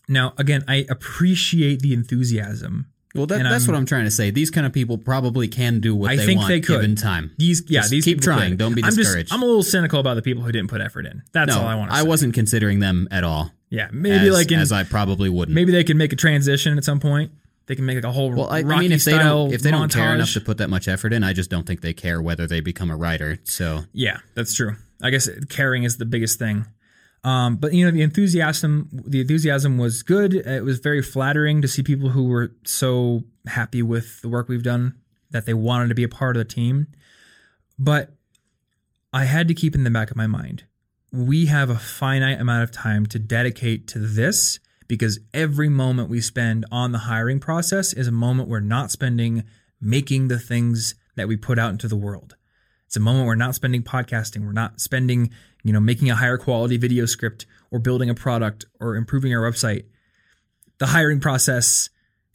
Now, 0.09 0.35
again, 0.37 0.65
I 0.69 0.85
appreciate 0.91 1.81
the 1.81 1.95
enthusiasm. 1.95 2.87
Well, 3.15 3.27
that, 3.27 3.43
that's 3.43 3.65
I'm- 3.65 3.73
what 3.73 3.79
I'm 3.79 3.87
trying 3.87 4.05
to 4.05 4.11
say. 4.11 4.31
These 4.31 4.51
kind 4.51 4.67
of 4.67 4.73
people 4.73 4.99
probably 4.99 5.47
can 5.47 5.81
do 5.81 5.95
what 5.95 6.11
I 6.11 6.17
they 6.17 6.27
think 6.27 6.39
want 6.39 6.49
they 6.49 6.61
could. 6.61 6.81
given 6.81 6.97
time. 6.97 7.31
These, 7.39 7.63
yeah, 7.69 7.81
Just 7.81 7.91
these 7.91 8.05
keep 8.05 8.21
trying. 8.23 8.51
could. 8.53 8.59
Don't 8.59 8.75
be 8.75 8.83
I'm 8.83 8.95
discouraged. 8.95 9.29
Just, 9.29 9.35
I'm 9.35 9.43
a 9.43 9.47
little 9.47 9.63
cynical 9.63 10.01
about 10.01 10.15
the 10.15 10.23
people 10.23 10.43
who 10.43 10.51
didn't 10.51 10.71
put 10.71 10.81
effort 10.81 11.07
in. 11.07 11.23
That's 11.33 11.55
no, 11.55 11.61
all 11.61 11.67
I 11.67 11.75
want 11.75 11.91
to 11.91 11.97
I 11.97 12.03
say. 12.03 12.09
wasn't 12.09 12.35
considering 12.35 12.81
them 12.81 13.09
at 13.11 13.23
all. 13.23 13.53
Yeah, 13.69 13.89
maybe 13.93 14.29
as, 14.29 14.35
like 14.35 14.51
in, 14.51 14.59
as 14.61 14.73
I 14.73 14.85
probably 14.85 15.29
wouldn't. 15.31 15.55
maybe 15.55 15.73
they 15.73 15.85
can 15.85 15.97
make 15.99 16.13
a 16.13 16.17
transition 16.17 16.77
at 16.77 16.85
some 16.85 17.01
point. 17.01 17.33
They 17.66 17.75
can 17.75 17.87
make 17.87 17.96
like 17.96 18.05
a 18.05 18.12
whole 18.12 18.31
well, 18.31 18.51
I, 18.51 18.59
I 18.59 18.81
mean, 18.81 18.92
if 18.92 19.05
they 19.05 19.16
don't 19.16 19.53
if 19.53 19.62
they 19.62 19.70
don't 19.70 19.92
care 19.92 20.11
montage. 20.11 20.14
enough 20.14 20.33
to 20.33 20.40
put 20.40 20.59
that 20.59 20.68
much 20.68 20.88
effort 20.88 21.12
in, 21.12 21.22
I 21.22 21.33
just 21.33 21.51
don't 21.51 21.66
think 21.66 21.81
they 21.81 21.92
care 21.92 22.20
whether 22.20 22.46
they 22.46 22.61
become 22.61 22.90
a 22.90 22.96
writer. 22.96 23.38
So 23.44 23.83
Yeah, 23.92 24.18
that's 24.35 24.55
true. 24.55 24.77
I 25.03 25.11
guess 25.11 25.29
caring 25.48 25.85
is 25.85 25.96
the 25.96 26.05
biggest 26.05 26.38
thing. 26.38 26.66
Um, 27.25 27.57
but 27.57 27.72
you 27.72 27.85
know, 27.85 27.90
the 27.92 28.03
enthusiasm, 28.03 28.88
the 28.92 29.20
enthusiasm 29.20 29.79
was 29.79 30.03
good. 30.03 30.35
It 30.35 30.64
was 30.64 30.81
very 30.81 31.03
flattering 31.03 31.62
to 31.62 31.68
see 31.68 31.83
people 31.83 32.09
who 32.09 32.25
were 32.25 32.53
so 32.64 33.22
happy 33.46 33.83
with 33.83 34.20
the 34.22 34.29
work 34.29 34.48
we've 34.48 34.62
done 34.62 34.96
that 35.31 35.46
they 35.46 35.55
wanted 35.55 35.88
to 35.88 35.94
be 35.94 36.03
a 36.03 36.09
part 36.09 36.37
of 36.37 36.40
the 36.40 36.53
team. 36.53 36.88
But 37.79 38.11
I 39.12 39.25
had 39.25 39.48
to 39.48 39.55
keep 39.55 39.75
in 39.75 39.85
the 39.85 39.90
back 39.90 40.11
of 40.11 40.16
my 40.16 40.27
mind, 40.27 40.64
we 41.12 41.46
have 41.46 41.70
a 41.70 41.77
finite 41.77 42.40
amount 42.40 42.64
of 42.64 42.72
time 42.72 43.07
to 43.07 43.18
dedicate 43.18 43.87
to 43.88 43.98
this 43.98 44.59
because 44.88 45.21
every 45.33 45.68
moment 45.68 46.09
we 46.09 46.21
spend 46.21 46.64
on 46.71 46.92
the 46.92 46.99
hiring 46.99 47.40
process 47.40 47.92
is 47.92 48.07
a 48.07 48.12
moment 48.12 48.49
we're 48.49 48.61
not 48.61 48.90
spending 48.90 49.45
making 49.81 50.29
the 50.29 50.38
things 50.38 50.95
that 51.16 51.29
we 51.29 51.37
put 51.37 51.59
out 51.59 51.71
into 51.71 51.88
the 51.88 51.97
world. 51.97 52.37
It's 52.87 52.97
a 52.97 53.01
moment 53.01 53.27
we're 53.27 53.35
not 53.35 53.55
spending 53.55 53.83
podcasting. 53.83 54.45
We're 54.45 54.53
not 54.53 54.81
spending, 54.81 55.31
you 55.64 55.73
know, 55.73 55.81
making 55.81 56.11
a 56.11 56.14
higher 56.14 56.37
quality 56.38 56.77
video 56.77 57.07
script 57.07 57.47
or 57.71 57.79
building 57.79 58.11
a 58.11 58.14
product 58.14 58.66
or 58.81 58.97
improving 58.97 59.35
our 59.35 59.42
website. 59.51 59.85
the 60.79 60.87
hiring 60.87 61.21
process 61.21 61.90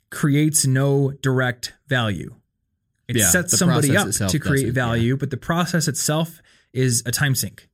creates 0.10 0.66
no 0.66 1.12
direct 1.22 1.74
value. 1.88 2.34
It 3.08 3.18
Yeah, 3.18 3.30
sets 3.30 3.58
somebody 3.58 3.96
up 3.98 4.10
to 4.10 4.40
create 4.40 4.74
value, 4.74 5.18
but 5.18 5.32
the 5.32 5.38
process 5.38 5.88
itself 5.88 6.42
is 6.72 7.04
a 7.06 7.12
time 7.12 7.36
sink. 7.36 7.68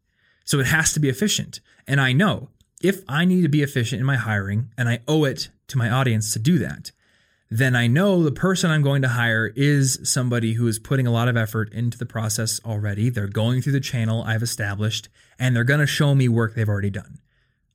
So 0.46 0.60
it 0.60 0.66
has 0.68 0.94
to 0.94 1.00
be 1.00 1.10
efficient. 1.10 1.60
And 1.88 2.02
I 2.02 2.12
know 2.12 2.50
if 2.84 3.02
I 3.08 3.26
need 3.26 3.42
to 3.42 3.50
be 3.50 3.64
efficient 3.64 4.02
in 4.02 4.06
my 4.06 4.18
hiring 4.18 4.70
and 4.78 4.90
I 4.90 5.00
owe 5.08 5.24
it 5.24 5.50
to 5.70 5.78
my 5.78 5.90
audience 5.90 6.34
to 6.34 6.40
do 6.40 6.60
that, 6.60 6.92
then 7.50 7.76
I 7.76 7.88
know 7.88 8.22
the 8.22 8.32
person 8.32 8.70
I'm 8.70 8.82
going 8.82 9.02
to 9.04 9.10
hire 9.10 9.54
is 9.56 10.00
somebody 10.04 10.54
who 10.54 10.68
is 10.68 10.80
putting 10.80 11.08
a 11.08 11.12
lot 11.12 11.28
of 11.28 11.38
effort 11.38 11.72
into 11.72 11.98
the 11.98 12.06
process 12.06 12.60
already. 12.66 13.10
They're 13.10 13.28
going 13.28 13.62
through 13.62 13.74
the 13.74 13.80
channel 13.80 14.24
I've 14.24 14.44
established 14.44 15.08
and 15.40 15.56
they're 15.56 15.64
going 15.64 15.80
to 15.80 15.88
show 15.88 16.14
me 16.14 16.28
work 16.28 16.56
they've 16.56 16.68
already 16.68 16.90
done. 16.90 17.20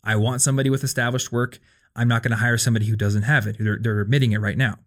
I 0.04 0.16
want 0.16 0.42
somebody 0.42 0.68
with 0.68 0.84
established 0.84 1.32
work. 1.32 1.58
I'm 1.96 2.08
not 2.08 2.22
going 2.22 2.32
to 2.32 2.38
hire 2.38 2.58
somebody 2.58 2.86
who 2.86 2.96
doesn't 2.96 3.22
have 3.22 3.46
it. 3.46 3.56
They're, 3.58 3.78
they're 3.80 4.00
admitting 4.00 4.32
it 4.32 4.40
right 4.40 4.58
now. 4.58 4.78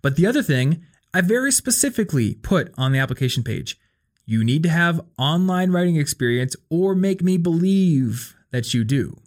But 0.00 0.16
the 0.16 0.26
other 0.26 0.42
thing, 0.42 0.84
I 1.12 1.20
very 1.20 1.52
specifically 1.52 2.34
put 2.34 2.72
on 2.76 2.92
the 2.92 2.98
application 2.98 3.42
page 3.42 3.78
you 4.26 4.42
need 4.42 4.62
to 4.62 4.70
have 4.70 5.04
online 5.18 5.70
writing 5.70 5.96
experience 5.96 6.56
or 6.70 6.94
make 6.94 7.22
me 7.22 7.36
believe 7.36 8.34
that 8.52 8.72
you 8.72 8.82
do. 8.84 9.20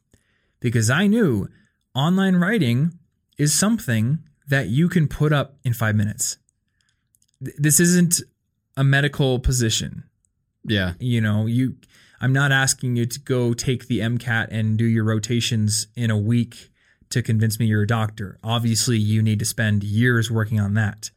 Because 0.59 0.89
I 0.89 1.07
knew 1.07 1.47
online 1.93 2.35
writing 2.35 2.97
is 3.37 3.53
something 3.57 4.19
that 4.47 4.67
you 4.67 4.89
can 4.89 5.07
put 5.07 5.31
up 5.33 5.57
in 5.63 5.73
five 5.73 5.95
minutes. 5.95 6.37
This 7.39 7.79
isn't 7.79 8.21
a 8.75 8.83
medical 8.83 9.39
position 9.39 10.03
Yeah. 10.63 10.93
you 10.99 11.19
know 11.19 11.47
you 11.47 11.77
i'm 12.21 12.31
not 12.31 12.51
asking 12.51 12.95
you 12.95 13.07
to 13.07 13.19
go 13.19 13.55
take 13.55 13.87
the 13.87 13.99
mcat 14.01 14.49
and 14.51 14.77
do 14.77 14.85
your 14.85 15.03
rotations 15.03 15.87
in 15.95 16.11
a 16.11 16.17
week 16.17 16.69
to 17.09 17.23
convince 17.23 17.59
me 17.59 17.65
you're 17.65 17.81
a 17.81 17.87
doctor 17.87 18.37
obviously 18.43 18.99
you 18.99 19.23
need 19.23 19.39
to 19.39 19.45
spend 19.45 19.83
years 19.83 20.29
working 20.29 20.59
on 20.59 20.75
that 20.75 21.09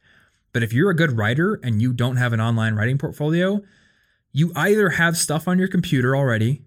but 0.53 0.63
if 0.63 0.73
you're 0.73 0.89
a 0.89 0.95
good 0.95 1.15
writer 1.15 1.59
and 1.63 1.83
you 1.83 1.93
don't 1.93 2.15
have 2.17 2.33
an 2.33 2.41
online 2.41 2.73
writing 2.73 2.97
portfolio 2.97 3.61
you 4.31 4.51
either 4.55 4.89
have 4.89 5.15
stuff 5.15 5.47
on 5.47 5.59
your 5.59 5.67
computer 5.67 6.15
already 6.15 6.63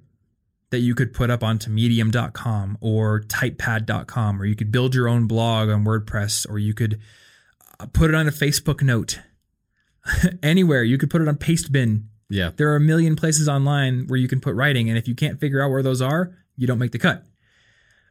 that 0.75 0.81
you 0.81 0.95
could 0.95 1.15
put 1.15 1.31
up 1.31 1.43
onto 1.43 1.71
medium.com 1.71 2.77
or 2.81 3.21
typepad.com 3.23 4.43
or 4.43 4.45
you 4.45 4.57
could 4.57 4.71
build 4.73 4.95
your 4.95 5.09
own 5.09 5.27
blog 5.27 5.69
on 5.69 5.85
wordpress 5.85 6.45
or 6.51 6.59
you 6.59 6.75
could 6.75 7.01
uh, 7.81 7.87
put 7.93 8.11
it 8.11 8.15
on 8.17 8.27
a 8.29 8.33
facebook 8.33 8.83
note 8.83 9.21
anywhere 10.43 10.83
you 10.83 10.99
could 10.99 11.09
put 11.11 11.23
it 11.23 11.29
on 11.29 11.37
pastebin 11.37 12.03
Yeah. 12.29 12.51
there 12.57 12.71
are 12.73 12.77
a 12.77 12.81
million 12.81 13.15
places 13.17 13.49
online 13.49 14.07
where 14.09 14.19
you 14.19 14.29
can 14.29 14.41
put 14.41 14.55
writing, 14.55 14.89
and 14.89 14.99
if 14.99 15.07
you 15.09 15.15
can't 15.15 15.39
figure 15.41 15.63
out 15.63 15.71
where 15.71 15.83
those 15.83 16.03
are, 16.03 16.37
you 16.57 16.67
don't 16.67 16.79
make 16.79 16.93
the 16.93 16.99
cut. 16.99 17.25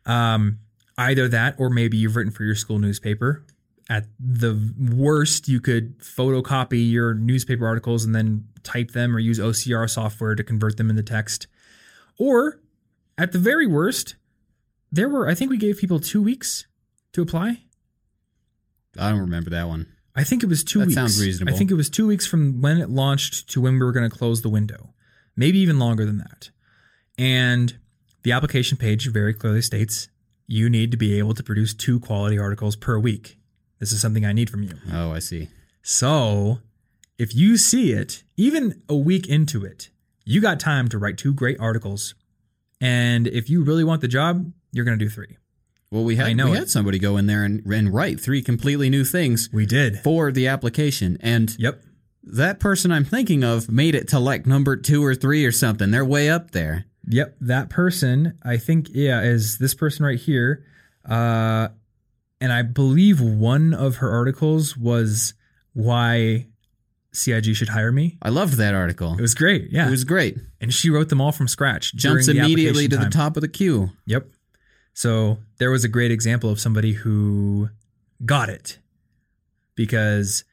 Um, 0.06 0.60
either 0.98 1.28
that, 1.30 1.56
or 1.58 1.70
maybe 1.70 1.98
you've 1.98 2.16
written 2.16 2.32
for 2.32 2.44
your 2.44 2.56
school 2.56 2.80
newspaper. 2.80 3.44
At 3.90 4.06
the 4.20 4.54
worst, 4.96 5.48
you 5.50 5.60
could 5.60 6.00
photocopy 6.00 6.90
your 6.90 7.14
newspaper 7.14 7.68
articles 7.68 8.06
and 8.06 8.16
then 8.16 8.46
type 8.64 8.92
them, 8.92 9.16
or 9.16 9.20
use 9.20 9.40
OCR 9.40 9.90
software 9.90 10.36
to 10.36 10.44
convert 10.44 10.78
them 10.78 10.90
into 10.90 11.04
text. 11.04 11.48
Or, 12.18 12.60
at 13.18 13.32
the 13.32 13.40
very 13.40 13.68
worst, 13.68 14.16
there 14.92 15.10
were 15.10 15.28
I 15.28 15.34
think 15.36 15.50
we 15.52 15.58
gave 15.58 15.78
people 15.78 16.00
two 16.00 16.22
weeks 16.22 16.66
to 17.14 17.22
apply. 17.22 17.64
I 19.00 19.10
don't 19.10 19.20
remember 19.22 19.50
that 19.52 19.68
one. 19.68 19.88
I 20.16 20.24
think 20.24 20.44
it 20.44 20.48
was 20.50 20.64
two 20.64 20.80
That 20.80 20.86
weeks. 20.88 20.96
sounds 20.96 21.20
reasonable. 21.20 21.54
I 21.54 21.58
think 21.58 21.72
it 21.72 21.76
was 21.76 21.90
two 21.90 22.06
weeks 22.06 22.28
from 22.28 22.62
when 22.62 22.78
it 22.78 22.90
launched 22.90 23.50
to 23.52 23.62
when 23.62 23.74
we 23.74 23.80
were 23.80 23.92
going 23.92 24.08
to 24.08 24.16
close 24.16 24.42
the 24.44 24.50
window, 24.50 24.94
maybe 25.36 25.58
even 25.60 25.80
longer 25.80 26.06
than 26.06 26.20
that. 26.20 26.52
And 27.18 27.78
the 28.22 28.32
application 28.32 28.78
page 28.78 29.08
very 29.12 29.34
clearly 29.34 29.62
states 29.64 30.10
you 30.46 30.70
need 30.70 30.92
to 30.92 30.98
be 30.98 31.18
able 31.18 31.34
to 31.34 31.42
produce 31.44 31.74
two 31.74 32.00
quality 32.00 32.38
articles 32.38 32.76
per 32.76 33.00
week. 33.00 33.40
This 33.80 33.92
is 33.92 34.02
something 34.02 34.24
I 34.26 34.34
need 34.34 34.50
from 34.52 34.62
you. 34.62 34.74
Oh, 34.92 35.12
I 35.12 35.20
see. 35.20 35.50
So 35.82 36.60
if 37.18 37.34
you 37.34 37.58
see 37.58 37.92
it, 37.94 38.24
even 38.38 38.82
a 38.88 38.96
week 38.96 39.28
into 39.28 39.66
it, 39.66 39.90
you 40.26 40.42
got 40.42 40.60
time 40.60 40.88
to 40.90 40.98
write 40.98 41.18
two 41.18 41.34
great 41.34 41.60
articles. 41.60 42.16
And 42.82 43.28
if 43.28 43.50
you 43.50 43.64
really 43.64 43.84
want 43.84 44.02
the 44.02 44.08
job, 44.08 44.52
you're 44.72 44.86
going 44.86 44.98
to 44.98 45.04
do 45.06 45.10
three. 45.10 45.38
Well, 45.92 46.04
we 46.04 46.16
had 46.16 46.28
I 46.28 46.34
know 46.34 46.48
we 46.52 46.58
it. 46.58 46.60
had 46.60 46.70
somebody 46.70 46.98
go 47.00 47.18
in 47.18 47.28
there 47.28 47.44
and, 47.44 47.64
and 47.66 47.94
write 47.94 48.20
three 48.20 48.42
completely 48.42 48.90
new 48.90 49.06
things 49.06 49.50
We 49.54 49.66
did. 49.66 50.00
for 50.00 50.32
the 50.32 50.48
application, 50.48 51.18
and 51.22 51.56
Yep. 51.60 51.84
that 52.24 52.60
person 52.60 52.92
I'm 52.92 53.06
thinking 53.06 53.44
of 53.44 53.70
made 53.70 53.94
it 53.94 54.08
to 54.10 54.20
like 54.20 54.48
number 54.48 54.76
two 54.76 55.06
or 55.06 55.14
three 55.14 55.46
or 55.46 55.52
something. 55.52 55.92
They're 55.92 56.04
way 56.04 56.30
up 56.30 56.52
there. 56.52 56.86
Yep, 57.08 57.36
that 57.42 57.70
person, 57.70 58.38
I 58.44 58.58
think, 58.58 58.88
yeah, 58.92 59.22
is 59.22 59.58
this 59.60 59.74
person 59.76 60.06
right 60.06 60.18
here. 60.20 60.66
Uh, 61.08 61.68
and 62.42 62.52
I 62.52 62.62
believe 62.64 63.22
one 63.22 63.74
of 63.74 63.98
her 63.98 64.10
articles 64.10 64.76
was 64.76 65.34
why 65.74 66.48
CIG 67.14 67.56
should 67.56 67.70
hire 67.70 67.92
me. 67.92 68.18
I 68.22 68.30
loved 68.30 68.56
that 68.56 68.74
article. 68.74 69.14
It 69.14 69.22
was 69.22 69.36
great, 69.36 69.70
yeah. 69.72 69.88
It 69.88 69.92
was 69.92 70.04
great. 70.04 70.38
and 70.60 70.74
she 70.74 70.90
wrote 70.90 71.10
them 71.10 71.22
all 71.22 71.32
from 71.32 71.48
scratch. 71.48 71.94
Jumps 71.96 72.26
the 72.26 72.32
immediately 72.38 72.86
application 72.86 72.90
to 72.92 73.06
the 73.06 73.10
top 73.12 73.38
of 73.38 73.42
the 73.42 73.48
queue. 73.48 73.92
Yep. 74.06 74.28
So 74.94 75.38
there 75.58 75.72
was 75.72 75.84
a 75.84 75.88
great 75.88 76.12
example 76.12 76.50
of 76.50 76.60
somebody 76.60 76.94
who 76.94 77.70
got 78.26 78.50
it 78.50 78.80
because 79.76 80.44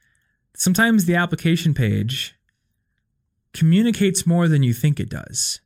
sometimes 0.55 1.05
the 1.05 1.15
application 1.15 1.73
page 1.73 2.35
communicates 3.53 4.25
more 4.25 4.47
than 4.47 4.63
you 4.63 4.73
think 4.73 4.99
it 4.99 5.09
does. 5.09 5.61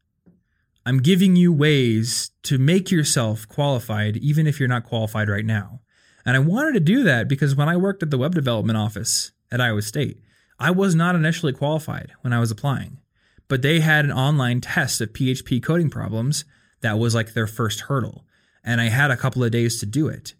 I'm 0.86 1.01
giving 1.01 1.36
you 1.36 1.51
ways 1.51 2.31
to 2.43 2.58
make 2.58 2.91
yourself 2.91 3.47
qualified, 3.47 4.17
even 4.17 4.45
if 4.45 4.60
you're 4.60 4.69
not 4.69 4.84
qualified 4.84 5.29
right 5.29 5.45
now. 5.45 5.81
And 6.25 6.36
I 6.36 6.39
wanted 6.39 6.73
to 6.73 6.79
do 6.79 7.03
that 7.03 7.27
because 7.27 7.55
when 7.55 7.69
I 7.69 7.77
worked 7.77 8.03
at 8.03 8.12
the 8.12 8.17
web 8.17 8.36
development 8.36 8.77
office 8.77 9.31
at 9.51 9.62
Iowa 9.62 9.81
State, 9.81 10.19
I 10.59 10.71
was 10.71 10.95
not 10.95 11.15
initially 11.15 11.53
qualified 11.53 12.13
when 12.21 12.33
I 12.33 12.39
was 12.39 12.51
applying, 12.51 12.99
but 13.47 13.61
they 13.61 13.79
had 13.79 14.05
an 14.05 14.11
online 14.11 14.61
test 14.61 15.01
of 15.01 15.13
PHP 15.13 15.61
coding 15.61 15.89
problems 15.89 16.45
that 16.81 16.97
was 16.97 17.13
like 17.13 17.33
their 17.33 17.47
first 17.47 17.81
hurdle. 17.81 18.25
And 18.63 18.81
I 18.81 18.89
had 18.89 19.11
a 19.11 19.17
couple 19.17 19.43
of 19.43 19.51
days 19.51 19.79
to 19.79 19.85
do 19.85 20.07
it. 20.07 20.33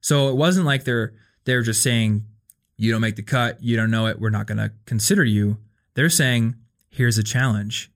So 0.00 0.28
it 0.28 0.36
wasn't 0.36 0.66
like 0.66 0.84
they're 0.84 1.14
they're 1.44 1.62
just 1.62 1.82
saying, 1.82 2.24
you 2.76 2.92
don't 2.92 3.00
make 3.00 3.16
the 3.16 3.22
cut, 3.22 3.62
you 3.62 3.76
don't 3.76 3.90
know 3.90 4.06
it, 4.06 4.20
we're 4.20 4.30
not 4.30 4.46
gonna 4.46 4.72
consider 4.86 5.24
you. 5.24 5.58
They're 5.94 6.10
saying, 6.10 6.54
here's 6.90 7.18
a 7.18 7.22
challenge. 7.22 7.90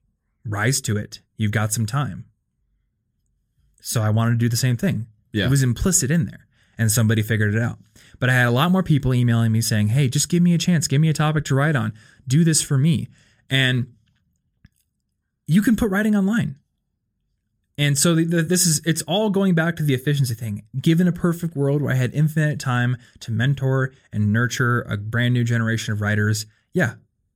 Rise 0.45 0.81
to 0.81 0.97
it. 0.97 1.21
You've 1.37 1.51
got 1.51 1.73
some 1.73 1.85
time. 1.85 2.25
So 3.81 4.01
I 4.01 4.09
wanted 4.09 4.31
to 4.31 4.37
do 4.37 4.49
the 4.49 4.57
same 4.57 4.77
thing. 4.77 5.07
Yeah. 5.31 5.45
It 5.45 5.49
was 5.49 5.63
implicit 5.63 6.11
in 6.11 6.25
there. 6.25 6.47
And 6.77 6.91
somebody 6.91 7.21
figured 7.21 7.55
it 7.55 7.61
out. 7.61 7.79
But 8.19 8.29
I 8.29 8.33
had 8.33 8.47
a 8.47 8.51
lot 8.51 8.71
more 8.71 8.83
people 8.83 9.13
emailing 9.13 9.51
me 9.51 9.61
saying, 9.61 9.89
hey, 9.89 10.07
just 10.07 10.29
give 10.29 10.41
me 10.41 10.53
a 10.53 10.57
chance, 10.57 10.87
give 10.87 11.01
me 11.01 11.09
a 11.09 11.13
topic 11.13 11.45
to 11.45 11.55
write 11.55 11.75
on. 11.75 11.93
Do 12.27 12.43
this 12.43 12.61
for 12.61 12.77
me. 12.77 13.07
And 13.49 13.93
you 15.45 15.61
can 15.61 15.75
put 15.75 15.89
writing 15.89 16.15
online. 16.15 16.55
And 17.77 17.97
so 17.97 18.15
the, 18.15 18.25
the, 18.25 18.41
this 18.41 18.65
is 18.65 18.81
it's 18.85 19.03
all 19.03 19.29
going 19.29 19.53
back 19.53 19.75
to 19.75 19.83
the 19.83 19.93
efficiency 19.93 20.33
thing. 20.33 20.63
Given 20.81 21.07
a 21.07 21.11
perfect 21.11 21.55
world 21.55 21.81
where 21.81 21.93
I 21.93 21.95
had 21.95 22.13
infinite 22.13 22.59
time 22.59 22.97
to 23.19 23.31
mentor 23.31 23.93
and 24.11 24.33
nurture 24.33 24.81
a 24.81 24.97
brand 24.97 25.35
new 25.35 25.43
generation 25.43 25.93
of 25.93 26.01
writers, 26.01 26.47
yeah, 26.73 26.95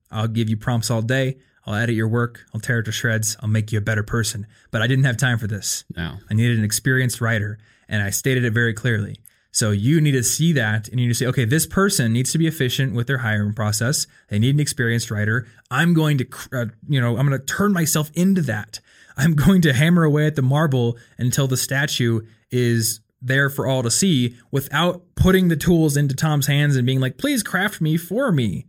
I'll 0.10 0.28
give 0.28 0.50
you 0.50 0.58
prompts 0.58 0.90
all 0.90 1.04
day. 1.04 1.38
I'll 1.66 1.76
edit 1.76 1.96
your 1.96 2.08
work. 2.08 2.44
I'll 2.54 2.60
tear 2.60 2.80
it 2.80 2.86
to 2.86 2.92
shreds. 2.92 3.38
I'll 3.40 3.50
make 3.50 3.72
you 3.72 3.78
a 3.78 3.82
better 3.82 4.02
person. 4.02 4.48
But 4.72 4.82
I 4.82 4.88
didn't 4.88 5.06
have 5.06 5.18
time 5.18 5.38
for 5.38 5.46
this. 5.46 5.84
No. 5.96 6.18
I 6.28 6.34
needed 6.34 6.58
an 6.58 6.66
experienced 6.66 7.22
writer, 7.22 7.60
and 7.88 8.02
I 8.02 8.10
stated 8.10 8.44
it 8.44 8.52
very 8.52 8.74
clearly. 8.74 9.20
So 9.52 9.72
you 9.72 10.00
need 10.00 10.12
to 10.12 10.24
see 10.24 10.54
that, 10.54 10.88
and 10.88 11.00
you 11.00 11.08
need 11.08 11.14
to 11.14 11.18
say, 11.18 11.26
okay, 11.28 11.44
this 11.44 11.66
person 11.66 12.14
needs 12.14 12.32
to 12.32 12.38
be 12.38 12.48
efficient 12.48 12.94
with 12.94 13.08
their 13.08 13.18
hiring 13.18 13.54
process. 13.54 14.08
They 14.30 14.40
need 14.40 14.56
an 14.56 14.62
experienced 14.62 15.12
writer. 15.12 15.46
I'm 15.70 15.94
going 15.94 16.18
to, 16.20 16.28
uh, 16.54 16.66
you 16.88 17.02
know, 17.02 17.18
I'm 17.18 17.28
going 17.28 17.38
to 17.38 17.46
turn 17.46 17.74
myself 17.74 18.10
into 18.14 18.42
that. 18.44 18.80
I'm 19.18 19.36
going 19.36 19.62
to 19.64 19.74
hammer 19.74 20.04
away 20.04 20.26
at 20.26 20.36
the 20.36 20.42
marble 20.42 20.98
until 21.18 21.48
the 21.48 21.58
statue 21.58 22.22
is 22.50 23.02
there 23.22 23.50
for 23.50 23.68
all 23.68 23.84
to 23.84 23.92
see, 23.92 24.38
without 24.52 25.04
putting 25.16 25.50
the 25.50 25.58
tools 25.58 25.96
into 25.96 26.16
Tom's 26.16 26.48
hands 26.48 26.76
and 26.76 26.86
being 26.86 27.00
like, 27.00 27.18
please 27.18 27.44
craft 27.44 27.82
me 27.82 27.98
for 27.98 28.32
me. 28.32 28.68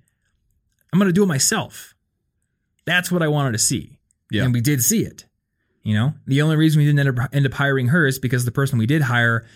I'm 0.92 0.98
going 0.98 1.08
to 1.08 1.12
do 1.12 1.22
it 1.22 1.26
myself. 1.26 1.94
That's 2.84 3.10
what 3.10 3.22
I 3.22 3.28
wanted 3.28 3.52
to 3.52 3.58
see. 3.58 3.98
Yeah. 4.30 4.44
And 4.44 4.52
we 4.52 4.60
did 4.60 4.82
see 4.82 5.04
it. 5.04 5.26
You 5.84 5.94
know, 5.94 6.14
the 6.26 6.42
only 6.42 6.56
reason 6.56 6.80
we 6.80 6.86
didn't 6.86 7.06
end 7.06 7.18
up, 7.18 7.30
end 7.32 7.46
up 7.46 7.54
hiring 7.54 7.88
her 7.88 8.06
is 8.06 8.18
because 8.18 8.44
the 8.44 8.52
person 8.52 8.78
we 8.78 8.86
did 8.86 9.02
hire, 9.02 9.46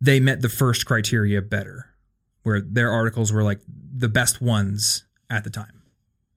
they 0.00 0.20
met 0.20 0.42
the 0.42 0.48
first 0.48 0.86
criteria 0.86 1.40
better, 1.42 1.86
where 2.42 2.60
their 2.60 2.90
articles 2.90 3.32
were 3.32 3.42
like 3.42 3.60
the 3.96 4.08
best 4.08 4.40
ones 4.42 5.04
at 5.30 5.44
the 5.44 5.50
time. 5.50 5.82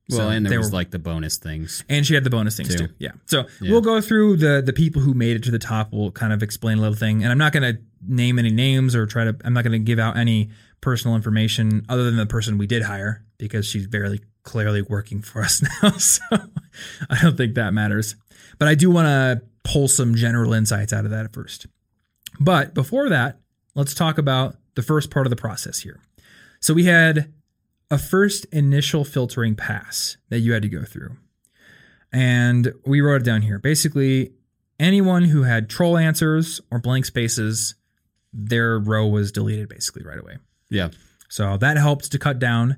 Well, 0.09 0.19
So 0.19 0.29
and 0.29 0.45
there 0.45 0.57
was 0.59 0.69
were- 0.71 0.77
like 0.77 0.89
the 0.91 0.97
bonus 0.99 1.37
things. 1.37 1.83
and 1.87 2.05
she 2.05 2.15
had 2.15 2.23
the 2.23 2.29
bonus 2.31 2.57
things 2.57 2.73
Too. 2.75 2.87
too. 2.87 2.93
Yeah. 2.97 3.11
So 3.27 3.45
Yeah. 3.61 3.71
we'll 3.71 3.81
go 3.81 4.01
through 4.01 4.37
the 4.37 4.61
the 4.65 4.73
people 4.73 5.01
who 5.01 5.13
made 5.13 5.35
it 5.35 5.43
to 5.43 5.51
the 5.51 5.59
top. 5.59 5.89
We'll 5.91 6.11
kind 6.11 6.33
of 6.33 6.41
explain 6.41 6.77
a 6.79 6.81
little 6.81 6.95
thing, 6.95 7.21
and 7.23 7.31
I'm 7.31 7.37
not 7.37 7.53
going 7.53 7.75
to 7.75 7.81
name 8.07 8.39
any 8.39 8.49
names 8.51 8.95
or 8.95 9.05
try 9.05 9.25
to. 9.25 9.35
I'm 9.43 9.53
not 9.53 9.63
going 9.63 9.73
to 9.73 9.85
give 9.85 9.99
out 9.99 10.17
any 10.17 10.49
personal 10.81 11.15
information 11.15 11.85
other 11.89 12.05
than 12.05 12.15
the 12.15 12.25
person 12.25 12.57
we 12.57 12.65
did 12.65 12.83
hire 12.83 13.23
because 13.37 13.65
she's 13.67 13.85
very 13.85 14.21
clearly 14.43 14.81
working 14.81 15.21
for 15.21 15.41
us 15.43 15.61
now. 15.83 15.91
So 15.91 16.21
I 17.09 17.21
don't 17.21 17.35
think 17.37 17.53
that 17.55 17.73
matters. 17.73 18.15
But 18.57 18.67
I 18.67 18.73
do 18.75 18.89
want 18.89 19.05
to 19.07 19.41
pull 19.63 19.87
some 19.87 20.15
general 20.15 20.53
insights 20.53 20.91
out 20.93 21.05
of 21.05 21.11
that 21.11 21.25
at 21.25 21.33
first. 21.33 21.67
But 22.39 22.73
before 22.73 23.09
that, 23.09 23.39
let's 23.75 23.93
talk 23.93 24.17
about 24.17 24.55
the 24.75 24.81
first 24.81 25.11
part 25.11 25.25
of 25.25 25.29
the 25.29 25.35
process 25.35 25.79
here. 25.79 25.99
So 26.59 26.73
we 26.73 26.85
had 26.85 27.33
a 27.91 27.97
first 27.97 28.45
initial 28.51 29.03
filtering 29.03 29.55
pass 29.55 30.17
that 30.29 30.39
you 30.39 30.53
had 30.53 30.61
to 30.61 30.69
go 30.69 30.83
through. 30.83 31.17
And 32.11 32.73
we 32.85 33.01
wrote 33.01 33.21
it 33.21 33.25
down 33.25 33.41
here. 33.41 33.59
Basically, 33.59 34.33
anyone 34.79 35.25
who 35.25 35.43
had 35.43 35.69
troll 35.69 35.97
answers 35.97 36.61
or 36.71 36.79
blank 36.79 37.05
spaces, 37.05 37.75
their 38.33 38.79
row 38.79 39.07
was 39.07 39.31
deleted 39.31 39.69
basically 39.69 40.03
right 40.03 40.19
away. 40.19 40.37
Yeah. 40.69 40.89
So 41.29 41.57
that 41.57 41.77
helped 41.77 42.11
to 42.11 42.19
cut 42.19 42.39
down. 42.39 42.77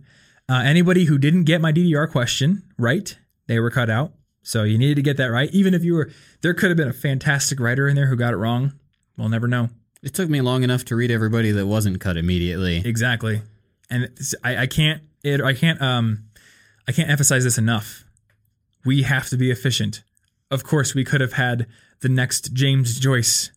Uh, 0.50 0.62
anybody 0.66 1.06
who 1.06 1.18
didn't 1.18 1.46
get 1.46 1.62
my 1.62 1.72
DDR 1.72 2.10
question 2.12 2.64
right, 2.78 3.18
they 3.48 3.60
were 3.60 3.72
cut 3.72 3.90
out. 3.90 4.14
So 4.44 4.64
you 4.64 4.78
needed 4.78 4.96
to 4.96 5.02
get 5.02 5.18
that 5.18 5.32
right. 5.32 5.50
Even 5.52 5.74
if 5.74 5.84
you 5.84 5.94
were, 5.94 6.10
there 6.42 6.54
could 6.54 6.70
have 6.70 6.78
been 6.78 6.88
a 6.88 6.94
fantastic 6.94 7.60
writer 7.60 7.88
in 7.88 7.96
there 7.96 8.08
who 8.08 8.16
got 8.16 8.34
it 8.34 8.38
wrong. 8.38 8.74
We'll 9.18 9.30
never 9.30 9.48
know. 9.48 9.70
It 10.04 10.14
took 10.14 10.30
me 10.30 10.42
long 10.42 10.64
enough 10.64 10.86
to 10.86 10.96
read 10.96 11.12
everybody 11.12 11.52
that 11.52 11.68
wasn't 11.68 12.00
cut 12.02 12.18
immediately. 12.18 12.82
Exactly. 12.84 13.42
And 13.90 14.10
I, 14.44 14.64
I 14.64 14.68
can't, 14.68 15.02
it, 15.24 15.42
I 15.42 15.54
can't, 15.54 15.82
um, 15.82 16.26
I 16.88 16.92
can't 16.92 17.10
emphasize 17.10 17.44
this 17.44 17.58
enough. 17.58 18.04
We 18.84 19.04
have 19.04 19.30
to 19.30 19.38
be 19.38 19.52
efficient. 19.52 20.04
Of 20.50 20.64
course, 20.64 20.96
we 20.96 21.04
could 21.04 21.22
have 21.22 21.34
had 21.34 21.68
the 22.00 22.10
next 22.10 22.54
James 22.54 23.00
Joyce 23.00 23.52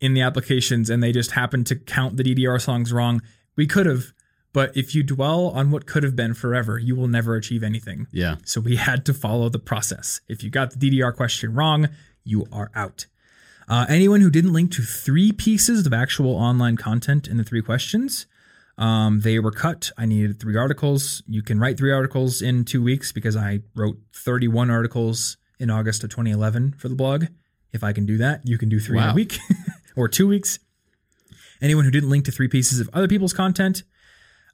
in 0.00 0.14
the 0.14 0.20
applications 0.20 0.90
and 0.90 1.02
they 1.02 1.12
just 1.12 1.32
happened 1.32 1.66
to 1.68 1.76
count 1.76 2.16
the 2.16 2.24
DDR 2.24 2.60
songs 2.60 2.92
wrong. 2.92 3.22
We 3.56 3.66
could 3.66 3.86
have, 3.86 4.12
but 4.52 4.76
if 4.76 4.94
you 4.94 5.04
dwell 5.04 5.48
on 5.48 5.70
what 5.70 5.86
could 5.86 6.02
have 6.02 6.16
been 6.16 6.34
forever, 6.34 6.78
you 6.78 6.96
will 6.96 7.08
never 7.08 7.36
achieve 7.36 7.62
anything. 7.62 8.08
Yeah. 8.10 8.36
So 8.44 8.60
we 8.60 8.76
had 8.76 9.06
to 9.06 9.14
follow 9.14 9.48
the 9.48 9.58
process. 9.58 10.20
If 10.28 10.42
you 10.42 10.50
got 10.50 10.72
the 10.72 10.78
DDR 10.78 11.14
question 11.14 11.54
wrong, 11.54 11.88
you 12.24 12.46
are 12.52 12.70
out. 12.74 13.06
Uh, 13.68 13.84
anyone 13.88 14.22
who 14.22 14.30
didn't 14.30 14.52
link 14.52 14.72
to 14.72 14.82
three 14.82 15.30
pieces 15.30 15.86
of 15.86 15.92
actual 15.92 16.34
online 16.34 16.76
content 16.76 17.28
in 17.28 17.36
the 17.36 17.44
three 17.44 17.60
questions, 17.60 18.26
um, 18.78 19.20
they 19.20 19.38
were 19.38 19.50
cut. 19.50 19.90
I 19.98 20.06
needed 20.06 20.40
three 20.40 20.56
articles. 20.56 21.22
You 21.26 21.42
can 21.42 21.60
write 21.60 21.76
three 21.76 21.92
articles 21.92 22.40
in 22.40 22.64
two 22.64 22.82
weeks 22.82 23.12
because 23.12 23.36
I 23.36 23.60
wrote 23.74 23.98
31 24.14 24.70
articles 24.70 25.36
in 25.58 25.68
August 25.68 26.02
of 26.02 26.10
2011 26.10 26.76
for 26.78 26.88
the 26.88 26.94
blog. 26.94 27.26
If 27.72 27.84
I 27.84 27.92
can 27.92 28.06
do 28.06 28.16
that, 28.18 28.46
you 28.46 28.56
can 28.56 28.70
do 28.70 28.80
three 28.80 28.98
in 28.98 29.04
a 29.04 29.14
week 29.14 29.36
or 29.96 30.08
two 30.08 30.26
weeks. 30.26 30.58
Anyone 31.60 31.84
who 31.84 31.90
didn't 31.90 32.08
link 32.08 32.24
to 32.24 32.32
three 32.32 32.48
pieces 32.48 32.80
of 32.80 32.88
other 32.92 33.08
people's 33.08 33.32
content, 33.34 33.82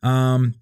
um, 0.02 0.54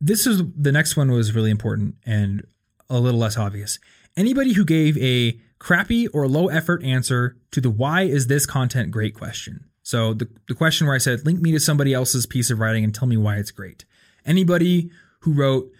this 0.00 0.26
is 0.26 0.42
the 0.56 0.72
next 0.72 0.96
one 0.96 1.12
was 1.12 1.34
really 1.34 1.50
important 1.50 1.94
and 2.04 2.44
a 2.90 2.98
little 2.98 3.20
less 3.20 3.36
obvious. 3.36 3.78
Anybody 4.16 4.54
who 4.54 4.64
gave 4.64 4.98
a 4.98 5.38
crappy 5.64 6.06
or 6.08 6.28
low 6.28 6.48
effort 6.48 6.84
answer 6.84 7.36
to 7.50 7.58
the 7.58 7.70
why 7.70 8.02
is 8.02 8.26
this 8.26 8.44
content 8.44 8.90
great 8.90 9.14
question. 9.14 9.64
So 9.82 10.12
the, 10.12 10.28
the 10.46 10.54
question 10.54 10.86
where 10.86 10.94
I 10.94 10.98
said, 10.98 11.24
link 11.24 11.40
me 11.40 11.52
to 11.52 11.58
somebody 11.60 11.94
else's 11.94 12.26
piece 12.26 12.50
of 12.50 12.58
writing 12.58 12.84
and 12.84 12.94
tell 12.94 13.08
me 13.08 13.16
why 13.16 13.36
it's 13.36 13.50
great. 13.50 13.86
Anybody 14.26 14.90
who 15.20 15.32
wrote, 15.32 15.70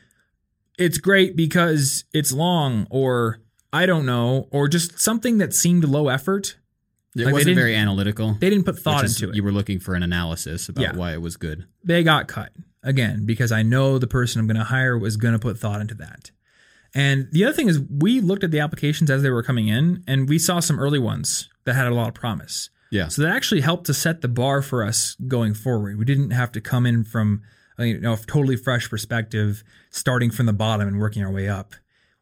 it's 0.78 0.96
great 0.96 1.36
because 1.36 2.04
it's 2.14 2.32
long, 2.32 2.86
or 2.88 3.40
I 3.74 3.84
don't 3.84 4.06
know, 4.06 4.48
or 4.50 4.68
just 4.68 4.98
something 4.98 5.36
that 5.38 5.52
seemed 5.52 5.84
low 5.84 6.08
effort, 6.08 6.56
It 7.16 7.26
Like, 7.26 7.34
wasn't 7.34 7.54
very 7.56 7.76
analytical. 7.76 8.36
they 8.40 8.48
didn't 8.50 8.64
put 8.64 8.78
thought 8.78 9.04
is- 9.04 9.20
into 9.20 9.30
it. 9.32 9.36
You 9.36 9.42
were 9.44 9.52
looking 9.52 9.78
for 9.80 9.94
an 9.94 10.02
analysis 10.02 10.68
about 10.68 10.82
Yeah. 10.82 10.96
why 10.96 11.12
it 11.12 11.20
was 11.20 11.36
good. 11.36 11.66
they 11.84 12.02
got 12.02 12.26
cut 12.26 12.52
again 12.82 13.24
because 13.26 13.52
I 13.52 13.62
know 13.62 13.98
the 13.98 14.06
person 14.06 14.40
I'm 14.40 14.46
going 14.46 14.56
to 14.56 14.64
hire 14.64 14.98
was 14.98 15.16
going 15.18 15.32
to 15.34 15.38
put 15.38 15.58
thought 15.58 15.80
into 15.82 15.94
that. 15.96 16.30
And 16.94 17.28
the 17.32 17.44
other 17.44 17.52
thing 17.52 17.68
is, 17.68 17.80
we 17.80 18.20
looked 18.20 18.44
at 18.44 18.50
the 18.50 18.60
applications 18.60 19.10
as 19.10 19.22
they 19.22 19.30
were 19.30 19.42
coming 19.42 19.68
in, 19.68 20.04
and 20.06 20.28
we 20.28 20.38
saw 20.38 20.60
some 20.60 20.78
early 20.78 20.98
ones 20.98 21.48
that 21.64 21.74
had 21.74 21.86
a 21.88 21.94
lot 21.94 22.08
of 22.08 22.14
promise. 22.14 22.70
Yeah. 22.90 23.08
So 23.08 23.22
that 23.22 23.34
actually 23.34 23.62
helped 23.62 23.86
to 23.86 23.94
set 23.94 24.20
the 24.20 24.28
bar 24.28 24.62
for 24.62 24.84
us 24.84 25.16
going 25.26 25.54
forward. 25.54 25.98
We 25.98 26.04
didn't 26.04 26.30
have 26.30 26.52
to 26.52 26.60
come 26.60 26.86
in 26.86 27.02
from 27.02 27.42
a 27.78 27.86
you 27.86 28.00
know, 28.00 28.12
a 28.12 28.16
totally 28.16 28.56
fresh 28.56 28.88
perspective, 28.88 29.64
starting 29.90 30.30
from 30.30 30.46
the 30.46 30.52
bottom 30.52 30.86
and 30.86 31.00
working 31.00 31.24
our 31.24 31.32
way 31.32 31.48
up. 31.48 31.74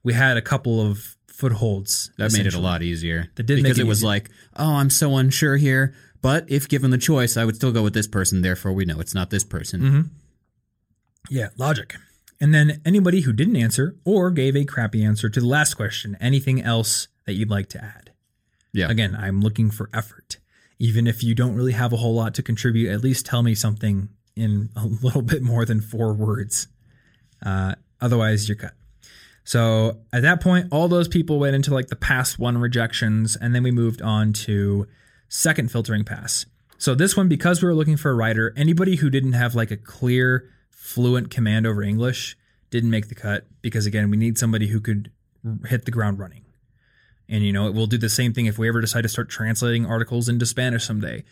We 0.03 0.15
had 0.15 0.39
a 0.39 0.43
couple 0.43 0.81
of 0.81 1.17
footholds. 1.27 2.11
That 2.17 2.33
made 2.33 2.47
it 2.47 2.55
a 2.55 2.61
lot 2.61 2.83
easier. 2.83 3.29
That 3.35 3.45
did 3.45 3.57
make 3.57 3.65
because 3.65 3.79
it 3.79 3.83
it 3.83 3.89
was 3.89 4.03
like, 4.03 4.31
oh, 4.57 4.77
I'm 4.77 4.91
so 4.91 5.17
unsure 5.17 5.57
here. 5.57 5.95
But 6.23 6.51
if 6.51 6.69
given 6.69 6.91
the 6.91 6.99
choice, 6.99 7.37
I 7.37 7.45
would 7.45 7.57
still 7.57 7.73
go 7.73 7.83
with 7.83 7.95
this 7.95 8.07
person. 8.07 8.43
Therefore, 8.43 8.73
we 8.73 8.85
know 8.85 9.01
it's 9.01 9.15
not 9.15 9.31
this 9.31 9.45
person. 9.45 9.81
Mm-hmm. 9.81 10.01
Yeah, 11.31 11.49
logic. 11.59 11.97
And 12.43 12.53
then 12.53 12.83
anybody 12.85 13.21
who 13.21 13.33
didn't 13.33 13.55
answer 13.55 13.95
or 14.05 14.33
gave 14.33 14.57
a 14.57 14.65
crappy 14.65 15.05
answer 15.05 15.29
to 15.29 15.41
the 15.41 15.47
last 15.47 15.75
question, 15.75 16.17
anything 16.21 16.61
else 16.61 17.07
that 17.25 17.35
you'd 17.35 17.49
like 17.49 17.69
to 17.69 17.83
add? 17.83 18.11
Yeah. 18.73 18.91
Again, 18.91 19.17
I'm 19.17 19.41
looking 19.41 19.71
for 19.71 19.89
effort. 19.95 20.39
Even 20.81 21.07
if 21.07 21.23
you 21.23 21.37
don't 21.37 21.55
really 21.55 21.71
have 21.71 21.93
a 21.93 21.99
whole 21.99 22.17
lot 22.17 22.35
to 22.35 22.43
contribute, 22.43 22.91
at 22.91 23.01
least 23.01 23.27
tell 23.27 23.45
me 23.45 23.55
something 23.55 24.09
in 24.35 24.71
a 24.75 24.85
little 25.03 25.23
bit 25.23 25.41
more 25.41 25.65
than 25.65 25.81
four 25.81 26.13
words. 26.13 26.67
Uh, 27.47 27.77
otherwise, 28.01 28.49
you're 28.49 28.57
cut. 28.57 28.75
So 29.45 30.01
at 30.13 30.23
that 30.23 30.41
point, 30.41 30.67
all 30.73 30.89
those 30.89 31.07
people 31.07 31.39
went 31.39 31.55
into 31.55 31.73
like 31.73 31.87
the 31.87 31.97
pass 31.97 32.37
one 32.41 32.59
rejections, 32.59 33.37
and 33.37 33.55
then 33.55 33.63
we 33.63 33.71
moved 33.71 34.03
on 34.03 34.33
to 34.33 34.89
second 35.29 35.71
filtering 35.71 36.03
pass. 36.03 36.47
So 36.77 36.97
this 36.97 37.17
one, 37.17 37.29
because 37.29 37.63
we 37.63 37.69
were 37.69 37.75
looking 37.75 37.97
for 37.97 38.11
a 38.11 38.15
writer, 38.15 38.53
anybody 38.57 38.97
who 38.97 39.11
didn't 39.11 39.35
have 39.35 39.55
like 39.55 39.71
a 39.71 39.77
clear, 39.77 40.49
fluent 40.83 41.31
command 41.31 41.65
over 41.65 41.81
English 41.81 42.37
didn't 42.71 42.91
make 42.91 43.09
the 43.09 43.15
cut 43.15 43.47
because 43.61 43.87
again, 43.87 44.11
we 44.11 44.17
need 44.17 44.37
somebody 44.37 44.67
who 44.67 44.81
could 44.81 45.13
hit 45.67 45.85
the 45.85 45.93
ground 45.93 46.19
running. 46.19 46.45
And 47.29 47.45
you 47.45 47.53
know, 47.53 47.71
we'll 47.71 47.87
do 47.87 47.99
the 47.99 48.09
same 48.09 48.35
thing 48.35 48.47
if 48.47 48.59
we 48.59 48.67
ever 48.67 48.81
decide 48.81 49.03
to 49.03 49.09
start 49.09 49.29
translating 49.31 49.87
articles 49.87 50.29
into 50.29 50.45
Spanish 50.45 50.85
someday. 50.85 51.23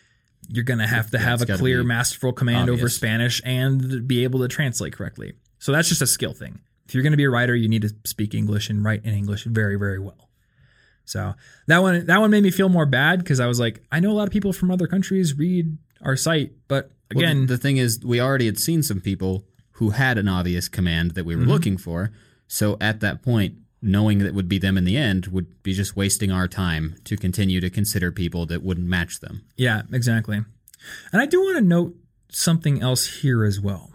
You're 0.47 0.63
gonna 0.63 0.87
have 0.87 1.11
to 1.11 1.17
Yeah, 1.17 1.23
have 1.25 1.41
a 1.41 1.57
clear, 1.57 1.83
masterful 1.83 2.31
command 2.31 2.69
over. 2.69 2.87
Spanish 2.87 3.41
and 3.43 4.07
be 4.07 4.23
able 4.23 4.39
to 4.39 4.47
translate 4.47 4.93
correctly. 4.93 5.33
So 5.59 5.73
that's 5.73 5.89
just 5.89 6.01
a 6.01 6.07
skill 6.07 6.33
thing. 6.33 6.61
If 6.87 6.95
you're 6.95 7.03
gonna 7.03 7.17
be 7.17 7.25
a 7.25 7.29
writer, 7.29 7.53
you 7.53 7.67
need 7.67 7.81
to 7.81 7.93
speak 8.05 8.33
English 8.33 8.69
and 8.69 8.85
write 8.85 9.03
in 9.03 9.13
English 9.13 9.43
very, 9.43 9.75
very 9.75 9.99
well. 9.99 10.29
So 11.03 11.33
that 11.67 11.79
one 11.79 12.05
that 12.05 12.21
one 12.21 12.31
made 12.31 12.43
me 12.43 12.51
feel 12.51 12.69
more 12.69 12.85
bad 12.85 13.19
because 13.19 13.41
I 13.41 13.47
was 13.47 13.59
like, 13.59 13.83
I 13.91 13.99
know 13.99 14.11
a 14.11 14.13
lot 14.13 14.27
of 14.27 14.31
people 14.31 14.53
from 14.53 14.71
other 14.71 14.87
countries 14.87 15.37
read 15.37 15.77
our 16.01 16.15
site, 16.15 16.53
but 16.69 16.91
Well, 17.13 17.23
again, 17.25 17.41
the, 17.41 17.53
the 17.53 17.57
thing 17.57 17.77
is, 17.77 17.99
we 18.03 18.19
already 18.21 18.45
had 18.45 18.57
seen 18.59 18.83
some 18.83 19.01
people 19.01 19.45
who 19.73 19.91
had 19.91 20.17
an 20.17 20.27
obvious 20.27 20.67
command 20.69 21.11
that 21.11 21.25
we 21.25 21.33
Mm-hmm. 21.33 21.47
were 21.47 21.53
looking 21.53 21.77
for. 21.77 22.11
So 22.47 22.77
at 22.81 22.99
that 22.99 23.21
point, 23.23 23.55
knowing 23.81 24.19
that 24.19 24.27
it 24.27 24.35
would 24.35 24.47
be 24.49 24.59
them 24.59 24.77
in 24.77 24.83
the 24.83 24.95
end 24.97 25.27
would 25.27 25.63
be 25.63 25.73
just 25.73 25.95
wasting 25.95 26.31
our 26.31 26.47
time 26.47 26.95
to 27.05 27.17
continue 27.17 27.59
to 27.61 27.69
consider 27.69 28.11
people 28.11 28.45
that 28.45 28.61
wouldn't 28.61 28.85
match 28.87 29.19
them. 29.21 29.43
Yeah, 29.57 29.81
exactly. 29.91 30.41
And 31.11 31.21
I 31.21 31.25
do 31.25 31.39
want 31.41 31.57
to 31.57 31.63
note 31.63 31.95
something 32.29 32.81
else 32.81 33.21
here 33.21 33.43
as 33.43 33.59
well. 33.59 33.91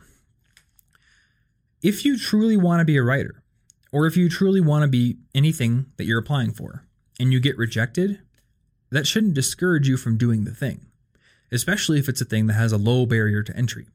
If 1.82 2.04
you 2.04 2.18
truly 2.18 2.56
want 2.56 2.80
to 2.80 2.84
be 2.84 2.96
a 2.96 3.02
writer, 3.02 3.42
or 3.92 4.06
if 4.06 4.16
you 4.16 4.28
truly 4.28 4.60
want 4.60 4.82
to 4.82 4.88
be 4.88 5.18
anything 5.34 5.86
that 5.96 6.04
you're 6.04 6.18
applying 6.18 6.52
for, 6.52 6.84
and 7.20 7.32
you 7.32 7.40
get 7.40 7.56
rejected, 7.56 8.20
that 8.90 9.06
shouldn't 9.06 9.34
discourage 9.34 9.88
you 9.88 9.96
from 9.96 10.16
doing 10.18 10.44
the 10.44 10.54
thing, 10.54 10.86
especially 11.52 11.98
if 11.98 12.08
it's 12.08 12.20
a 12.20 12.24
thing 12.24 12.46
that 12.46 12.54
has 12.54 12.72
a 12.72 12.78
low 12.78 13.06
barrier 13.06 13.42
to 13.42 13.56
entry. 13.56 13.86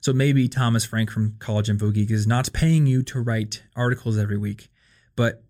So 0.00 0.12
maybe 0.12 0.48
Thomas 0.48 0.84
Frank 0.84 1.10
from 1.10 1.36
College 1.38 1.70
Info 1.70 1.90
Geek 1.90 2.10
is 2.10 2.26
not 2.26 2.52
paying 2.52 2.86
you 2.86 3.02
to 3.04 3.20
write 3.20 3.62
articles 3.76 4.18
every 4.18 4.36
week, 4.36 4.68
but 5.14 5.44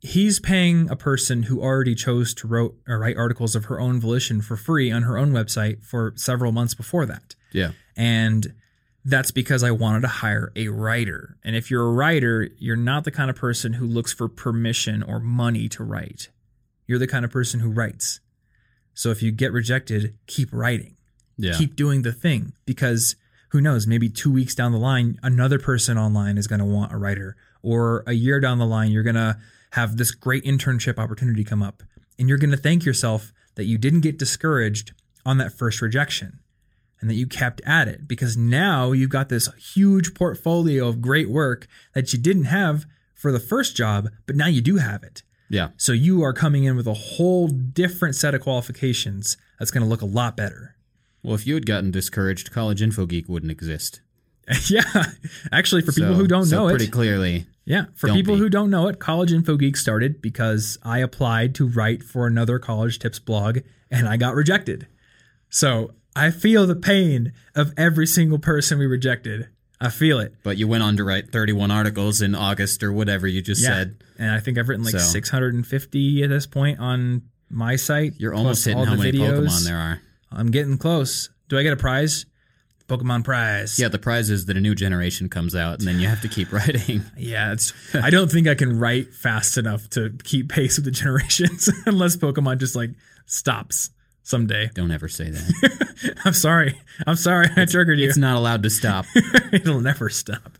he's 0.00 0.38
paying 0.38 0.90
a 0.90 0.96
person 0.96 1.44
who 1.44 1.62
already 1.62 1.94
chose 1.94 2.34
to 2.34 2.46
wrote, 2.46 2.76
or 2.86 2.98
write 2.98 3.16
articles 3.16 3.56
of 3.56 3.64
her 3.66 3.80
own 3.80 3.98
volition 3.98 4.42
for 4.42 4.56
free 4.56 4.92
on 4.92 5.02
her 5.02 5.16
own 5.16 5.32
website 5.32 5.82
for 5.82 6.12
several 6.16 6.52
months 6.52 6.74
before 6.74 7.06
that. 7.06 7.34
Yeah. 7.52 7.70
And 7.96 8.54
that's 9.04 9.30
because 9.30 9.62
I 9.62 9.70
wanted 9.70 10.02
to 10.02 10.08
hire 10.08 10.52
a 10.56 10.68
writer. 10.68 11.38
And 11.42 11.56
if 11.56 11.70
you're 11.70 11.86
a 11.86 11.92
writer, 11.92 12.50
you're 12.58 12.76
not 12.76 13.04
the 13.04 13.10
kind 13.10 13.30
of 13.30 13.36
person 13.36 13.74
who 13.74 13.86
looks 13.86 14.12
for 14.12 14.28
permission 14.28 15.02
or 15.02 15.20
money 15.20 15.68
to 15.70 15.84
write. 15.84 16.28
You're 16.86 16.98
the 16.98 17.06
kind 17.06 17.24
of 17.24 17.30
person 17.30 17.60
who 17.60 17.70
writes. 17.70 18.20
So 18.96 19.10
if 19.10 19.22
you 19.22 19.30
get 19.30 19.52
rejected, 19.52 20.14
keep 20.26 20.48
writing 20.52 20.96
Yeah. 21.38 21.56
keep 21.56 21.76
doing 21.76 22.02
the 22.02 22.12
thing 22.12 22.52
because 22.64 23.14
who 23.50 23.60
knows 23.60 23.86
maybe 23.86 24.08
two 24.08 24.32
weeks 24.32 24.54
down 24.54 24.72
the 24.72 24.78
line 24.78 25.18
another 25.22 25.58
person 25.58 25.96
online 25.98 26.36
is 26.38 26.46
going 26.48 26.58
to 26.58 26.64
want 26.64 26.92
a 26.92 26.96
writer 26.96 27.36
or 27.62 28.02
a 28.06 28.12
year 28.14 28.40
down 28.40 28.58
the 28.58 28.66
line 28.66 28.90
you're 28.90 29.02
going 29.04 29.22
to 29.26 29.36
have 29.72 29.96
this 29.98 30.10
great 30.12 30.44
internship 30.44 30.98
opportunity 30.98 31.44
come 31.44 31.62
up 31.62 31.82
and 32.18 32.28
you're 32.28 32.38
going 32.38 32.50
to 32.50 32.56
thank 32.56 32.84
yourself 32.86 33.32
that 33.56 33.64
you 33.66 33.76
didn't 33.78 34.00
get 34.00 34.18
discouraged 34.18 34.92
on 35.26 35.36
that 35.38 35.52
first 35.52 35.80
rejection 35.82 36.38
and 37.00 37.10
that 37.10 37.14
you 37.14 37.26
kept 37.26 37.60
at 37.66 37.86
it 37.88 38.08
because 38.08 38.36
now 38.36 38.92
you've 38.92 39.10
got 39.10 39.28
this 39.28 39.48
huge 39.74 40.14
portfolio 40.14 40.88
of 40.88 41.02
great 41.02 41.28
work 41.28 41.66
that 41.92 42.12
you 42.14 42.18
didn't 42.18 42.44
have 42.44 42.86
for 43.14 43.30
the 43.30 43.40
first 43.40 43.76
job 43.76 44.08
but 44.26 44.36
now 44.36 44.46
you 44.46 44.62
do 44.62 44.76
have 44.78 45.02
it 45.02 45.22
yeah. 45.48 45.68
so 45.76 45.92
you 45.92 46.22
are 46.22 46.32
coming 46.32 46.64
in 46.64 46.76
with 46.76 46.86
a 46.86 46.94
whole 46.94 47.48
different 47.48 48.14
set 48.16 48.34
of 48.34 48.40
qualifications 48.42 49.36
that's 49.58 49.70
going 49.70 49.82
to 49.82 49.88
look 49.88 50.02
a 50.02 50.06
lot 50.06 50.36
better 50.36 50.76
Well, 51.22 51.34
if 51.34 51.46
you 51.46 51.54
had 51.54 51.66
gotten 51.66 51.90
discouraged, 51.90 52.50
College 52.52 52.82
Info 52.82 53.06
Geek 53.06 53.28
wouldn't 53.28 53.50
exist. 53.52 54.00
yeah, 54.70 54.82
actually, 55.50 55.82
for 55.82 55.90
people 55.92 56.12
So- 56.14 56.20
who 56.20 56.26
don't 56.28 56.44
so 56.46 56.56
know 56.56 56.68
pretty 56.68 56.84
it, 56.84 56.88
Pretty 56.88 56.92
clearly, 56.92 57.46
yeah, 57.64 57.86
for 57.96 58.08
people 58.10 58.34
be. 58.34 58.40
who 58.40 58.48
don't 58.48 58.70
know 58.70 58.86
it, 58.86 59.00
College 59.00 59.32
Info 59.32 59.56
Geek 59.56 59.76
started 59.76 60.22
because 60.22 60.78
I 60.84 60.98
applied 61.00 61.54
to 61.56 61.66
write 61.66 62.04
for 62.04 62.26
another 62.28 62.60
college 62.60 63.00
tips 63.00 63.18
blog 63.18 63.58
and 63.90 64.08
I 64.08 64.16
got 64.16 64.34
rejected. 64.36 64.86
So 65.50 65.94
I 66.14 66.30
feel 66.30 66.66
the 66.66 66.76
pain 66.76 67.32
of 67.56 67.72
every 67.76 68.06
single 68.06 68.38
person 68.38 68.78
we 68.78 68.86
rejected. 68.86 69.48
I 69.80 69.90
feel 69.90 70.20
it. 70.20 70.34
But 70.42 70.56
you 70.56 70.66
went 70.68 70.82
on 70.82 70.96
to 70.96 71.04
write 71.04 71.30
31 71.30 71.70
articles 71.70 72.22
in 72.22 72.34
August 72.34 72.82
or 72.82 72.92
whatever 72.92 73.26
you 73.26 73.42
just 73.42 73.62
Yeah. 73.62 73.68
said. 73.68 73.96
And 74.18 74.30
I 74.30 74.40
think 74.40 74.56
I've 74.58 74.68
written 74.68 74.84
like 74.84 74.92
So- 74.92 74.98
650 74.98 76.22
at 76.22 76.30
this 76.30 76.46
point 76.46 76.78
on 76.78 77.22
my 77.50 77.76
site. 77.76 78.14
You're 78.18 78.34
almost 78.34 78.64
hitting 78.64 78.84
how 78.84 78.94
many 78.96 79.12
videos. 79.12 79.46
Pokemon 79.46 79.64
there 79.64 79.76
are. 79.78 80.00
I'm 80.32 80.50
getting 80.50 80.78
close. 80.78 81.28
Do 81.48 81.58
I 81.58 81.62
get 81.62 81.72
a 81.72 81.76
prize? 81.76 82.26
Pokemon 82.88 83.24
prize. 83.24 83.78
Yeah, 83.80 83.88
the 83.88 83.98
prize 83.98 84.30
is 84.30 84.46
that 84.46 84.56
a 84.56 84.60
new 84.60 84.74
generation 84.74 85.28
comes 85.28 85.56
out, 85.56 85.80
and 85.80 85.88
then 85.88 85.98
you 85.98 86.06
have 86.06 86.20
to 86.22 86.28
keep 86.28 86.52
writing. 86.52 87.02
Yeah, 87.16 87.52
it's. 87.52 87.72
I 87.94 88.10
don't 88.10 88.30
think 88.30 88.46
I 88.46 88.54
can 88.54 88.78
write 88.78 89.12
fast 89.12 89.58
enough 89.58 89.90
to 89.90 90.10
keep 90.22 90.48
pace 90.48 90.76
with 90.76 90.84
the 90.84 90.90
generations 91.02 91.68
unless 91.84 92.16
Pokemon 92.16 92.58
just 92.58 92.76
like 92.76 92.90
stops 93.26 93.90
someday. 94.26 94.70
Don't 94.74 94.90
ever 94.90 95.08
say 95.08 95.30
that. 95.30 96.16
I'm 96.24 96.32
sorry. 96.32 96.78
I'm 97.06 97.16
sorry. 97.16 97.48
I 97.56 97.64
triggered 97.64 97.98
you. 97.98 98.08
It's 98.08 98.16
not 98.16 98.36
allowed 98.36 98.62
to 98.64 98.70
stop. 98.70 99.06
It'll 99.52 99.80
never 99.80 100.10
stop. 100.10 100.58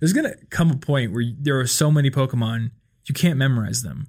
There's 0.00 0.12
gonna 0.12 0.34
come 0.50 0.70
a 0.70 0.76
point 0.76 1.12
where 1.12 1.24
there 1.38 1.58
are 1.58 1.66
so 1.66 1.90
many 1.90 2.10
Pokemon 2.10 2.72
you 3.06 3.14
can't 3.14 3.38
memorize 3.38 3.82
them. 3.82 4.08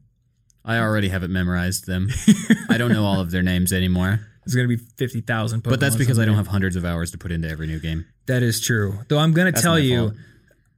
I 0.65 0.79
already 0.79 1.09
haven't 1.09 1.31
memorized 1.31 1.85
them. 1.85 2.09
I 2.69 2.77
don't 2.77 2.91
know 2.91 3.05
all 3.05 3.21
of 3.21 3.31
their 3.31 3.43
names 3.43 3.71
anymore. 3.71 4.19
There's 4.43 4.55
gonna 4.55 4.67
be 4.67 4.77
fifty 4.77 5.21
thousand 5.21 5.61
Pokemon. 5.61 5.69
But 5.69 5.79
that's 5.79 5.95
because 5.95 6.19
I 6.19 6.25
don't 6.25 6.35
have 6.35 6.47
hundreds 6.47 6.75
of 6.75 6.83
hours 6.83 7.11
to 7.11 7.17
put 7.17 7.31
into 7.31 7.47
every 7.47 7.67
new 7.67 7.79
game. 7.79 8.05
That 8.25 8.43
is 8.43 8.59
true. 8.59 8.99
Though 9.07 9.19
I'm 9.19 9.33
gonna 9.33 9.51
tell 9.51 9.79
you, 9.79 10.09
fault. 10.09 10.13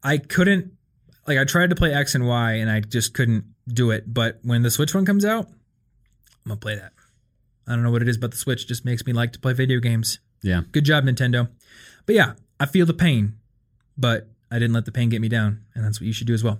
I 0.04 0.18
couldn't. 0.18 0.74
Like 1.26 1.38
I 1.38 1.46
tried 1.46 1.70
to 1.70 1.76
play 1.76 1.94
X 1.94 2.16
and 2.16 2.28
Y, 2.28 2.54
and 2.54 2.70
I 2.70 2.82
just 2.82 3.14
couldn't 3.14 3.46
do 3.68 3.92
it. 3.92 4.12
But 4.12 4.40
when 4.44 4.62
the 4.62 4.72
Switch 4.72 4.94
one 4.94 5.06
comes 5.06 5.26
out, 5.26 5.48
I'm 5.48 6.50
gonna 6.50 6.58
play 6.58 6.76
that. 6.76 6.92
I 7.70 7.76
don't 7.76 7.84
know 7.84 7.92
what 7.92 8.02
it 8.02 8.10
is, 8.10 8.18
but 8.18 8.32
the 8.32 8.38
Switch 8.38 8.68
just 8.68 8.84
makes 8.84 9.06
me 9.06 9.14
like 9.14 9.32
to 9.34 9.40
play 9.40 9.54
video 9.54 9.80
games. 9.80 10.20
Yeah. 10.42 10.62
Good 10.72 10.86
job, 10.86 11.04
Nintendo. 11.06 11.50
But 12.06 12.16
yeah, 12.16 12.34
I 12.60 12.66
feel 12.66 12.86
the 12.86 12.94
pain, 12.94 13.38
but 13.98 14.28
I 14.52 14.60
didn't 14.60 14.74
let 14.74 14.86
the 14.86 14.92
pain 14.92 15.10
get 15.10 15.22
me 15.22 15.30
down, 15.30 15.64
and 15.76 15.86
that's 15.86 16.02
what 16.02 16.08
you 16.08 16.14
should 16.14 16.28
do 16.28 16.34
as 16.34 16.44
well. 16.44 16.60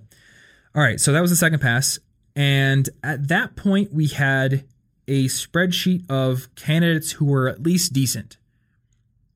All 0.76 0.84
right, 0.84 1.00
so 1.00 1.12
that 1.12 1.22
was 1.22 1.32
the 1.32 1.36
second 1.36 1.60
pass, 1.60 1.98
and 2.36 2.88
at 3.04 3.28
that 3.28 3.56
point, 3.56 3.92
we 3.92 4.08
had 4.08 4.66
a 5.08 5.26
spreadsheet 5.26 6.10
of 6.10 6.54
candidates 6.54 7.14
who 7.14 7.26
were 7.26 7.50
at 7.50 7.64
least 7.64 7.92
decent. 7.92 8.38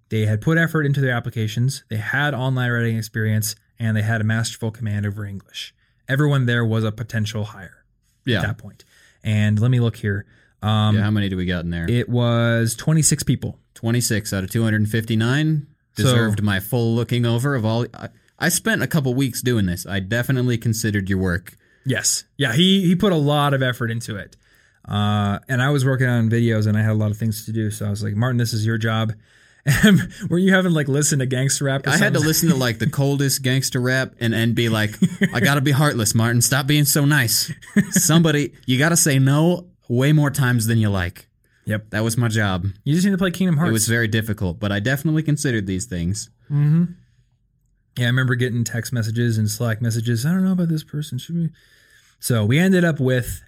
They 0.09 0.27
had 0.27 0.41
put 0.41 0.59
effort 0.59 0.85
into 0.85 1.01
their 1.01 1.15
applications, 1.15 1.83
they 1.89 1.97
had 1.97 2.35
online 2.35 2.69
writing 2.69 2.97
experience, 2.97 3.55
and 3.79 3.97
they 3.97 4.03
had 4.03 4.21
a 4.21 4.23
masterful 4.23 4.69
command 4.69 5.07
over 5.07 5.25
English. 5.25 5.73
Everyone 6.07 6.45
there 6.45 6.63
was 6.63 6.83
a 6.83 6.91
potential 6.91 7.45
hire 7.45 7.83
at 8.27 8.43
that 8.43 8.57
point. 8.59 8.85
And 9.23 9.59
let 9.59 9.71
me 9.71 9.79
look 9.79 9.95
here. 9.95 10.25
Um, 10.63 10.95
yeah. 10.95 11.03
How 11.03 11.11
many 11.11 11.27
do 11.29 11.35
we 11.35 11.45
got 11.45 11.65
in 11.65 11.71
there? 11.71 11.89
It 11.89 12.07
was 12.07 12.75
26 12.75 13.23
people. 13.23 13.59
26 13.75 14.31
out 14.31 14.45
of 14.45 14.49
259 14.49 15.67
deserved 15.95 16.41
my 16.41 16.59
full 16.61 16.95
looking 16.95 17.25
over 17.25 17.53
of 17.53 17.65
all. 17.65 17.85
I, 17.93 18.09
I 18.39 18.49
spent 18.49 18.81
a 18.81 18.87
couple 18.87 19.13
weeks 19.13 19.41
doing 19.41 19.65
this. 19.65 19.85
I 19.85 19.99
definitely 19.99 20.57
considered 20.57 21.09
your 21.09 21.19
work. 21.19 21.57
Yes. 21.85 22.23
Yeah, 22.37 22.53
he 22.53 22.85
he 22.85 22.95
put 22.95 23.11
a 23.11 23.17
lot 23.17 23.53
of 23.53 23.61
effort 23.61 23.91
into 23.91 24.15
it. 24.15 24.37
Uh, 24.87 25.39
and 25.49 25.61
I 25.61 25.69
was 25.69 25.85
working 25.85 26.07
on 26.07 26.29
videos 26.29 26.65
and 26.65 26.77
I 26.77 26.81
had 26.81 26.91
a 26.91 26.95
lot 26.95 27.11
of 27.11 27.17
things 27.17 27.45
to 27.45 27.51
do. 27.51 27.69
So 27.71 27.85
I 27.85 27.89
was 27.89 28.01
like, 28.03 28.15
Martin, 28.15 28.37
this 28.37 28.53
is 28.53 28.65
your 28.65 28.77
job. 28.77 29.13
And 29.65 30.11
were 30.29 30.37
you 30.37 30.53
having 30.53 30.73
like 30.73 30.89
listen 30.89 31.19
to 31.19 31.25
gangster 31.25 31.63
rap? 31.63 31.87
I 31.87 31.95
had 31.95 32.15
to 32.15 32.19
listen 32.19 32.49
to 32.49 32.55
like 32.55 32.79
the 32.79 32.89
coldest 32.89 33.43
gangster 33.43 33.79
rap 33.79 34.13
and 34.19 34.35
and 34.35 34.53
be 34.53 34.67
like, 34.67 34.99
I 35.33 35.39
gotta 35.39 35.61
be 35.61 35.71
heartless, 35.71 36.13
Martin. 36.13 36.41
Stop 36.41 36.67
being 36.67 36.83
so 36.83 37.05
nice. 37.05 37.49
Somebody, 37.91 38.51
you 38.65 38.77
gotta 38.77 38.97
say 38.97 39.19
no 39.19 39.69
way 39.89 40.13
more 40.13 40.29
times 40.29 40.65
than 40.67 40.77
you 40.77 40.89
like. 40.89 41.27
Yep. 41.65 41.91
That 41.91 42.03
was 42.03 42.17
my 42.17 42.27
job. 42.27 42.65
You 42.83 42.93
just 42.93 43.05
need 43.05 43.11
to 43.11 43.17
play 43.17 43.31
Kingdom 43.31 43.57
Hearts. 43.57 43.69
It 43.69 43.73
was 43.73 43.87
very 43.87 44.07
difficult, 44.07 44.59
but 44.59 44.71
I 44.71 44.79
definitely 44.79 45.23
considered 45.23 45.65
these 45.65 45.85
things. 45.85 46.29
Mm-hmm. 46.51 46.85
Yeah, 47.97 48.05
I 48.05 48.07
remember 48.07 48.35
getting 48.35 48.63
text 48.63 48.91
messages 48.91 49.37
and 49.37 49.49
Slack 49.49 49.81
messages. 49.81 50.25
I 50.25 50.31
don't 50.31 50.43
know 50.43 50.51
about 50.53 50.67
this 50.69 50.83
person. 50.83 51.17
Should 51.19 51.35
we? 51.35 51.49
So 52.19 52.43
we 52.43 52.57
ended 52.59 52.83
up 52.83 52.99
with 52.99 53.41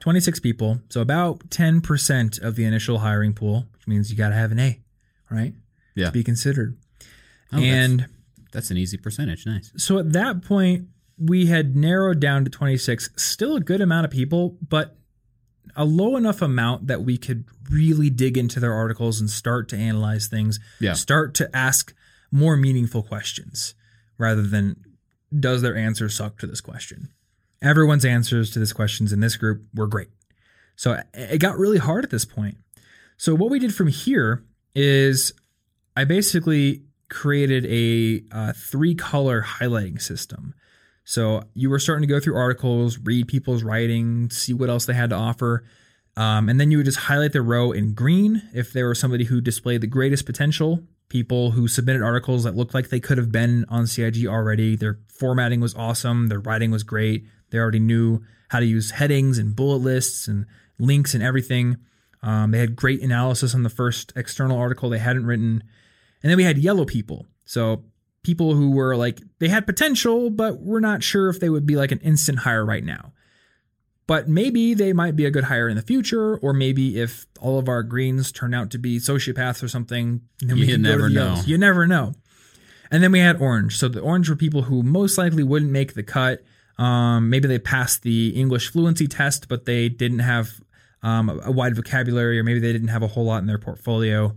26 0.00 0.40
people. 0.40 0.80
So 0.88 1.00
about 1.00 1.48
10% 1.50 2.40
of 2.42 2.56
the 2.56 2.64
initial 2.64 2.98
hiring 2.98 3.34
pool, 3.34 3.66
which 3.74 3.86
means 3.86 4.10
you 4.10 4.16
got 4.16 4.30
to 4.30 4.34
have 4.36 4.52
an 4.52 4.58
A, 4.58 4.80
right? 5.30 5.54
Yeah. 5.94 6.06
To 6.06 6.12
be 6.12 6.24
considered. 6.24 6.76
Oh, 7.52 7.56
that's- 7.56 7.72
and 7.74 8.06
That's 8.52 8.70
an 8.70 8.78
easy 8.78 8.96
percentage. 8.96 9.46
Nice. 9.46 9.70
so 9.76 9.98
at 9.98 10.12
that 10.12 10.42
point, 10.42 10.88
we 11.18 11.46
had 11.46 11.76
narrowed 11.76 12.18
down 12.20 12.44
to 12.44 12.50
26, 12.50 13.10
still 13.16 13.56
a 13.56 13.60
good 13.60 13.80
amount 13.80 14.06
of 14.06 14.10
people, 14.10 14.56
but 14.66 14.96
a 15.76 15.84
low 15.84 16.16
enough 16.16 16.42
amount 16.42 16.86
that 16.86 17.02
we 17.02 17.16
could 17.16 17.44
really 17.70 18.10
dig 18.10 18.36
into 18.36 18.60
their 18.60 18.72
articles 18.72 19.20
and 19.20 19.30
start 19.30 19.68
to 19.70 19.76
analyze 19.76 20.26
things, 20.26 20.58
Yeah. 20.80 20.94
start 20.94 21.34
to 21.34 21.54
ask 21.56 21.94
more 22.30 22.56
meaningful 22.56 23.02
questions 23.02 23.74
rather 24.18 24.42
than 24.42 24.76
does 25.38 25.62
their 25.62 25.76
answer 25.76 26.08
suck 26.08 26.38
to 26.38 26.46
this 26.46 26.60
question. 26.60 27.08
Everyone's 27.62 28.04
answers 28.04 28.50
to 28.52 28.58
these 28.58 28.72
questions 28.72 29.12
in 29.12 29.20
this 29.20 29.36
group 29.36 29.62
were 29.74 29.86
great. 29.86 30.08
So 30.76 31.00
it 31.12 31.38
got 31.38 31.58
really 31.58 31.78
hard 31.78 32.04
at 32.04 32.10
this 32.10 32.24
point. 32.24 32.56
So 33.16 33.34
what 33.34 33.50
we 33.50 33.58
did 33.58 33.74
from 33.74 33.88
here 33.88 34.42
is 34.74 35.32
I 35.96 36.04
basically 36.04 36.84
created 37.10 37.66
a 37.66 38.22
uh, 38.34 38.52
three 38.54 38.94
color 38.94 39.42
highlighting 39.42 40.00
system. 40.00 40.54
So 41.04 41.42
you 41.54 41.70
were 41.70 41.78
starting 41.78 42.06
to 42.06 42.12
go 42.12 42.20
through 42.20 42.36
articles, 42.36 42.98
read 42.98 43.28
people's 43.28 43.62
writing, 43.62 44.30
see 44.30 44.52
what 44.52 44.70
else 44.70 44.86
they 44.86 44.94
had 44.94 45.10
to 45.10 45.16
offer. 45.16 45.64
Um, 46.16 46.48
and 46.48 46.60
then 46.60 46.70
you 46.70 46.78
would 46.78 46.86
just 46.86 46.98
highlight 46.98 47.32
the 47.32 47.42
row 47.42 47.72
in 47.72 47.94
green 47.94 48.42
if 48.52 48.72
there 48.72 48.88
was 48.88 49.00
somebody 49.00 49.24
who 49.24 49.40
displayed 49.40 49.80
the 49.80 49.86
greatest 49.86 50.26
potential, 50.26 50.82
people 51.08 51.52
who 51.52 51.68
submitted 51.68 52.02
articles 52.02 52.44
that 52.44 52.56
looked 52.56 52.74
like 52.74 52.88
they 52.88 53.00
could 53.00 53.18
have 53.18 53.32
been 53.32 53.64
on 53.68 53.86
CIG 53.86 54.26
already. 54.26 54.76
Their 54.76 54.98
formatting 55.08 55.60
was 55.60 55.74
awesome, 55.74 56.28
their 56.28 56.40
writing 56.40 56.70
was 56.70 56.82
great. 56.82 57.26
They 57.50 57.58
already 57.58 57.80
knew 57.80 58.22
how 58.48 58.60
to 58.60 58.66
use 58.66 58.92
headings 58.92 59.38
and 59.38 59.54
bullet 59.54 59.78
lists 59.78 60.28
and 60.28 60.46
links 60.78 61.14
and 61.14 61.22
everything. 61.22 61.76
Um, 62.22 62.50
they 62.50 62.58
had 62.58 62.76
great 62.76 63.02
analysis 63.02 63.54
on 63.54 63.62
the 63.62 63.70
first 63.70 64.12
external 64.14 64.58
article 64.58 64.90
they 64.90 64.98
hadn't 64.98 65.26
written. 65.26 65.62
And 66.22 66.30
then 66.30 66.36
we 66.36 66.44
had 66.44 66.58
yellow 66.58 66.84
people. 66.84 67.26
So 67.44 67.84
people 68.22 68.54
who 68.54 68.70
were 68.72 68.96
like, 68.96 69.20
they 69.38 69.48
had 69.48 69.66
potential, 69.66 70.30
but 70.30 70.60
we're 70.60 70.80
not 70.80 71.02
sure 71.02 71.28
if 71.30 71.40
they 71.40 71.48
would 71.48 71.66
be 71.66 71.76
like 71.76 71.90
an 71.92 72.00
instant 72.00 72.40
hire 72.40 72.64
right 72.64 72.84
now. 72.84 73.12
But 74.06 74.28
maybe 74.28 74.74
they 74.74 74.92
might 74.92 75.14
be 75.14 75.24
a 75.24 75.30
good 75.30 75.44
hire 75.44 75.68
in 75.68 75.76
the 75.76 75.82
future, 75.82 76.36
or 76.38 76.52
maybe 76.52 77.00
if 77.00 77.26
all 77.38 77.58
of 77.58 77.68
our 77.68 77.82
greens 77.84 78.32
turn 78.32 78.52
out 78.54 78.70
to 78.72 78.78
be 78.78 78.98
sociopaths 78.98 79.62
or 79.62 79.68
something, 79.68 80.22
then 80.40 80.56
we 80.56 80.62
You 80.62 80.74
can 80.74 80.82
go 80.82 80.88
to 80.90 80.96
never 80.96 81.08
the 81.08 81.14
know. 81.14 81.24
yellows. 81.26 81.46
You 81.48 81.58
never 81.58 81.86
know. 81.86 82.14
And 82.90 83.02
then 83.04 83.12
we 83.12 83.20
had 83.20 83.40
orange. 83.40 83.76
So 83.78 83.86
the 83.88 84.00
orange 84.00 84.28
were 84.28 84.34
people 84.36 84.62
who 84.62 84.82
most 84.82 85.16
likely 85.16 85.44
wouldn't 85.44 85.70
make 85.70 85.94
the 85.94 86.02
cut. 86.02 86.42
Um, 86.76 87.30
maybe 87.30 87.46
they 87.46 87.60
passed 87.60 88.02
the 88.02 88.30
English 88.30 88.72
fluency 88.72 89.06
test, 89.06 89.48
but 89.48 89.64
they 89.64 89.88
didn't 89.88 90.18
have 90.20 90.60
um, 91.04 91.40
a 91.44 91.52
wide 91.52 91.76
vocabulary, 91.76 92.38
or 92.38 92.42
maybe 92.42 92.58
they 92.58 92.72
didn't 92.72 92.88
have 92.88 93.04
a 93.04 93.06
whole 93.06 93.24
lot 93.24 93.38
in 93.38 93.46
their 93.46 93.58
portfolio. 93.58 94.34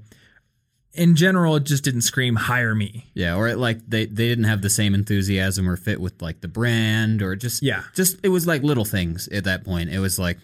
In 0.94 1.16
general, 1.16 1.56
it 1.56 1.64
just 1.64 1.84
didn't 1.84 2.02
scream 2.02 2.36
"hire 2.36 2.76
me." 2.76 3.10
Yeah, 3.16 3.36
or 3.36 3.48
it, 3.48 3.58
like 3.58 3.80
they 3.88 4.06
they 4.06 4.28
didn't 4.28 4.44
have 4.46 4.62
the 4.62 4.70
same 4.70 4.94
enthusiasm 4.94 5.68
or 5.68 5.76
fit 5.76 6.00
with 6.00 6.22
like 6.22 6.42
the 6.42 6.48
brand 6.48 7.22
or 7.24 7.36
just 7.36 7.64
Yeah. 7.64 7.84
just 7.96 8.18
it 8.24 8.30
was 8.30 8.46
like 8.46 8.62
little 8.62 8.86
things 8.86 9.28
at 9.30 9.44
that 9.46 9.64
point. 9.66 9.90
It 9.90 10.00
was 10.00 10.20
like 10.20 10.38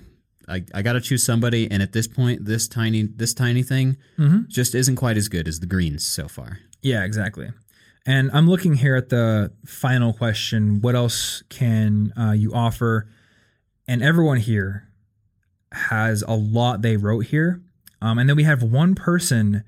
I, 0.47 0.63
I 0.73 0.81
got 0.81 0.93
to 0.93 1.01
choose 1.01 1.21
somebody, 1.23 1.69
and 1.69 1.83
at 1.83 1.93
this 1.93 2.07
point, 2.07 2.45
this 2.45 2.67
tiny 2.67 3.03
this 3.03 3.35
tiny 3.35 3.61
thing 3.61 3.97
Mhm. 4.17 4.47
just 4.47 4.73
isn't 4.73 4.95
quite 4.95 5.17
as 5.17 5.27
good 5.27 5.47
as 5.47 5.59
the 5.59 5.67
greens 5.67 6.03
so 6.03 6.27
far. 6.27 6.57
Yeah, 6.81 7.03
exactly. 7.03 7.51
And 8.07 8.31
I'm 8.33 8.49
looking 8.49 8.73
here 8.75 8.95
at 8.95 9.09
the 9.09 9.51
final 9.65 10.13
question. 10.13 10.81
What 10.81 10.95
else 10.95 11.43
can 11.49 12.11
uh, 12.17 12.31
you 12.31 12.53
offer? 12.53 13.07
And 13.87 14.01
everyone 14.01 14.37
here 14.39 14.87
has 15.71 16.23
a 16.23 16.33
lot 16.33 16.81
they 16.81 16.97
wrote 16.97 17.25
here. 17.27 17.61
Um, 18.01 18.17
and 18.17 18.27
then 18.27 18.35
we 18.35 18.43
have 18.45 18.63
one 18.63 18.95
person 18.95 19.63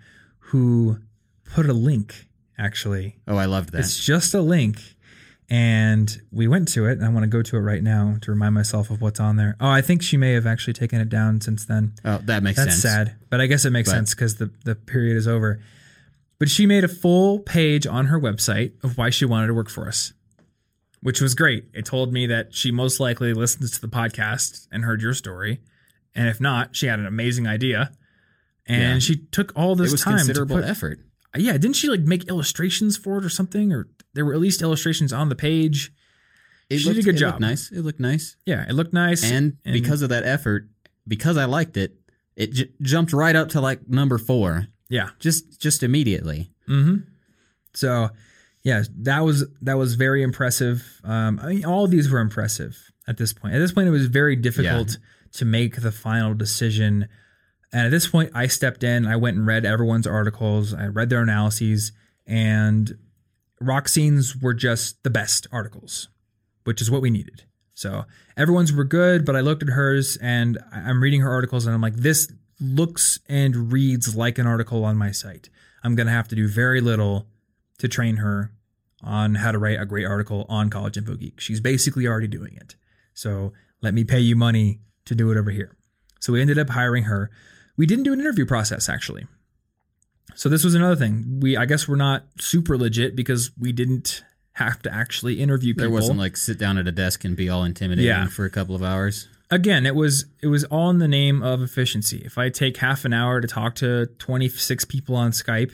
who 0.51 0.99
put 1.45 1.65
a 1.69 1.73
link, 1.73 2.27
actually. 2.57 3.17
Oh, 3.27 3.37
I 3.37 3.45
loved 3.45 3.71
that. 3.71 3.79
It's 3.79 4.03
just 4.03 4.33
a 4.33 4.41
link. 4.41 4.77
And 5.49 6.21
we 6.31 6.47
went 6.47 6.69
to 6.69 6.85
it, 6.85 6.93
and 6.93 7.03
I 7.03 7.09
want 7.09 7.23
to 7.23 7.27
go 7.29 7.41
to 7.41 7.57
it 7.57 7.59
right 7.59 7.83
now 7.83 8.15
to 8.21 8.31
remind 8.31 8.55
myself 8.55 8.89
of 8.89 9.01
what's 9.01 9.19
on 9.19 9.35
there. 9.35 9.57
Oh, 9.59 9.69
I 9.69 9.81
think 9.81 10.01
she 10.01 10.15
may 10.15 10.31
have 10.33 10.45
actually 10.47 10.73
taken 10.73 11.01
it 11.01 11.09
down 11.09 11.41
since 11.41 11.65
then. 11.65 11.93
oh, 12.05 12.19
that 12.23 12.41
makes 12.41 12.55
That's 12.57 12.71
sense. 12.71 12.83
That's 12.83 13.09
sad, 13.09 13.15
but 13.29 13.41
I 13.41 13.47
guess 13.47 13.65
it 13.65 13.71
makes 13.71 13.89
But- 13.89 13.95
sense 13.95 14.15
because 14.15 14.35
the, 14.35 14.49
the 14.63 14.75
period 14.75 15.17
is 15.17 15.27
over. 15.27 15.59
But 16.39 16.49
she 16.49 16.65
made 16.65 16.83
a 16.83 16.87
full 16.87 17.39
page 17.39 17.85
on 17.85 18.07
her 18.07 18.19
website 18.19 18.71
of 18.83 18.97
why 18.97 19.09
she 19.09 19.25
wanted 19.25 19.47
to 19.47 19.53
work 19.53 19.69
for 19.69 19.87
us, 19.87 20.13
which 21.01 21.21
was 21.21 21.35
great. 21.35 21.65
It 21.73 21.85
told 21.85 22.11
me 22.13 22.25
that 22.27 22.55
she 22.55 22.71
most 22.71 22.99
likely 22.99 23.33
listens 23.33 23.71
to 23.71 23.81
the 23.81 23.87
podcast 23.89 24.67
and 24.71 24.83
heard 24.83 25.01
your 25.01 25.13
story. 25.13 25.59
And 26.15 26.27
if 26.27 26.41
not, 26.41 26.75
she 26.75 26.87
had 26.87 26.97
an 26.99 27.05
amazing 27.05 27.45
idea. 27.45 27.91
And 28.67 28.81
Yeah. 28.95 28.99
she 28.99 29.15
took 29.31 29.51
all 29.55 29.75
this 29.75 29.89
It 29.89 29.93
was 29.93 30.01
time 30.01 30.17
considerable 30.17 30.57
put, 30.57 30.65
effort. 30.65 30.99
yeah, 31.35 31.53
didn't 31.53 31.75
she 31.75 31.87
like 31.89 32.01
make 32.01 32.27
illustrations 32.29 32.97
for 32.97 33.17
it 33.17 33.25
or 33.25 33.29
something? 33.29 33.73
Or 33.73 33.87
there 34.13 34.23
were 34.25 34.33
at 34.33 34.39
least 34.39 34.61
illustrations 34.61 35.11
on 35.13 35.29
the 35.29 35.35
page. 35.35 35.91
It 36.69 36.79
She 36.79 36.87
did 36.93 36.99
a 36.99 37.01
good 37.03 37.17
job. 37.17 37.33
looked 37.33 37.41
nice. 37.41 37.71
It 37.71 37.81
looked 37.81 37.99
nice, 37.99 38.35
Yeah, 38.45 38.65
it 38.69 38.73
looked 38.73 38.93
nice. 38.93 39.23
and, 39.23 39.57
because 39.65 40.01
of 40.01 40.09
that 40.09 40.23
effort, 40.23 40.69
because 41.07 41.35
I 41.37 41.45
liked 41.45 41.75
it, 41.75 41.95
it 42.37 42.53
j- 42.53 42.69
jumped 42.81 43.11
right 43.13 43.35
up 43.35 43.49
to 43.49 43.61
like 43.61 43.89
number 43.89 44.17
four. 44.17 44.67
Yeah. 44.89 45.09
just 45.19 45.59
just 45.59 45.83
immediately. 45.83 46.51
Mm-hmm. 46.69 46.97
So, 47.73 48.09
yeah, 48.63 48.83
that 48.99 49.21
was 49.21 49.45
that 49.61 49.77
was 49.77 49.95
very 49.95 50.21
impressive. 50.23 50.83
Um, 51.03 51.39
I 51.41 51.47
mean, 51.47 51.65
all 51.65 51.85
of 51.85 51.91
these 51.91 52.09
were 52.09 52.19
impressive 52.19 52.77
at 53.07 53.17
this 53.17 53.33
point. 53.33 53.53
At 53.55 53.59
this 53.59 53.71
point, 53.71 53.87
it 53.87 53.91
was 53.91 54.05
very 54.07 54.35
difficult 54.35 54.97
to 55.33 55.45
make 55.45 55.81
the 55.81 55.91
final 55.91 56.33
decision. 56.33 57.07
And 57.73 57.85
at 57.85 57.91
this 57.91 58.07
point, 58.07 58.31
I 58.33 58.47
stepped 58.47 58.83
in. 58.83 59.05
I 59.05 59.15
went 59.15 59.37
and 59.37 59.47
read 59.47 59.65
everyone's 59.65 60.07
articles. 60.07 60.73
I 60.73 60.87
read 60.87 61.09
their 61.09 61.21
analyses, 61.21 61.93
and 62.27 62.97
Roxine's 63.61 64.35
were 64.35 64.53
just 64.53 65.03
the 65.03 65.09
best 65.09 65.47
articles, 65.51 66.09
which 66.63 66.81
is 66.81 66.91
what 66.91 67.01
we 67.01 67.09
needed. 67.09 67.43
So 67.73 68.05
everyone's 68.35 68.73
were 68.73 68.83
good, 68.83 69.25
but 69.25 69.35
I 69.35 69.41
looked 69.41 69.63
at 69.63 69.69
hers 69.69 70.17
and 70.17 70.59
I'm 70.71 71.01
reading 71.01 71.21
her 71.21 71.31
articles 71.31 71.65
and 71.65 71.73
I'm 71.73 71.81
like, 71.81 71.95
this 71.95 72.31
looks 72.59 73.19
and 73.27 73.71
reads 73.71 74.15
like 74.15 74.37
an 74.37 74.45
article 74.45 74.85
on 74.85 74.97
my 74.97 75.11
site. 75.11 75.49
I'm 75.83 75.95
going 75.95 76.07
to 76.07 76.13
have 76.13 76.27
to 76.27 76.35
do 76.35 76.47
very 76.47 76.79
little 76.79 77.27
to 77.79 77.87
train 77.87 78.17
her 78.17 78.51
on 79.03 79.35
how 79.35 79.51
to 79.51 79.57
write 79.57 79.79
a 79.79 79.85
great 79.85 80.05
article 80.05 80.45
on 80.47 80.69
College 80.69 80.97
Info 80.97 81.15
Geek. 81.15 81.39
She's 81.39 81.59
basically 81.59 82.05
already 82.05 82.27
doing 82.27 82.55
it. 82.55 82.75
So 83.15 83.51
let 83.81 83.95
me 83.95 84.03
pay 84.03 84.19
you 84.19 84.35
money 84.35 84.81
to 85.05 85.15
do 85.15 85.31
it 85.31 85.37
over 85.37 85.49
here. 85.49 85.75
So 86.19 86.33
we 86.33 86.41
ended 86.41 86.59
up 86.59 86.69
hiring 86.69 87.05
her. 87.05 87.31
We 87.77 87.85
didn't 87.85 88.03
do 88.03 88.13
an 88.13 88.19
interview 88.19 88.45
process 88.45 88.89
actually. 88.89 89.25
So 90.35 90.49
this 90.49 90.63
was 90.63 90.75
another 90.75 90.95
thing. 90.95 91.39
We 91.41 91.57
I 91.57 91.65
guess 91.65 91.87
we're 91.87 91.95
not 91.97 92.23
super 92.39 92.77
legit 92.77 93.15
because 93.15 93.51
we 93.59 93.71
didn't 93.71 94.23
have 94.53 94.81
to 94.83 94.93
actually 94.93 95.39
interview 95.39 95.73
people. 95.73 95.83
There 95.83 95.89
wasn't 95.93 96.19
like 96.19 96.37
sit 96.37 96.57
down 96.57 96.77
at 96.77 96.87
a 96.87 96.91
desk 96.91 97.23
and 97.23 97.35
be 97.35 97.49
all 97.49 97.63
intimidating 97.63 98.07
Yeah. 98.07 98.27
for 98.27 98.45
a 98.45 98.49
couple 98.49 98.75
of 98.75 98.83
hours. 98.83 99.27
again 99.49 99.85
it 99.85 99.95
was 99.95 100.25
it 100.41 100.47
was 100.47 100.63
all 100.65 100.89
in 100.89 100.99
the 100.99 101.07
name 101.07 101.41
of 101.43 101.61
efficiency 101.61 102.21
if 102.23 102.37
i 102.37 102.47
take 102.49 102.77
half 102.77 103.03
an 103.03 103.11
hour 103.11 103.41
to 103.41 103.47
talk 103.49 103.75
to 103.75 104.05
26 104.19 104.85
people 104.85 105.13
on 105.15 105.31
skype 105.31 105.73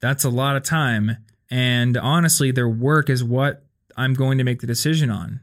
that's 0.00 0.22
a 0.24 0.28
lot 0.28 0.54
of 0.54 0.62
time 0.62 1.16
and 1.50 1.96
honestly 1.96 2.50
their 2.50 2.68
work 2.68 3.08
is 3.08 3.24
what 3.24 3.64
i'm 3.96 4.12
going 4.12 4.36
to 4.36 4.44
make 4.44 4.60
the 4.60 4.66
decision 4.66 5.08
on 5.10 5.40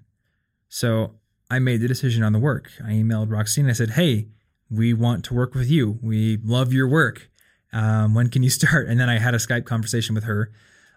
so 0.69 1.15
i 1.49 1.57
made 1.57 1.82
the 1.82 1.88
decision 1.88 2.21
on 2.21 2.32
the 2.32 2.38
work 2.39 2.69
i 2.86 2.91
emailed 2.91 3.32
roxine 3.32 3.67
i 3.67 3.73
said 3.73 3.89
hey 3.91 4.28
we 4.70 4.93
want 4.93 5.24
to 5.26 5.34
work 5.34 5.53
with 5.55 5.70
you 5.70 5.97
we 6.01 6.38
love 6.43 6.74
your 6.74 6.88
work 6.88 7.30
um, 7.74 8.13
when 8.13 8.30
can 8.30 8.43
you 8.43 8.49
start 8.61 8.88
and 8.88 8.99
then 8.99 9.09
i 9.09 9.18
had 9.20 9.34
a 9.34 9.38
skype 9.38 9.65
conversation 9.65 10.15
with 10.15 10.24
her 10.26 10.51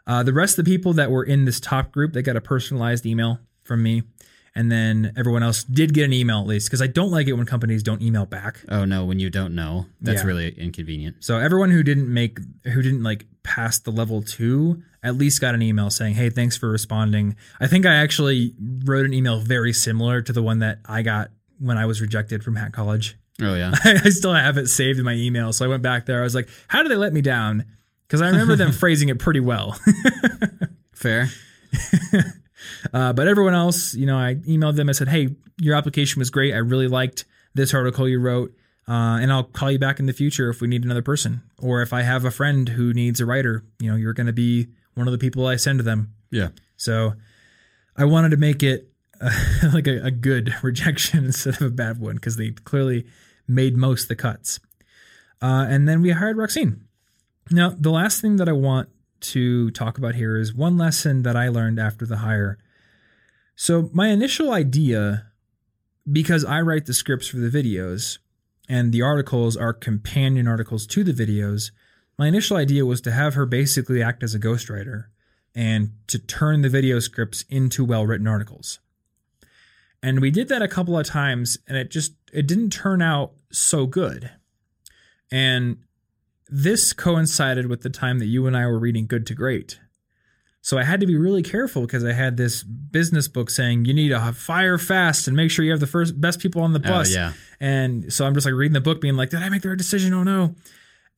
uh, 0.07 0.23
the 0.23 0.33
rest 0.33 0.59
of 0.59 0.65
the 0.65 0.71
people 0.71 0.93
that 0.95 1.11
were 1.11 1.25
in 1.25 1.45
this 1.45 1.61
top 1.61 1.93
group 1.93 2.13
they 2.13 2.23
got 2.23 2.37
a 2.37 2.41
personalized 2.41 3.05
email 3.07 3.39
from 3.65 3.83
me 3.83 4.03
and 4.53 4.71
then 4.73 5.13
everyone 5.17 5.45
else 5.45 5.63
did 5.63 5.95
get 5.95 6.05
an 6.07 6.13
email 6.13 6.41
at 6.41 6.47
least 6.49 6.67
because 6.69 6.83
I 6.83 6.89
don't 6.89 7.13
like 7.13 7.29
it 7.29 7.35
when 7.35 7.47
companies 7.47 7.85
don't 7.85 8.03
email 8.03 8.27
back. 8.27 8.59
Oh 8.69 8.85
no, 8.85 9.05
when 9.05 9.21
you 9.21 9.31
don't 9.31 9.55
know, 9.55 9.87
that's 10.01 10.23
Yeah. 10.23 10.27
really 10.27 10.49
inconvenient. 10.49 11.19
So 11.21 11.39
everyone 11.39 11.71
who 11.71 11.85
didn't 11.85 12.13
make 12.13 12.41
who 12.65 12.83
didn't 12.83 13.05
like 13.05 13.27
pass 13.45 13.79
the 13.79 13.93
level 13.93 14.23
2 14.23 14.83
at 15.05 15.15
least 15.17 15.41
got 15.41 15.55
an 15.55 15.63
email 15.63 15.89
saying, 15.89 16.15
"Hey, 16.15 16.31
thanks 16.31 16.57
for 16.57 16.69
responding." 16.69 17.37
I 17.61 17.69
think 17.69 17.87
I 17.87 17.95
actually 17.95 18.55
wrote 18.85 19.07
an 19.07 19.15
email 19.15 19.39
very 19.39 19.73
similar 19.73 20.21
to 20.21 20.33
the 20.33 20.43
one 20.43 20.59
that 20.59 20.81
I 20.85 21.03
got 21.03 21.31
when 21.61 21.79
I 21.79 21.87
was 21.87 22.01
rejected 22.01 22.43
from 22.43 22.57
HackCollege. 22.57 23.15
Oh 23.43 23.55
yeah, 23.55 23.73
I 23.85 24.11
still 24.11 24.35
have 24.35 24.59
it 24.59 24.69
saved 24.69 24.99
in 24.99 25.05
my 25.05 25.15
email. 25.15 25.53
So 25.53 25.65
I 25.65 25.69
went 25.69 25.83
back 25.83 26.07
there. 26.07 26.21
I 26.21 26.23
was 26.23 26.35
like, 26.35 26.49
"How 26.69 26.83
did 26.83 26.91
they 26.91 26.97
let 26.97 27.13
me 27.13 27.21
down?" 27.23 27.65
Cuz 28.09 28.21
I 28.21 28.29
remember 28.29 28.57
them 28.57 28.73
phrasing 28.83 29.09
it 29.09 29.19
pretty 29.19 29.41
well. 29.41 29.79
fair. 30.93 31.29
Uh, 32.93 33.13
but 33.13 33.27
everyone 33.29 33.55
else, 33.55 33.95
you 33.95 34.07
know, 34.07 34.17
I 34.19 34.35
emailed 34.47 34.77
them. 34.77 34.89
I 34.89 34.93
said, 34.93 35.09
"Hey, 35.09 35.35
your 35.59 35.75
application 35.75 36.19
was 36.19 36.31
great. 36.31 36.53
I 36.55 36.59
really 36.59 36.89
liked 36.89 37.25
this 37.55 37.75
article 37.75 38.09
you 38.09 38.21
wrote, 38.21 38.53
uh, 38.89 39.19
and 39.21 39.33
I'll 39.33 39.45
call 39.45 39.71
you 39.71 39.79
back 39.79 39.99
in 40.01 40.07
the 40.07 40.13
future 40.13 40.51
if 40.51 40.61
we 40.61 40.69
need 40.69 40.85
another 40.85 41.03
person, 41.03 41.43
or 41.59 41.83
if 41.83 41.93
I 41.93 42.03
have 42.03 42.25
a 42.25 42.31
friend 42.31 42.69
who 42.69 42.93
needs 42.93 43.21
a 43.21 43.27
writer. 43.27 43.65
You 43.79 43.91
know, 43.91 43.97
you're 43.97 44.13
going 44.13 44.27
to 44.27 44.33
be 44.33 44.69
one 44.95 45.09
of 45.09 45.13
the 45.13 45.19
people 45.19 45.47
I 45.47 45.57
send 45.57 45.79
to 45.79 45.83
them." 45.83 46.13
Yeah, 46.31 46.49
So 46.77 47.15
I 47.97 48.05
wanted 48.05 48.31
to 48.31 48.37
make 48.37 48.63
it 48.63 48.89
uh, 49.21 49.31
like 49.73 49.87
a, 49.89 50.05
a 50.07 50.11
good 50.11 50.55
rejection 50.63 51.25
instead 51.25 51.55
of 51.57 51.63
a 51.63 51.71
bad 51.71 51.99
one 51.99 52.15
because 52.17 52.37
they 52.37 52.51
clearly 52.51 53.07
made 53.51 53.77
most 53.77 54.03
of 54.03 54.09
the 54.09 54.17
cuts. 54.17 54.61
Uh, 55.43 55.67
and 55.69 55.89
then 55.89 56.03
we 56.03 56.11
hired 56.11 56.37
Roxine. 56.37 56.85
Now, 57.51 57.71
the 57.71 57.91
last 57.91 58.21
thing 58.21 58.37
that 58.37 58.49
I 58.49 58.53
want 58.53 58.89
to 59.21 59.71
talk 59.73 59.99
about 59.99 60.15
here 60.15 60.37
is 60.37 60.55
one 60.55 60.79
lesson 60.79 61.23
that 61.23 61.37
I 61.37 61.49
learned 61.49 61.79
after 61.79 62.07
the 62.07 62.19
hire. 62.19 62.59
So, 63.57 63.91
my 63.93 64.09
initial 64.09 64.53
idea, 64.53 65.27
because 66.11 66.45
I 66.45 66.61
write 66.61 66.87
the 66.87 66.95
scripts 66.95 67.29
for 67.29 67.39
the 67.39 67.51
videos 67.51 68.19
and 68.69 68.93
the 68.93 69.03
articles 69.03 69.57
are 69.57 69.73
companion 69.73 70.47
articles 70.47 70.87
to 70.89 71.03
the 71.05 71.13
videos, 71.13 71.71
my 72.19 72.29
initial 72.29 72.57
idea 72.57 72.87
was 72.87 73.01
to 73.03 73.13
have 73.13 73.35
her 73.35 73.47
basically 73.47 74.03
act 74.03 74.23
as 74.23 74.35
a 74.35 74.39
ghostwriter 74.39 75.07
and 75.55 75.93
to 76.07 76.19
turn 76.19 76.61
the 76.61 76.69
video 76.69 77.01
scripts 77.01 77.45
into 77.49 77.85
well-written 77.85 78.27
articles. 78.27 78.79
And 80.03 80.21
we 80.21 80.31
did 80.31 80.49
that 80.49 80.63
a 80.63 80.69
couple 80.69 80.99
of 80.99 81.07
times 81.07 81.59
and 81.67 81.77
it 81.77 81.91
just 81.91 82.15
it 82.33 82.47
didn't 82.47 82.71
turn 82.71 83.03
out 83.03 83.33
so 83.51 83.87
good. 83.87 84.31
And 85.31 85.79
this 86.49 86.93
coincided 86.93 87.67
with 87.67 87.83
the 87.83 87.91
time 87.91 88.19
that 88.19 88.27
you 88.27 88.47
and 88.47 88.57
I 88.57 88.67
were 88.67 88.79
reading 88.79 89.07
Good 89.07 89.27
to 89.29 89.35
Great. 89.35 89.79
So 90.63 90.79
I 90.79 90.85
had 90.85 91.01
to 91.01 91.07
be 91.07 91.17
really 91.17 91.43
careful 91.43 91.83
because 91.83 92.05
I 92.05 92.13
had 92.13 92.37
this 92.37 92.63
business 92.63 93.29
book 93.29 93.49
saying 93.49 93.87
you 93.87 93.95
need 93.95 94.11
to 94.11 94.33
fire 94.33 94.77
fast 94.77 95.27
and 95.27 95.37
make 95.37 95.51
sure 95.51 95.65
you 95.65 95.71
have 95.71 95.81
the 95.81 95.87
first 95.87 96.21
best 96.21 96.39
people 96.39 96.63
on 96.63 96.73
the 96.73 96.81
oh 96.85 96.89
bus. 96.89 97.15
yeah. 97.15 97.33
And 97.61 98.13
so 98.13 98.27
I'm 98.27 98.35
just 98.35 98.45
like 98.45 98.55
reading 98.55 98.75
the 98.75 98.81
book, 98.81 99.01
being 99.01 99.17
like, 99.17 99.31
did 99.31 99.43
I 99.43 99.49
make 99.49 99.63
the 99.63 99.71
right 99.71 99.79
decision? 99.79 100.13
Oh 100.13 100.23
no. 100.23 100.55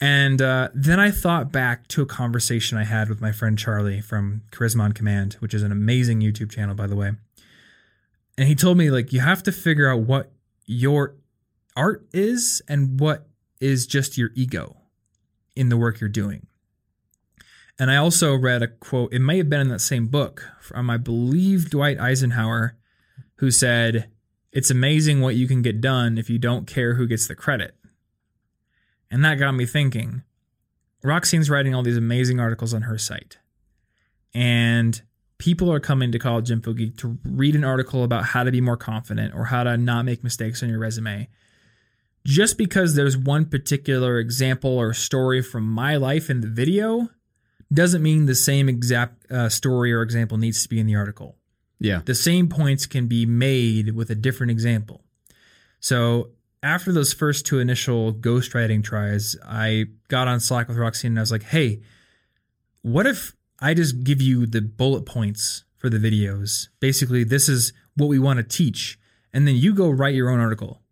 And 0.00 0.42
uh, 0.42 0.68
then 0.74 0.98
I 1.00 1.10
thought 1.10 1.52
back 1.52 1.86
to 1.88 2.02
a 2.02 2.06
conversation 2.06 2.76
I 2.76 2.84
had 2.84 3.08
with 3.08 3.20
my 3.20 3.32
friend 3.32 3.58
Charlie 3.58 4.00
from 4.00 4.42
Charisma 4.50 4.82
on 4.82 4.92
Command, 4.92 5.34
which 5.34 5.54
is 5.54 5.62
an 5.62 5.72
amazing 5.72 6.20
YouTube 6.20 6.50
channel, 6.50 6.74
by 6.74 6.86
the 6.86 6.96
way. 6.96 7.12
And 8.36 8.48
he 8.48 8.54
told 8.54 8.78
me, 8.78 8.90
like, 8.90 9.12
you 9.12 9.20
have 9.20 9.42
to 9.44 9.52
figure 9.52 9.88
out 9.88 10.00
what 10.00 10.32
your 10.72 11.16
art 11.76 12.06
is 12.12 12.62
and 12.68 12.98
what 13.00 13.28
is 13.60 13.86
just 13.86 14.18
your 14.18 14.30
ego 14.34 14.76
in 15.54 15.68
the 15.68 15.76
work 15.76 16.00
you're 16.00 16.08
doing. 16.08 16.46
And 17.78 17.90
I 17.90 17.96
also 17.96 18.34
read 18.34 18.62
a 18.62 18.68
quote, 18.68 19.12
it 19.12 19.20
may 19.20 19.38
have 19.38 19.48
been 19.48 19.60
in 19.60 19.68
that 19.68 19.80
same 19.80 20.06
book 20.06 20.48
from, 20.60 20.90
I 20.90 20.98
believe, 20.98 21.70
Dwight 21.70 21.98
Eisenhower, 21.98 22.76
who 23.36 23.50
said, 23.50 24.10
It's 24.52 24.70
amazing 24.70 25.20
what 25.20 25.36
you 25.36 25.48
can 25.48 25.62
get 25.62 25.80
done 25.80 26.18
if 26.18 26.28
you 26.28 26.38
don't 26.38 26.66
care 26.66 26.94
who 26.94 27.06
gets 27.06 27.26
the 27.26 27.34
credit. 27.34 27.74
And 29.10 29.24
that 29.24 29.38
got 29.38 29.52
me 29.52 29.66
thinking. 29.66 30.22
Roxine's 31.02 31.50
writing 31.50 31.74
all 31.74 31.82
these 31.82 31.96
amazing 31.96 32.38
articles 32.38 32.72
on 32.72 32.82
her 32.82 32.98
site. 32.98 33.38
And 34.34 35.02
people 35.42 35.72
are 35.72 35.80
coming 35.80 36.12
to 36.12 36.20
College 36.20 36.52
Info 36.52 36.72
Geek 36.72 36.96
to 36.98 37.18
read 37.24 37.56
an 37.56 37.64
article 37.64 38.04
about 38.04 38.22
how 38.26 38.44
to 38.44 38.52
be 38.52 38.60
more 38.60 38.76
confident 38.76 39.34
or 39.34 39.46
how 39.46 39.64
to 39.64 39.76
not 39.76 40.04
make 40.04 40.22
mistakes 40.22 40.62
on 40.62 40.68
your 40.68 40.78
resume. 40.78 41.28
Just 42.24 42.56
because 42.56 42.94
there's 42.94 43.16
one 43.16 43.46
particular 43.46 44.20
example 44.20 44.70
or 44.78 44.94
story 44.94 45.42
from 45.42 45.64
my 45.68 45.96
life 45.96 46.30
in 46.30 46.42
the 46.42 46.46
video 46.46 47.08
doesn't 47.72 48.04
mean 48.04 48.26
the 48.26 48.36
same 48.36 48.68
exact 48.68 49.28
uh, 49.32 49.48
story 49.48 49.92
or 49.92 50.02
example 50.02 50.38
needs 50.38 50.62
to 50.62 50.68
be 50.68 50.78
in 50.78 50.86
the 50.86 50.94
article 50.94 51.34
Yeah. 51.80 52.02
the 52.04 52.14
same 52.14 52.48
points 52.48 52.86
can 52.86 53.08
be 53.08 53.26
made 53.26 53.96
with 53.96 54.10
a 54.10 54.14
different 54.14 54.52
example. 54.52 55.02
So 55.80 56.30
after 56.62 56.92
those 56.92 57.12
first 57.12 57.46
two 57.46 57.58
initial 57.58 58.12
ghostwriting 58.14 58.84
tries, 58.84 59.34
I 59.44 59.86
got 60.06 60.28
on 60.28 60.38
Slack 60.38 60.68
with 60.68 60.76
Roxine 60.78 61.10
and 61.12 61.18
I 61.18 61.22
was 61.22 61.32
like, 61.32 61.42
hey, 61.42 61.80
what 62.82 63.06
if 63.08 63.34
I 63.62 63.74
just 63.74 64.02
give 64.04 64.20
you 64.20 64.44
the 64.46 64.60
bullet 64.60 65.06
points 65.06 65.64
for 65.78 65.88
the 65.88 65.98
videos? 65.98 66.68
Basically, 66.80 67.24
this 67.24 67.48
is 67.48 67.72
what 67.96 68.08
we 68.08 68.18
want 68.18 68.38
to 68.38 68.42
teach. 68.42 68.98
And 69.32 69.46
then 69.48 69.56
you 69.56 69.72
go 69.74 69.88
write 69.88 70.14
your 70.14 70.28
own 70.30 70.40
article 70.40 70.82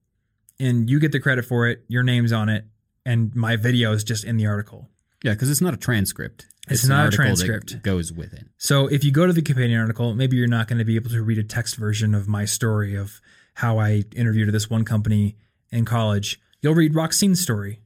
and 0.58 0.88
you 0.88 1.00
get 1.00 1.12
the 1.12 1.20
credit 1.20 1.44
for 1.44 1.66
it, 1.68 1.84
your 1.88 2.02
name's 2.02 2.32
on 2.32 2.48
it, 2.48 2.64
and 3.04 3.34
my 3.34 3.56
video 3.56 3.92
is 3.92 4.04
just 4.04 4.24
in 4.24 4.36
the 4.36 4.46
article. 4.46 4.88
Yeah, 5.24 5.32
because 5.32 5.50
it's 5.50 5.60
not 5.60 5.74
a 5.74 5.76
transcript. 5.76 6.46
It's 6.68 6.84
an 6.84 6.90
not 6.90 7.08
a 7.08 7.10
transcript. 7.10 7.82
goes 7.82 8.12
with 8.12 8.32
it. 8.32 8.46
So 8.56 8.86
if 8.86 9.02
you 9.04 9.10
go 9.10 9.26
to 9.26 9.32
the 9.32 9.42
companion 9.42 9.80
article, 9.80 10.14
maybe 10.14 10.36
you're 10.36 10.46
not 10.46 10.68
going 10.68 10.78
to 10.78 10.84
be 10.84 10.96
able 10.96 11.10
to 11.10 11.22
read 11.22 11.38
a 11.38 11.42
text 11.42 11.76
version 11.76 12.14
of 12.14 12.28
my 12.28 12.44
story 12.44 12.94
of 12.94 13.20
how 13.54 13.78
I 13.78 14.04
interviewed 14.14 14.52
this 14.52 14.70
one 14.70 14.84
company 14.84 15.36
in 15.70 15.84
college. 15.84 16.40
You'll 16.62 16.74
read 16.74 16.94
Roxine's 16.94 17.40
story, 17.40 17.80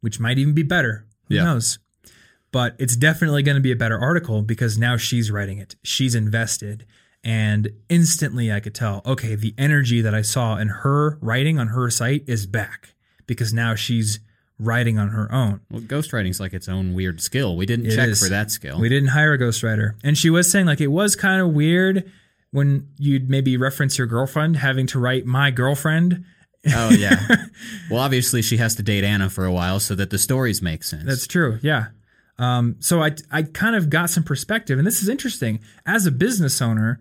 which 0.00 0.20
might 0.20 0.38
even 0.38 0.54
be 0.54 0.62
better. 0.62 1.06
Who 1.28 1.34
Yeah. 1.36 1.44
knows? 1.44 1.78
But 2.54 2.76
it's 2.78 2.94
definitely 2.94 3.42
going 3.42 3.56
to 3.56 3.60
be 3.60 3.72
a 3.72 3.76
better 3.76 3.98
article 3.98 4.40
because 4.40 4.78
now 4.78 4.96
she's 4.96 5.28
writing 5.28 5.58
it. 5.58 5.74
She's 5.82 6.14
invested. 6.14 6.86
And 7.24 7.70
instantly 7.88 8.52
I 8.52 8.60
could 8.60 8.76
tell, 8.76 9.02
okay, 9.04 9.34
the 9.34 9.54
energy 9.58 10.00
that 10.02 10.14
I 10.14 10.22
saw 10.22 10.56
in 10.58 10.68
her 10.68 11.18
writing 11.20 11.58
on 11.58 11.66
her 11.68 11.90
site 11.90 12.22
is 12.28 12.46
back 12.46 12.94
because 13.26 13.52
now 13.52 13.74
she's 13.74 14.20
writing 14.56 15.00
on 15.00 15.08
her 15.08 15.32
own. 15.32 15.62
Well, 15.68 15.80
ghostwriting's 15.80 16.38
like 16.38 16.52
its 16.54 16.68
own 16.68 16.94
weird 16.94 17.20
skill. 17.20 17.56
We 17.56 17.66
didn't 17.66 17.86
It 17.86 17.96
check 17.96 18.10
is. 18.10 18.22
for 18.22 18.28
that 18.28 18.52
skill. 18.52 18.78
We 18.78 18.88
didn't 18.88 19.08
hire 19.08 19.32
a 19.32 19.38
ghostwriter. 19.38 19.94
And 20.04 20.16
she 20.16 20.30
was 20.30 20.48
saying 20.48 20.66
like 20.66 20.80
it 20.80 20.92
was 20.92 21.16
kind 21.16 21.42
of 21.42 21.48
weird 21.54 22.08
when 22.52 22.86
you'd 22.98 23.28
maybe 23.28 23.56
reference 23.56 23.98
your 23.98 24.06
girlfriend 24.06 24.58
having 24.58 24.86
to 24.86 25.00
write 25.00 25.26
my 25.26 25.50
girlfriend 25.50 26.24
Oh 26.72 26.90
yeah. 26.90 27.20
well, 27.90 28.00
obviously 28.00 28.42
she 28.42 28.58
has 28.58 28.76
to 28.76 28.82
date 28.84 29.02
Anna 29.02 29.28
for 29.28 29.44
a 29.44 29.52
while 29.52 29.80
so 29.80 29.96
that 29.96 30.10
the 30.10 30.18
stories 30.18 30.62
make 30.62 30.84
sense. 30.84 31.04
That's 31.04 31.26
true. 31.26 31.58
Yeah. 31.62 31.86
Um, 32.38 32.76
so 32.80 33.02
I 33.02 33.12
I 33.30 33.42
kind 33.42 33.76
of 33.76 33.90
got 33.90 34.10
some 34.10 34.24
perspective, 34.24 34.78
and 34.78 34.86
this 34.86 35.02
is 35.02 35.08
interesting. 35.08 35.60
As 35.86 36.06
a 36.06 36.10
business 36.10 36.60
owner, 36.60 37.00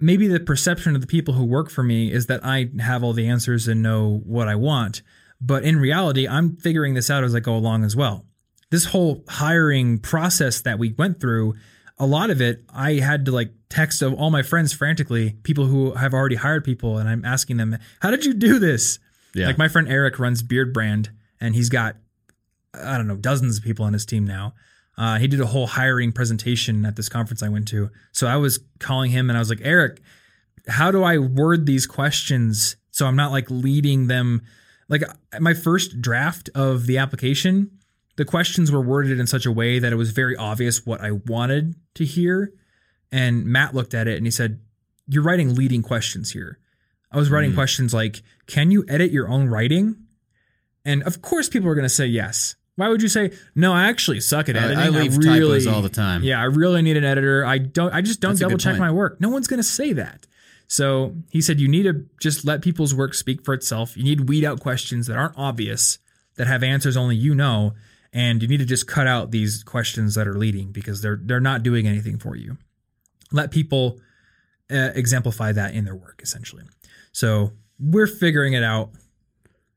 maybe 0.00 0.28
the 0.28 0.40
perception 0.40 0.94
of 0.94 1.00
the 1.00 1.06
people 1.06 1.34
who 1.34 1.44
work 1.44 1.70
for 1.70 1.82
me 1.82 2.12
is 2.12 2.26
that 2.26 2.44
I 2.44 2.70
have 2.80 3.02
all 3.02 3.12
the 3.12 3.28
answers 3.28 3.68
and 3.68 3.82
know 3.82 4.22
what 4.24 4.48
I 4.48 4.54
want. 4.54 5.02
But 5.40 5.64
in 5.64 5.78
reality, 5.78 6.26
I'm 6.26 6.56
figuring 6.56 6.94
this 6.94 7.10
out 7.10 7.24
as 7.24 7.34
I 7.34 7.40
go 7.40 7.54
along 7.54 7.84
as 7.84 7.94
well. 7.94 8.24
This 8.70 8.86
whole 8.86 9.22
hiring 9.28 9.98
process 9.98 10.62
that 10.62 10.78
we 10.78 10.94
went 10.96 11.20
through, 11.20 11.54
a 11.98 12.06
lot 12.06 12.30
of 12.30 12.40
it, 12.40 12.64
I 12.74 12.94
had 12.94 13.26
to 13.26 13.32
like 13.32 13.52
text 13.68 14.02
of 14.02 14.14
all 14.14 14.30
my 14.30 14.42
friends 14.42 14.72
frantically, 14.72 15.36
people 15.42 15.66
who 15.66 15.92
have 15.92 16.14
already 16.14 16.36
hired 16.36 16.64
people, 16.64 16.98
and 16.98 17.08
I'm 17.08 17.24
asking 17.24 17.58
them, 17.58 17.76
"How 18.00 18.10
did 18.10 18.24
you 18.24 18.34
do 18.34 18.58
this?" 18.58 18.98
Yeah. 19.34 19.46
Like 19.48 19.58
my 19.58 19.68
friend 19.68 19.88
Eric 19.88 20.18
runs 20.18 20.42
Beardbrand, 20.42 21.08
and 21.40 21.54
he's 21.54 21.68
got 21.68 21.96
I 22.82 22.96
don't 22.96 23.06
know 23.06 23.16
dozens 23.16 23.58
of 23.58 23.64
people 23.64 23.84
on 23.84 23.92
his 23.92 24.06
team 24.06 24.24
now. 24.24 24.54
Uh, 24.98 25.18
he 25.18 25.28
did 25.28 25.40
a 25.40 25.46
whole 25.46 25.66
hiring 25.66 26.12
presentation 26.12 26.86
at 26.86 26.96
this 26.96 27.08
conference 27.08 27.42
I 27.42 27.48
went 27.48 27.68
to. 27.68 27.90
So 28.12 28.26
I 28.26 28.36
was 28.36 28.60
calling 28.78 29.10
him 29.10 29.28
and 29.28 29.36
I 29.36 29.40
was 29.40 29.50
like, 29.50 29.60
Eric, 29.62 30.00
how 30.68 30.90
do 30.90 31.02
I 31.02 31.18
word 31.18 31.66
these 31.66 31.86
questions 31.86 32.76
so 32.90 33.06
I'm 33.06 33.16
not 33.16 33.30
like 33.30 33.50
leading 33.50 34.06
them? 34.06 34.42
Like 34.88 35.02
my 35.38 35.52
first 35.52 36.00
draft 36.00 36.48
of 36.54 36.86
the 36.86 36.98
application, 36.98 37.72
the 38.16 38.24
questions 38.24 38.72
were 38.72 38.80
worded 38.80 39.20
in 39.20 39.26
such 39.26 39.44
a 39.44 39.52
way 39.52 39.78
that 39.78 39.92
it 39.92 39.96
was 39.96 40.10
very 40.12 40.36
obvious 40.36 40.86
what 40.86 41.02
I 41.02 41.12
wanted 41.12 41.74
to 41.94 42.04
hear. 42.04 42.52
And 43.12 43.44
Matt 43.44 43.74
looked 43.74 43.94
at 43.94 44.08
it 44.08 44.16
and 44.16 44.26
he 44.26 44.30
said, 44.30 44.60
You're 45.06 45.22
writing 45.22 45.54
leading 45.54 45.82
questions 45.82 46.32
here. 46.32 46.58
I 47.12 47.18
was 47.18 47.30
writing 47.30 47.54
questions 47.54 47.92
like, 47.92 48.22
Can 48.46 48.70
you 48.70 48.84
edit 48.88 49.10
your 49.10 49.28
own 49.28 49.48
writing? 49.48 49.96
And 50.84 51.02
of 51.02 51.20
course, 51.20 51.48
people 51.48 51.68
are 51.68 51.74
going 51.74 51.84
to 51.84 51.88
say 51.88 52.06
yes. 52.06 52.56
Why 52.76 52.88
would 52.88 53.02
you 53.02 53.08
say 53.08 53.32
no? 53.54 53.72
I 53.72 53.84
actually 53.88 54.20
suck 54.20 54.48
at 54.48 54.56
I- 54.56 54.60
editing. 54.60 54.78
I 54.78 54.88
leave 54.88 55.16
really, 55.16 55.58
typos 55.58 55.66
all 55.66 55.82
the 55.82 55.88
time. 55.88 56.22
Yeah, 56.22 56.40
I 56.40 56.44
really 56.44 56.82
need 56.82 56.96
an 56.96 57.04
editor. 57.04 57.44
I 57.44 57.58
don't. 57.58 57.92
I 57.92 58.02
just 58.02 58.20
don't 58.20 58.32
That's 58.32 58.40
double 58.40 58.58
check 58.58 58.78
my 58.78 58.90
work. 58.90 59.20
No 59.20 59.30
one's 59.30 59.48
going 59.48 59.58
to 59.58 59.64
say 59.64 59.92
that. 59.94 60.26
So 60.68 61.14
he 61.30 61.40
said 61.40 61.60
you 61.60 61.68
need 61.68 61.84
to 61.84 62.04
just 62.20 62.44
let 62.44 62.60
people's 62.60 62.94
work 62.94 63.14
speak 63.14 63.44
for 63.44 63.54
itself. 63.54 63.96
You 63.96 64.02
need 64.04 64.18
to 64.18 64.24
weed 64.24 64.44
out 64.44 64.60
questions 64.60 65.06
that 65.06 65.16
aren't 65.16 65.38
obvious, 65.38 65.98
that 66.36 66.46
have 66.48 66.62
answers 66.62 66.96
only 66.96 67.16
you 67.16 67.34
know, 67.34 67.74
and 68.12 68.42
you 68.42 68.48
need 68.48 68.58
to 68.58 68.64
just 68.64 68.86
cut 68.86 69.06
out 69.06 69.30
these 69.30 69.62
questions 69.62 70.14
that 70.16 70.26
are 70.26 70.36
leading 70.36 70.72
because 70.72 71.02
they're 71.02 71.20
they're 71.22 71.40
not 71.40 71.62
doing 71.62 71.86
anything 71.86 72.18
for 72.18 72.36
you. 72.36 72.58
Let 73.32 73.52
people 73.52 74.00
uh, 74.70 74.90
exemplify 74.94 75.52
that 75.52 75.74
in 75.74 75.84
their 75.84 75.94
work 75.94 76.20
essentially. 76.22 76.64
So 77.12 77.52
we're 77.78 78.06
figuring 78.06 78.52
it 78.52 78.64
out 78.64 78.90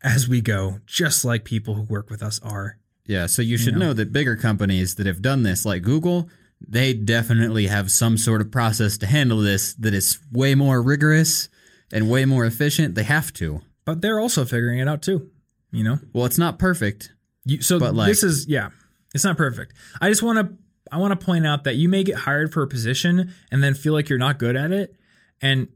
as 0.02 0.28
we 0.28 0.41
go, 0.41 0.80
just 0.86 1.24
like 1.24 1.43
people 1.43 1.76
who 1.76 1.84
work 1.84 2.10
with 2.10 2.24
us 2.24 2.39
are. 2.41 2.78
Yeah, 3.10 3.26
so 3.26 3.41
you 3.41 3.57
should 3.57 3.74
know. 3.74 3.88
know 3.88 3.93
that 3.93 4.14
bigger 4.14 4.36
companies 4.36 4.93
that 4.95 5.07
have 5.07 5.20
done 5.20 5.41
this, 5.41 5.66
like 5.66 5.82
Google, 5.82 6.30
they 6.62 6.93
definitely 6.93 7.66
have 7.66 7.91
some 7.91 8.20
sort 8.20 8.39
of 8.39 8.51
process 8.51 8.99
to 8.99 9.07
handle 9.07 9.39
this 9.39 9.74
that 9.74 9.95
is 9.95 10.20
way 10.32 10.53
more 10.53 10.80
rigorous 10.80 11.49
and 11.91 12.07
way 12.07 12.26
more 12.26 12.45
efficient. 12.45 12.93
They 12.93 13.01
have 13.01 13.34
to. 13.34 13.62
But 13.84 14.01
they're 14.01 14.20
also 14.20 14.45
figuring 14.45 14.78
it 14.78 14.88
out 14.88 15.01
too. 15.01 15.32
You 15.72 15.84
know. 15.84 15.97
Well, 16.14 16.26
it's 16.26 16.38
not 16.38 16.60
perfect. 16.60 17.12
You, 17.45 17.64
so 17.64 17.80
But, 17.80 17.95
like- 17.95 18.10
this 18.10 18.24
is 18.24 18.47
yeah, 18.47 18.70
it's 19.16 19.24
not 19.24 19.38
perfect. 19.38 19.74
I 19.99 20.10
just 20.10 20.22
want 20.22 20.38
to 20.38 20.53
I 20.91 20.97
want 20.97 21.20
to 21.20 21.26
point 21.26 21.47
out 21.47 21.64
that 21.64 21.78
you 21.78 21.89
may 21.89 22.03
get 22.03 22.16
hired 22.16 22.53
for 22.53 22.62
a 22.62 22.68
position 22.68 23.34
and 23.49 23.64
then 23.64 23.74
feel 23.74 23.93
like 23.93 24.07
you're 24.07 24.20
not 24.20 24.38
good 24.38 24.55
at 24.55 24.72
it, 24.72 24.95
and 25.41 25.68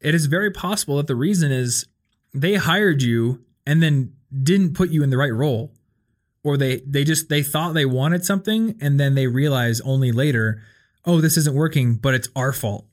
it 0.00 0.14
is 0.14 0.26
very 0.26 0.50
possible 0.50 0.96
that 0.96 1.08
the 1.08 1.14
reason 1.14 1.52
is 1.52 1.84
they 2.32 2.54
hired 2.54 3.02
you 3.02 3.44
and 3.66 3.82
then 3.82 4.14
didn't 4.42 4.72
put 4.72 4.88
you 4.88 5.02
in 5.02 5.10
the 5.10 5.18
right 5.18 5.32
role, 5.32 5.74
or 6.42 6.56
they 6.56 6.80
they 6.86 7.04
just 7.04 7.28
they 7.28 7.42
thought 7.42 7.74
they 7.74 7.84
wanted 7.84 8.24
something 8.24 8.76
and 8.80 8.98
then 8.98 9.14
they 9.14 9.26
realize 9.26 9.80
only 9.82 10.12
later, 10.12 10.62
oh 11.04 11.20
this 11.20 11.36
isn't 11.36 11.54
working, 11.54 11.94
but 11.96 12.14
it's 12.14 12.28
our 12.34 12.52
fault 12.52 12.86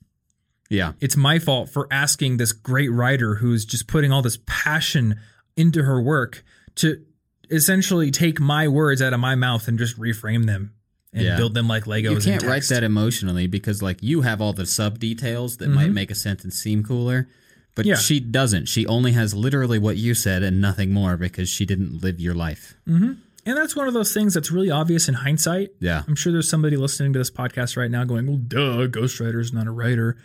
Yeah. 0.70 0.94
it's 1.00 1.16
my 1.18 1.40
fault 1.40 1.70
for 1.70 1.88
asking 1.92 2.38
this 2.38 2.52
great 2.52 2.92
writer 2.92 3.36
who's 3.36 3.66
just 3.66 3.88
putting 3.88 4.12
all 4.12 4.22
this 4.22 4.38
passion 4.46 5.20
into 5.56 5.84
her 5.84 6.02
work 6.02 6.44
to 6.76 7.04
essentially 7.50 8.12
take 8.12 8.40
my 8.40 8.68
words 8.68 9.02
out 9.02 9.14
of 9.14 9.20
my 9.20 9.36
mouth 9.36 9.68
and 9.68 9.80
just 9.80 9.98
reframe 9.98 10.46
them 10.46 10.74
and 11.14 11.24
Yeah. 11.24 11.38
build 11.38 11.54
them 11.54 11.68
like 11.68 11.86
Legos. 11.86 12.12
You 12.26 12.32
can't 12.32 12.44
write 12.44 12.68
that 12.68 12.84
emotionally 12.84 13.48
because 13.48 13.82
like 13.82 14.04
you 14.04 14.22
have 14.22 14.42
all 14.42 14.52
the 14.54 14.66
sub 14.66 15.00
details 15.00 15.58
that 15.58 15.70
might 15.70 15.86
mm-hmm. 15.86 15.94
make 15.94 16.12
a 16.12 16.16
sentence 16.16 16.58
seem 16.60 16.84
cooler. 16.84 17.28
But 17.76 17.86
Yeah. 17.86 17.96
she 17.96 18.20
doesn't. 18.20 18.68
She 18.68 18.86
only 18.88 19.14
has 19.14 19.34
literally 19.34 19.80
what 19.80 19.98
you 19.98 20.14
said 20.16 20.44
and 20.44 20.60
nothing 20.60 20.92
more 20.92 21.16
because 21.16 21.48
she 21.48 21.66
didn't 21.66 22.02
live 22.04 22.20
your 22.20 22.34
life. 22.36 22.76
Mm-hmm. 22.88 23.14
And 23.48 23.58
that's 23.58 23.76
one 23.76 23.88
of 23.88 23.94
those 23.94 24.14
things 24.14 24.34
that's 24.34 24.52
really 24.52 24.70
obvious 24.70 25.08
in 25.08 25.16
hindsight. 25.16 25.70
Yeah. 25.80 26.04
I'm 26.08 26.16
sure 26.16 26.32
there's 26.32 26.50
somebody 26.50 26.78
listening 26.78 27.14
to 27.14 27.20
this 27.20 27.32
podcast 27.32 27.78
right 27.78 27.90
now 27.90 28.04
going, 28.04 28.28
"Well, 28.28 28.38
duh, 28.38 28.88
ghostwriter's 28.88 29.52
not 29.54 29.66
a 29.68 29.72
writer," 29.72 30.18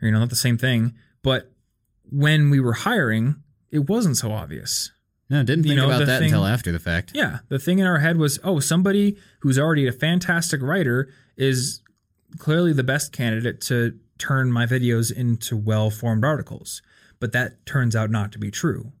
or 0.00 0.06
you 0.06 0.12
know, 0.12 0.20
not 0.20 0.30
the 0.30 0.36
same 0.36 0.58
thing. 0.58 0.94
But 1.22 1.50
when 2.10 2.50
we 2.50 2.60
were 2.60 2.74
hiring, 2.74 3.36
it 3.70 3.88
wasn't 3.88 4.16
so 4.16 4.32
obvious. 4.32 4.92
No, 5.30 5.42
didn't 5.42 5.64
You 5.64 5.70
think 5.70 5.80
know, 5.80 5.86
about 5.90 6.06
that 6.06 6.18
thing- 6.20 6.28
until 6.30 6.46
after 6.46 6.72
the 6.72 6.78
fact. 6.78 7.12
Yeah, 7.14 7.40
the 7.48 7.58
thing 7.58 7.80
in 7.80 7.86
our 7.86 7.98
head 7.98 8.16
was, 8.16 8.38
oh, 8.44 8.60
somebody 8.60 9.18
who's 9.40 9.58
already 9.58 9.86
a 9.86 9.92
fantastic 9.92 10.62
writer 10.62 11.08
is 11.36 11.80
clearly 12.38 12.72
the 12.72 12.82
best 12.82 13.12
candidate 13.12 13.60
to 13.62 13.98
turn 14.18 14.50
my 14.50 14.64
videos 14.66 15.12
into 15.12 15.56
well-formed 15.56 16.24
articles. 16.24 16.80
But 17.20 17.32
that 17.32 17.66
turns 17.66 17.94
out 17.94 18.10
not 18.10 18.32
to 18.32 18.38
be 18.38 18.50
true. 18.50 18.92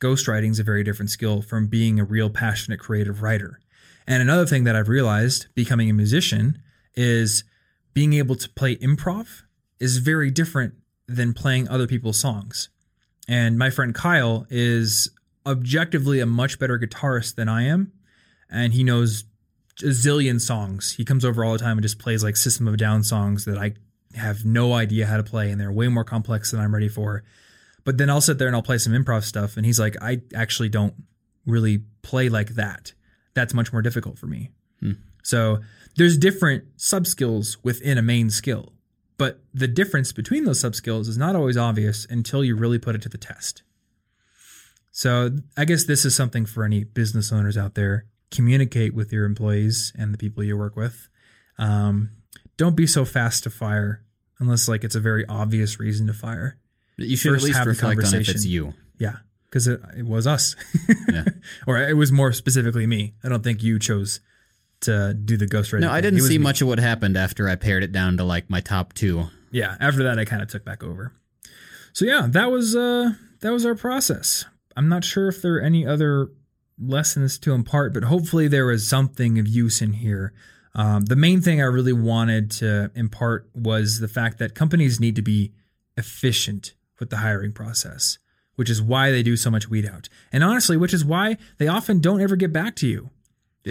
Ghostwriting 0.00 0.50
is 0.50 0.58
a 0.58 0.64
very 0.64 0.84
different 0.84 1.10
skill 1.10 1.42
from 1.42 1.66
being 1.66 1.98
a 1.98 2.04
real 2.04 2.30
passionate 2.30 2.80
creative 2.80 3.22
writer. 3.22 3.60
And 4.06 4.22
another 4.22 4.46
thing 4.46 4.64
that 4.64 4.76
I've 4.76 4.88
realized 4.88 5.46
becoming 5.54 5.90
a 5.90 5.94
musician 5.94 6.62
is 6.94 7.44
being 7.94 8.12
able 8.12 8.36
to 8.36 8.48
play 8.50 8.76
improv 8.76 9.42
is 9.80 9.98
very 9.98 10.30
different 10.30 10.74
than 11.08 11.32
playing 11.32 11.68
other 11.68 11.86
people's 11.86 12.18
songs. 12.18 12.68
And 13.28 13.58
my 13.58 13.70
friend 13.70 13.94
Kyle 13.94 14.46
is 14.50 15.10
objectively 15.44 16.20
a 16.20 16.26
much 16.26 16.58
better 16.58 16.78
guitarist 16.78 17.34
than 17.34 17.48
I 17.48 17.62
am. 17.62 17.92
And 18.50 18.72
he 18.72 18.84
knows 18.84 19.24
a 19.80 19.86
zillion 19.86 20.40
songs. 20.40 20.94
He 20.94 21.04
comes 21.04 21.24
over 21.24 21.44
all 21.44 21.52
the 21.52 21.58
time 21.58 21.78
and 21.78 21.82
just 21.82 21.98
plays 21.98 22.22
like 22.22 22.36
System 22.36 22.68
of 22.68 22.76
Down 22.76 23.02
songs 23.02 23.44
that 23.44 23.58
I 23.58 23.74
have 24.14 24.44
no 24.44 24.72
idea 24.72 25.06
how 25.06 25.16
to 25.16 25.22
play. 25.22 25.50
And 25.50 25.60
they're 25.60 25.72
way 25.72 25.88
more 25.88 26.04
complex 26.04 26.50
than 26.50 26.60
I'm 26.60 26.74
ready 26.74 26.88
for. 26.88 27.24
But 27.86 27.98
then 27.98 28.10
I'll 28.10 28.20
sit 28.20 28.38
there 28.38 28.48
and 28.48 28.56
I'll 28.56 28.62
play 28.62 28.78
some 28.78 28.92
improv 28.92 29.22
stuff. 29.22 29.56
And 29.56 29.64
he's 29.64 29.78
like, 29.78 29.96
I 30.02 30.20
actually 30.34 30.68
don't 30.68 30.94
really 31.46 31.84
play 32.02 32.28
like 32.28 32.50
that. 32.56 32.92
That's 33.32 33.54
much 33.54 33.72
more 33.72 33.80
difficult 33.80 34.18
for 34.18 34.26
me. 34.26 34.50
So 35.22 35.60
there's 35.96 36.18
different 36.18 36.64
sub 36.76 37.06
skills 37.06 37.58
within 37.62 37.96
a 37.96 38.02
main 38.02 38.28
skill. 38.28 38.72
But 39.18 39.38
the 39.54 39.68
difference 39.68 40.12
between 40.12 40.44
those 40.44 40.58
sub 40.58 40.74
skills 40.74 41.06
is 41.06 41.16
not 41.16 41.36
always 41.36 41.56
obvious 41.56 42.06
until 42.10 42.44
you 42.44 42.56
really 42.56 42.78
put 42.78 42.96
it 42.96 43.02
to 43.02 43.08
the 43.08 43.18
test. 43.18 43.62
So 44.90 45.30
I 45.56 45.64
guess 45.64 45.84
this 45.84 46.04
is 46.04 46.14
something 46.14 46.44
for 46.44 46.64
any 46.64 46.82
business 46.82 47.32
owners 47.32 47.56
out 47.56 47.76
there. 47.76 48.06
Communicate 48.32 48.94
with 48.94 49.12
your 49.12 49.26
employees 49.26 49.92
and 49.96 50.12
the 50.12 50.18
people 50.18 50.42
you 50.42 50.56
work 50.58 50.74
with. 50.74 51.08
Um, 51.56 52.10
don't 52.56 52.74
be 52.74 52.88
so 52.88 53.04
fast 53.04 53.44
to 53.44 53.50
fire 53.50 54.02
unless 54.40 54.66
like 54.66 54.82
it's 54.82 54.96
a 54.96 55.00
very 55.00 55.24
obvious 55.26 55.78
reason 55.78 56.08
to 56.08 56.12
fire. 56.12 56.58
You 56.98 57.16
should 57.16 57.32
First 57.32 57.44
at 57.44 57.46
least 57.46 57.56
have 57.58 57.64
the 57.66 57.70
reflect 57.70 58.04
on 58.14 58.20
if 58.20 58.28
it's 58.28 58.44
you. 58.46 58.74
Yeah, 58.98 59.16
because 59.44 59.68
it, 59.68 59.80
it 59.98 60.06
was 60.06 60.26
us, 60.26 60.56
Yeah. 61.10 61.24
or 61.66 61.78
it 61.78 61.96
was 61.96 62.10
more 62.12 62.32
specifically 62.32 62.86
me. 62.86 63.14
I 63.22 63.28
don't 63.28 63.42
think 63.44 63.62
you 63.62 63.78
chose 63.78 64.20
to 64.80 65.12
do 65.14 65.36
the 65.36 65.46
ghostwriting. 65.46 65.80
No, 65.80 65.90
I 65.90 66.00
didn't 66.00 66.20
see 66.22 66.38
me. 66.38 66.44
much 66.44 66.60
of 66.62 66.68
what 66.68 66.78
happened 66.78 67.16
after 67.16 67.48
I 67.48 67.56
pared 67.56 67.82
it 67.82 67.92
down 67.92 68.16
to 68.18 68.24
like 68.24 68.48
my 68.50 68.60
top 68.60 68.92
two. 68.94 69.24
yeah 69.52 69.76
after 69.80 70.02
that 70.04 70.18
i 70.18 70.24
kind 70.24 70.42
of 70.42 70.48
took 70.48 70.64
back 70.64 70.82
over 70.82 71.12
so 71.92 72.04
yeah 72.04 72.26
that 72.28 72.50
was 72.50 72.74
uh 72.76 73.12
that 73.40 73.52
was 73.52 73.64
our 73.64 73.74
process 73.76 74.44
i'm 74.76 74.88
not 74.88 75.04
sure 75.04 75.28
if 75.28 75.40
there 75.40 75.54
are 75.54 75.60
any 75.60 75.86
other 75.86 76.28
lessons 76.78 77.38
to 77.38 77.52
impart 77.54 77.94
but 77.94 78.04
hopefully 78.04 78.48
there 78.48 78.66
was 78.66 78.86
something 78.86 79.38
of 79.38 79.46
use 79.46 79.80
in 79.80 79.92
here 79.94 80.32
um, 80.74 81.04
the 81.06 81.16
main 81.16 81.40
thing 81.40 81.60
i 81.60 81.64
really 81.64 81.92
wanted 81.92 82.50
to 82.50 82.90
impart 82.96 83.48
was 83.54 84.00
the 84.00 84.08
fact 84.08 84.38
that 84.38 84.54
companies 84.54 84.98
need 85.00 85.14
to 85.16 85.22
be 85.22 85.52
efficient 85.96 86.74
with 86.98 87.10
the 87.10 87.18
hiring 87.18 87.52
process 87.52 88.18
which 88.56 88.70
is 88.70 88.80
why 88.80 89.10
they 89.10 89.22
do 89.22 89.36
so 89.36 89.50
much 89.50 89.68
weed 89.68 89.86
out 89.86 90.08
and 90.32 90.42
honestly 90.42 90.76
which 90.76 90.94
is 90.94 91.04
why 91.04 91.36
they 91.58 91.68
often 91.68 92.00
don't 92.00 92.20
ever 92.20 92.36
get 92.36 92.52
back 92.52 92.74
to 92.76 92.86
you 92.88 93.10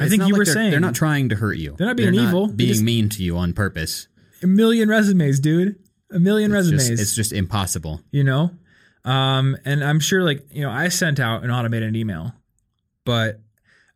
i 0.02 0.08
think 0.10 0.22
you 0.24 0.34
like 0.34 0.38
were 0.40 0.46
they're, 0.46 0.54
saying 0.54 0.72
they're 0.72 0.80
not 0.80 0.94
trying 0.96 1.30
to 1.30 1.36
hurt 1.36 1.58
you. 1.58 1.74
They're 1.78 1.88
not 1.88 1.96
being 1.98 2.14
evil. 2.16 2.48
They 2.48 2.54
being 2.56 2.70
just- 2.70 2.84
mean 2.84 3.10
to 3.10 3.24
you 3.24 3.38
on 3.38 3.54
purpose. 3.54 4.08
a 4.44 4.48
million 4.48 4.90
resumes 4.90 5.40
dude 5.40 5.76
a 6.12 6.20
million 6.20 6.52
It's 6.52 6.56
resumes 6.70 6.90
just, 6.90 7.02
it's 7.02 7.16
just 7.16 7.34
impossible. 7.34 8.02
you 8.12 8.24
know 8.24 8.52
um 9.06 9.56
and 9.66 9.84
i'm 9.84 10.00
sure 10.00 10.24
like 10.24 10.46
you 10.52 10.62
know 10.62 10.70
i 10.70 10.88
sent 10.90 11.20
out 11.20 11.44
an 11.44 11.50
automated 11.52 11.96
email 11.96 12.34
but 13.06 13.40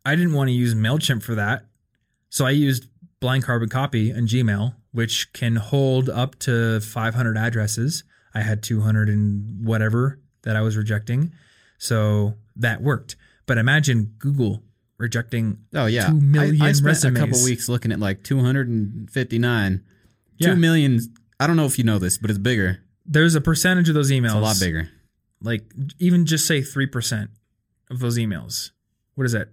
i 0.06 0.14
didn't 0.16 0.32
want 0.34 0.48
to 0.48 0.52
use 0.52 0.74
mailchimp 0.74 1.22
for 1.22 1.34
that 1.36 1.66
so 2.30 2.46
i 2.46 2.50
used 2.50 2.86
blind 3.20 3.44
carbon 3.44 3.68
copy 3.68 4.10
and 4.10 4.26
gmail 4.28 4.74
which 4.92 5.32
can 5.32 5.56
hold 5.56 6.08
up 6.08 6.36
to 6.40 6.80
500 6.80 7.36
addresses 7.36 8.02
i 8.34 8.40
had 8.40 8.62
200 8.62 9.08
and 9.08 9.64
whatever 9.66 10.18
that 10.42 10.56
i 10.56 10.60
was 10.60 10.76
rejecting 10.76 11.32
So 11.78 12.34
that 12.56 12.82
worked. 12.82 13.16
But 13.46 13.56
imagine 13.58 14.14
Google 14.18 14.62
rejecting 14.98 15.58
Oh 15.74 15.86
yeah, 15.86 16.08
Two 16.08 16.20
million 16.20 16.60
I, 16.62 16.68
I 16.68 16.72
spent 16.72 16.84
a 17.04 17.08
resumes. 17.08 17.18
couple 17.18 17.44
weeks 17.44 17.68
looking 17.70 17.90
at 17.90 17.98
like 17.98 18.22
259. 18.22 19.84
Yeah. 20.36 20.48
Two 20.48 20.56
million. 20.56 21.00
I 21.40 21.46
don't 21.46 21.56
know 21.56 21.64
if 21.64 21.78
you 21.78 21.84
know 21.84 21.98
this, 21.98 22.18
but 22.18 22.28
it's 22.30 22.38
bigger. 22.38 22.82
there's 23.06 23.34
a 23.34 23.40
percentage 23.40 23.88
of 23.88 23.94
those 23.94 24.10
emails. 24.10 24.26
It's 24.26 24.34
a 24.34 24.38
lot 24.40 24.60
bigger. 24.60 24.90
Like 25.42 25.64
even 25.98 26.26
just 26.26 26.46
say 26.46 26.60
three 26.62 26.86
percent 26.86 27.30
of 27.90 27.98
those 27.98 28.18
emails. 28.18 28.70
What 29.14 29.24
is 29.24 29.32
that? 29.32 29.48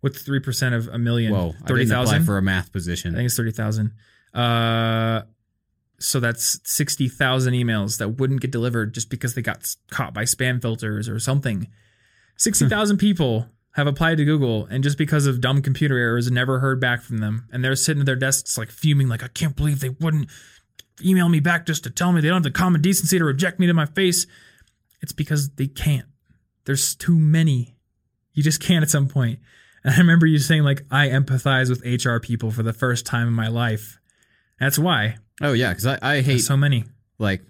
What's 0.00 0.22
three 0.22 0.40
percent 0.40 0.74
of 0.74 0.88
a 0.88 0.98
million? 0.98 1.32
Whoa, 1.32 1.54
I 1.64 1.66
didn't 1.68 1.90
apply 1.92 2.20
for 2.20 2.36
a 2.38 2.42
math 2.42 2.72
position. 2.72 3.14
I 3.14 3.18
think 3.18 3.26
it's 3.26 3.36
thirty 3.36 3.52
thousand. 3.52 3.92
Uh, 4.32 5.22
so 5.98 6.20
that's 6.20 6.60
sixty 6.64 7.08
thousand 7.08 7.54
emails 7.54 7.98
that 7.98 8.18
wouldn't 8.18 8.40
get 8.40 8.50
delivered 8.50 8.94
just 8.94 9.10
because 9.10 9.34
they 9.34 9.42
got 9.42 9.74
caught 9.90 10.14
by 10.14 10.24
spam 10.24 10.60
filters 10.60 11.08
or 11.08 11.18
something. 11.18 11.68
Sixty 12.36 12.68
thousand 12.68 12.98
people 12.98 13.46
have 13.72 13.86
applied 13.86 14.18
to 14.18 14.24
Google, 14.24 14.66
and 14.66 14.84
just 14.84 14.98
because 14.98 15.26
of 15.26 15.40
dumb 15.40 15.60
computer 15.60 15.96
errors, 15.96 16.30
never 16.30 16.60
heard 16.60 16.80
back 16.80 17.02
from 17.02 17.18
them, 17.18 17.48
and 17.52 17.64
they're 17.64 17.76
sitting 17.76 18.00
at 18.00 18.06
their 18.06 18.16
desks 18.16 18.56
like 18.56 18.70
fuming, 18.70 19.08
like 19.08 19.22
I 19.22 19.28
can't 19.28 19.56
believe 19.56 19.80
they 19.80 19.88
wouldn't 19.88 20.28
email 21.04 21.28
me 21.28 21.40
back 21.40 21.66
just 21.66 21.84
to 21.84 21.90
tell 21.90 22.12
me 22.12 22.20
they 22.20 22.28
don't 22.28 22.36
have 22.36 22.42
the 22.44 22.50
common 22.50 22.80
decency 22.80 23.18
to 23.18 23.24
reject 23.24 23.58
me 23.58 23.66
to 23.66 23.74
my 23.74 23.86
face. 23.86 24.26
It's 25.00 25.12
because 25.12 25.50
they 25.50 25.66
can't. 25.66 26.06
There's 26.64 26.94
too 26.94 27.18
many. 27.18 27.76
You 28.32 28.42
just 28.42 28.60
can't 28.60 28.82
at 28.82 28.90
some 28.90 29.08
point. 29.08 29.40
And 29.82 29.92
I 29.94 29.98
remember 29.98 30.26
you 30.26 30.38
saying 30.38 30.62
like 30.62 30.82
I 30.90 31.08
empathize 31.08 31.68
with 31.68 31.84
HR 31.84 32.18
people 32.18 32.50
for 32.50 32.62
the 32.62 32.72
first 32.72 33.06
time 33.06 33.28
in 33.28 33.34
my 33.34 33.48
life. 33.48 33.98
That's 34.58 34.78
why. 34.78 35.16
Oh 35.42 35.52
yeah, 35.52 35.70
because 35.70 35.86
I, 35.86 35.98
I 36.02 36.14
hate 36.16 36.24
There's 36.26 36.46
so 36.46 36.56
many. 36.56 36.84
like 37.18 37.42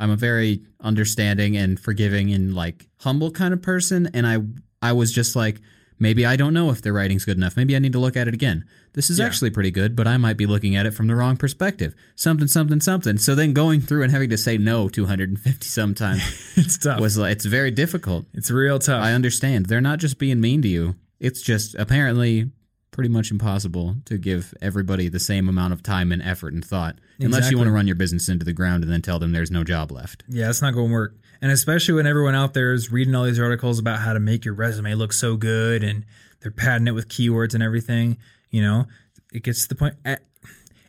I'm 0.00 0.10
a 0.10 0.16
very 0.16 0.62
understanding 0.80 1.56
and 1.56 1.78
forgiving 1.78 2.32
and 2.32 2.54
like 2.54 2.88
humble 3.00 3.30
kind 3.30 3.52
of 3.54 3.62
person, 3.62 4.08
and 4.14 4.26
I 4.26 4.38
I 4.82 4.92
was 4.92 5.12
just 5.12 5.34
like 5.36 5.60
maybe 5.98 6.26
I 6.26 6.36
don't 6.36 6.52
know 6.54 6.70
if 6.70 6.82
their 6.82 6.92
writing's 6.92 7.24
good 7.24 7.36
enough. 7.36 7.56
Maybe 7.56 7.74
I 7.74 7.78
need 7.78 7.92
to 7.92 7.98
look 7.98 8.16
at 8.16 8.28
it 8.28 8.34
again. 8.34 8.64
This 8.92 9.10
is 9.10 9.18
Yeah. 9.18 9.26
actually 9.26 9.50
pretty 9.50 9.70
good, 9.70 9.96
but 9.96 10.06
I 10.06 10.16
might 10.16 10.36
be 10.36 10.46
looking 10.46 10.76
at 10.76 10.86
it 10.86 10.92
from 10.92 11.06
the 11.08 11.14
wrong 11.16 11.36
perspective. 11.36 11.94
Something 12.16 12.46
something 12.48 12.80
something. 12.80 13.18
So 13.18 13.34
then 13.34 13.52
going 13.52 13.80
through 13.80 14.02
and 14.02 14.12
having 14.12 14.30
to 14.30 14.36
say 14.38 14.56
no 14.58 14.88
250 14.88 15.66
sometimes 15.66 16.22
It's 16.56 16.78
tough. 16.78 17.00
was 17.00 17.16
like 17.18 17.32
it's 17.32 17.44
very 17.46 17.70
difficult. 17.70 18.26
it's 18.34 18.50
real 18.50 18.78
tough. 18.78 19.02
I 19.02 19.12
understand. 19.12 19.66
They're 19.66 19.80
not 19.80 19.98
just 19.98 20.18
being 20.18 20.40
mean 20.40 20.62
to 20.62 20.68
you. 20.68 20.94
It's 21.20 21.40
just 21.42 21.74
apparently 21.76 22.50
pretty 22.94 23.10
much 23.10 23.30
impossible 23.32 23.96
to 24.06 24.16
give 24.16 24.54
everybody 24.62 25.08
the 25.08 25.18
same 25.18 25.48
amount 25.48 25.72
of 25.72 25.82
time 25.82 26.12
and 26.12 26.22
effort 26.22 26.54
and 26.54 26.64
thought 26.64 26.96
unless 27.18 27.38
Exactly. 27.40 27.50
you 27.50 27.58
want 27.58 27.68
to 27.68 27.72
run 27.72 27.86
your 27.88 27.96
business 27.96 28.28
into 28.28 28.44
the 28.44 28.52
ground 28.52 28.84
and 28.84 28.92
then 28.92 29.02
tell 29.02 29.18
them 29.18 29.32
there's 29.32 29.50
no 29.50 29.64
job 29.64 29.90
left. 29.90 30.22
Yeah, 30.28 30.48
it's 30.48 30.62
not 30.62 30.74
going 30.74 30.88
to 30.88 30.92
work. 30.92 31.16
And 31.42 31.50
especially 31.50 31.94
when 31.94 32.06
everyone 32.06 32.34
out 32.36 32.54
there 32.54 32.72
is 32.72 32.92
reading 32.92 33.14
all 33.14 33.24
these 33.24 33.40
articles 33.40 33.78
about 33.80 33.98
how 33.98 34.12
to 34.12 34.20
make 34.20 34.44
your 34.44 34.54
resume 34.54 34.94
look 34.94 35.12
so 35.12 35.36
good 35.36 35.82
and 35.82 36.04
they're 36.40 36.52
padding 36.52 36.86
it 36.86 36.92
with 36.92 37.08
keywords 37.08 37.52
and 37.52 37.62
everything, 37.62 38.16
you 38.50 38.62
know, 38.62 38.86
it 39.32 39.42
gets 39.42 39.62
to 39.64 39.68
the 39.68 39.74
point. 39.74 39.94
eh, 40.04 40.16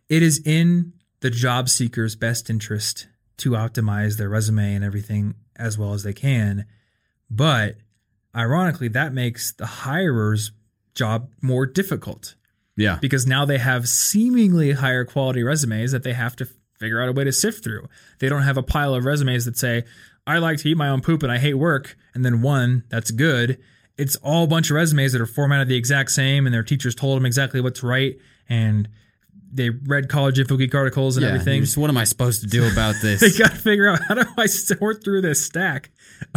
It 0.08 0.22
is 0.22 0.40
in 0.46 0.94
the 1.22 1.32
job 1.32 1.70
seeker's 1.70 2.16
best 2.16 2.50
interest 2.52 3.08
to 3.38 3.52
optimize 3.52 4.18
their 4.18 4.30
resume 4.30 4.76
and 4.76 4.84
everything 4.86 5.34
as 5.56 5.78
well 5.78 5.94
as 5.94 6.04
they 6.04 6.14
can. 6.14 6.66
But 7.32 7.78
ironically, 8.36 8.90
that 8.90 9.14
makes 9.14 9.52
the 9.54 9.66
hirer's 9.66 10.52
job 10.96 11.30
more 11.42 11.66
difficult 11.66 12.36
Yeah. 12.78 12.98
because 13.02 13.28
now 13.28 13.46
they 13.46 13.58
have 13.58 13.88
seemingly 13.88 14.72
higher 14.72 15.06
quality 15.06 15.44
resumes 15.44 15.92
that 15.92 16.04
they 16.04 16.14
have 16.14 16.36
to 16.38 16.48
figure 16.80 17.02
out 17.02 17.10
a 17.10 17.12
way 17.14 17.24
to 17.24 17.32
sift 17.32 17.64
through. 17.64 17.88
They 18.20 18.28
don't 18.30 18.42
have 18.44 18.58
a 18.58 18.64
pile 18.64 18.94
of 18.96 19.06
resumes 19.06 19.46
that 19.46 19.58
say, 19.58 19.84
I 20.28 20.40
like 20.40 20.58
to 20.60 20.70
eat 20.70 20.78
my 20.78 20.90
own 20.90 21.02
poop 21.02 21.22
and 21.24 21.32
I 21.32 21.38
hate 21.38 21.54
work, 21.54 21.96
and 22.14 22.26
then 22.26 22.42
one 22.42 22.84
that's 22.90 23.12
good. 23.12 23.60
It's 23.98 24.16
all 24.18 24.44
a 24.44 24.48
bunch 24.48 24.70
of 24.72 24.76
resumes 24.76 25.14
that 25.14 25.22
are 25.22 25.26
formatted 25.26 25.68
the 25.70 25.78
exact 25.78 26.12
same, 26.12 26.46
and 26.48 26.54
their 26.54 26.64
teachers 26.64 26.96
told 26.96 27.16
them 27.18 27.26
exactly 27.26 27.62
what 27.62 27.76
to 27.76 27.88
write, 27.88 28.18
and 28.50 28.90
they 29.56 29.70
read 29.70 30.10
college 30.10 30.40
info 30.40 30.58
geek 30.58 30.76
articles 30.76 31.18
and 31.18 31.24
yeah. 31.24 31.32
everything. 31.32 31.62
Just, 31.62 31.78
what 31.78 31.90
am 31.90 31.98
I 31.98 32.04
supposed 32.04 32.42
to 32.42 32.48
do 32.48 32.70
about 32.70 32.96
this? 33.02 33.22
They 33.22 33.32
got 33.32 33.52
to 33.52 33.58
figure 33.58 33.88
out 33.88 34.00
how 34.08 34.16
do 34.16 34.24
I 34.38 34.46
sort 34.48 35.04
through 35.04 35.22
this 35.22 35.44
stack 35.44 35.92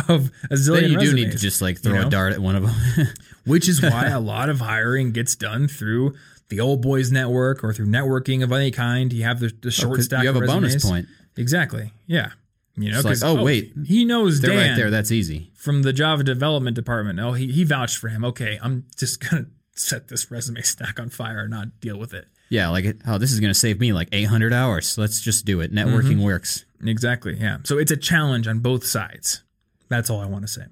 of 0.08 0.30
a 0.50 0.54
zillion 0.54 0.80
then 0.82 0.90
you 0.90 0.98
do 0.98 1.12
need 1.14 1.32
to 1.32 1.38
just 1.38 1.60
like 1.60 1.80
throw 1.80 1.94
you 1.94 2.00
know? 2.00 2.06
a 2.06 2.10
dart 2.10 2.32
at 2.32 2.38
one 2.38 2.56
of 2.56 2.62
them. 2.64 3.06
which 3.44 3.68
is 3.68 3.82
why 3.82 4.06
a 4.06 4.20
lot 4.20 4.48
of 4.48 4.60
hiring 4.60 5.12
gets 5.12 5.34
done 5.34 5.68
through 5.68 6.14
the 6.48 6.60
old 6.60 6.82
boys 6.82 7.10
network 7.10 7.64
or 7.64 7.72
through 7.72 7.86
networking 7.86 8.42
of 8.42 8.52
any 8.52 8.70
kind. 8.70 9.12
You 9.12 9.24
have 9.24 9.40
the, 9.40 9.48
the 9.48 9.68
oh, 9.68 9.70
short 9.70 9.96
'Cause 9.96 10.04
stack. 10.06 10.22
you 10.22 10.28
have 10.28 10.36
a 10.36 10.46
bonus 10.46 10.84
point. 10.84 11.08
Exactly. 11.36 11.92
Yeah. 12.06 12.30
You 12.76 12.92
know, 12.92 12.98
like, 12.98 13.06
'cause, 13.06 13.24
oh, 13.24 13.42
wait. 13.42 13.72
he 13.86 14.04
knows 14.04 14.40
They're 14.40 14.52
Dan 14.52 14.70
right 14.70 14.76
there. 14.76 14.90
That's 14.90 15.10
easy. 15.10 15.50
from 15.56 15.82
the 15.82 15.92
Java 15.92 16.22
development 16.22 16.76
department. 16.76 17.18
Oh, 17.18 17.32
he 17.32 17.50
he 17.50 17.64
vouched 17.64 17.96
for 17.96 18.08
him. 18.08 18.24
Okay, 18.24 18.58
I'm 18.62 18.86
just 18.96 19.18
gonna 19.28 19.46
set 19.74 20.08
this 20.08 20.30
resume 20.30 20.62
stack 20.62 21.00
on 21.00 21.08
fire 21.08 21.40
and 21.40 21.50
not 21.50 21.80
deal 21.80 21.98
with 21.98 22.14
it. 22.14 22.28
Yeah, 22.50 22.68
like 22.70 22.96
oh, 23.06 23.18
this 23.18 23.32
is 23.32 23.40
going 23.40 23.50
to 23.52 23.58
save 23.58 23.78
me 23.80 23.92
like 23.92 24.08
800 24.12 24.52
hours. 24.52 24.96
Let's 24.96 25.20
just 25.20 25.44
do 25.44 25.60
it. 25.60 25.72
Networking 25.72 26.12
Mm-hmm. 26.14 26.22
works. 26.22 26.64
Exactly. 26.84 27.36
Yeah. 27.38 27.58
So 27.64 27.78
it's 27.78 27.90
a 27.90 27.96
challenge 27.96 28.46
on 28.46 28.60
both 28.60 28.84
sides. 28.86 29.42
That's 29.88 30.08
all 30.10 30.20
I 30.20 30.26
want 30.26 30.42
to 30.44 30.48
say. 30.48 30.62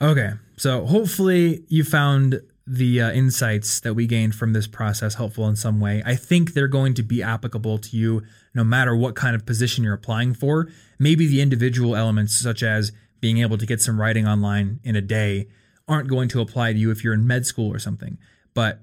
Okay. 0.00 0.30
So 0.56 0.86
hopefully 0.86 1.64
you 1.68 1.84
found 1.84 2.40
the 2.66 3.00
uh, 3.02 3.10
insights 3.10 3.80
that 3.80 3.94
we 3.94 4.06
gained 4.06 4.34
from 4.34 4.52
this 4.52 4.66
process 4.68 5.14
helpful 5.14 5.48
in 5.48 5.56
some 5.56 5.80
way. 5.80 6.02
I 6.06 6.14
think 6.14 6.52
they're 6.54 6.68
going 6.68 6.94
to 6.94 7.02
be 7.02 7.22
applicable 7.22 7.78
to 7.78 7.96
you 7.96 8.22
no 8.54 8.62
matter 8.62 8.94
what 8.94 9.16
kind 9.16 9.34
of 9.34 9.44
position 9.44 9.82
you're 9.82 9.94
applying 9.94 10.32
for. 10.34 10.68
Maybe 10.98 11.26
the 11.26 11.40
individual 11.40 11.96
elements, 11.96 12.34
such 12.38 12.62
as 12.62 12.92
being 13.20 13.38
able 13.38 13.58
to 13.58 13.66
get 13.66 13.80
some 13.80 14.00
writing 14.00 14.28
online 14.28 14.78
in 14.84 14.94
a 14.94 15.00
day, 15.00 15.48
aren't 15.88 16.08
going 16.08 16.28
to 16.28 16.40
apply 16.40 16.72
to 16.72 16.78
you 16.78 16.90
if 16.90 17.02
you're 17.02 17.14
in 17.14 17.26
med 17.26 17.46
school 17.46 17.72
or 17.74 17.78
something. 17.80 18.18
But 18.54 18.80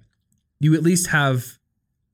you 0.59 0.73
at 0.75 0.83
least 0.83 1.07
have 1.07 1.58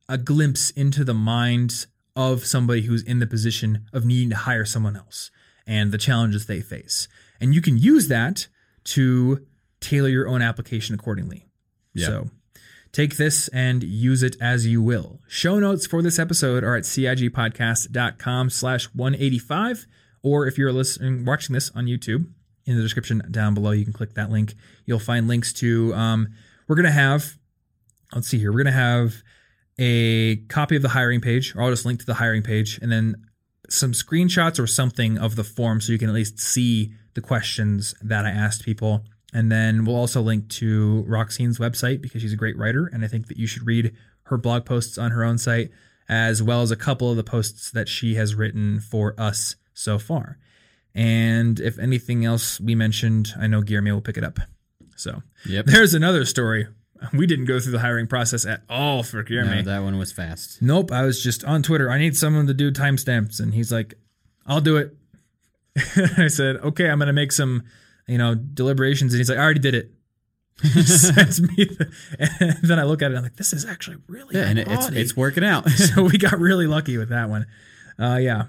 a 0.07 0.17
glimpse 0.17 0.69
into 0.71 1.03
the 1.03 1.13
minds 1.13 1.87
of 2.15 2.45
somebody 2.45 2.81
who's 2.83 3.03
in 3.03 3.19
the 3.19 3.27
position 3.27 3.85
of 3.91 4.05
needing 4.05 4.29
to 4.29 4.35
hire 4.35 4.65
someone 4.65 4.95
else 4.95 5.31
and 5.67 5.91
the 5.91 5.97
challenges 5.97 6.45
they 6.45 6.61
face. 6.61 7.07
And 7.41 7.53
you 7.53 7.61
can 7.61 7.77
use 7.77 8.07
that 8.07 8.47
to 8.85 9.45
tailor 9.81 10.09
your 10.09 10.27
own 10.27 10.41
application 10.41 10.95
accordingly. 10.95 11.47
Yeah. 11.93 12.07
So 12.07 12.29
take 12.91 13.17
this 13.17 13.47
and 13.49 13.83
use 13.83 14.23
it 14.23 14.37
as 14.39 14.65
you 14.65 14.81
will. 14.81 15.19
Show 15.27 15.59
notes 15.59 15.85
for 15.85 16.01
this 16.01 16.19
episode 16.19 16.63
are 16.63 16.75
at 16.75 16.83
cigpodcast.com 16.83 18.49
slash 18.49 18.85
185. 18.93 19.85
Or 20.23 20.47
if 20.47 20.57
you're 20.57 20.71
listening, 20.71 21.25
watching 21.25 21.53
this 21.53 21.71
on 21.75 21.85
YouTube, 21.85 22.27
in 22.65 22.75
the 22.75 22.81
description 22.81 23.21
down 23.29 23.53
below, 23.53 23.71
you 23.71 23.83
can 23.83 23.93
click 23.93 24.15
that 24.15 24.31
link. 24.31 24.55
You'll 24.85 24.99
find 24.99 25.27
links 25.27 25.53
to, 25.53 25.93
um, 25.93 26.29
we're 26.67 26.75
going 26.75 26.85
to 26.85 26.91
have, 26.91 27.37
let's 28.13 28.27
see 28.27 28.39
here, 28.39 28.51
we're 28.51 28.63
going 28.63 28.73
to 28.73 28.79
have 28.79 29.13
a 29.77 30.37
copy 30.47 30.75
of 30.75 30.81
the 30.81 30.89
hiring 30.89 31.21
page, 31.21 31.55
or 31.55 31.61
I'll 31.61 31.69
just 31.69 31.85
link 31.85 31.99
to 31.99 32.05
the 32.05 32.15
hiring 32.15 32.41
page, 32.43 32.79
and 32.81 32.91
then 32.91 33.15
some 33.69 33.91
screenshots 33.93 34.59
or 34.59 34.67
something 34.67 35.17
of 35.17 35.35
the 35.35 35.43
form 35.43 35.81
so 35.81 35.91
you 35.91 35.97
can 35.97 36.09
at 36.09 36.15
least 36.15 36.39
see 36.39 36.93
the 37.15 37.21
questions 37.21 37.95
that 38.01 38.25
I 38.25 38.29
asked 38.29 38.63
people. 38.63 39.03
And 39.33 39.51
then 39.51 39.83
we'll 39.85 39.95
also 39.95 40.21
link 40.21 40.47
to 40.49 41.03
Roxine's 41.07 41.57
website 41.57 42.01
because 42.01 42.21
she's 42.21 42.31
a 42.33 42.37
great 42.37 42.57
writer, 42.57 42.89
and 42.93 43.03
I 43.03 43.07
think 43.07 43.27
that 43.27 43.37
you 43.37 43.47
should 43.47 43.65
read 43.65 43.93
her 44.23 44.37
blog 44.37 44.65
posts 44.65 44.97
on 44.97 45.11
her 45.11 45.23
own 45.23 45.37
site, 45.37 45.71
as 46.07 46.41
well 46.41 46.61
as 46.61 46.71
a 46.71 46.75
couple 46.75 47.09
of 47.11 47.17
the 47.17 47.23
posts 47.23 47.71
that 47.71 47.89
she 47.89 48.15
has 48.15 48.35
written 48.35 48.79
for 48.79 49.13
us 49.19 49.55
so 49.73 49.99
far. 49.99 50.37
And 50.93 51.59
if 51.59 51.77
anything 51.77 52.23
else 52.23 52.59
we 52.61 52.75
mentioned, 52.75 53.33
I 53.37 53.47
know 53.47 53.61
Guillermo 53.61 53.95
will 53.95 54.01
pick 54.01 54.17
it 54.17 54.23
up. 54.23 54.39
So 54.95 55.21
Yep. 55.45 55.65
there's 55.65 55.93
another 55.93 56.23
story. 56.23 56.67
We 57.13 57.25
didn't 57.27 57.45
go 57.45 57.59
through 57.59 57.73
the 57.73 57.79
hiring 57.79 58.07
process 58.07 58.45
at 58.45 58.61
all 58.69 59.03
for 59.03 59.23
Guillermo. 59.23 59.55
No, 59.55 59.61
that 59.63 59.83
one 59.83 59.97
was 59.97 60.11
fast. 60.11 60.61
Nope, 60.61 60.91
I 60.91 61.03
was 61.03 61.21
just 61.23 61.43
on 61.43 61.63
Twitter. 61.63 61.89
I 61.89 61.97
need 61.97 62.15
someone 62.17 62.47
to 62.47 62.53
do 62.53 62.71
timestamps, 62.71 63.39
and 63.39 63.53
he's 63.53 63.71
like, 63.71 63.95
"I'll 64.45 64.61
do 64.61 64.77
it." 64.77 64.95
I 66.17 66.27
said, 66.27 66.57
"Okay, 66.57 66.89
I'm 66.89 66.99
gonna 66.99 67.13
make 67.13 67.31
some, 67.31 67.63
you 68.07 68.17
know, 68.17 68.35
deliberations," 68.35 69.13
and 69.13 69.19
he's 69.19 69.29
like, 69.29 69.37
"I 69.39 69.43
already 69.43 69.59
did 69.59 69.75
it." 69.75 69.91
he 70.61 70.83
sends 70.83 71.41
me, 71.41 71.65
the, 71.65 71.91
and 72.17 72.57
then 72.63 72.79
I 72.79 72.83
look 72.83 73.01
at 73.01 73.05
it, 73.05 73.07
and 73.09 73.17
I'm 73.17 73.23
like, 73.23 73.35
"This 73.35 73.51
is 73.51 73.65
actually 73.65 73.97
really 74.07 74.35
Yeah, 74.35 74.45
and 74.47 74.57
it's 74.59 74.87
it's 74.87 75.17
working 75.17 75.43
out. 75.43 75.69
so 75.69 76.03
we 76.03 76.17
got 76.17 76.39
really 76.39 76.67
lucky 76.67 76.97
with 76.97 77.09
that 77.09 77.29
one. 77.29 77.45
Uh, 77.99 78.17
yeah. 78.21 78.45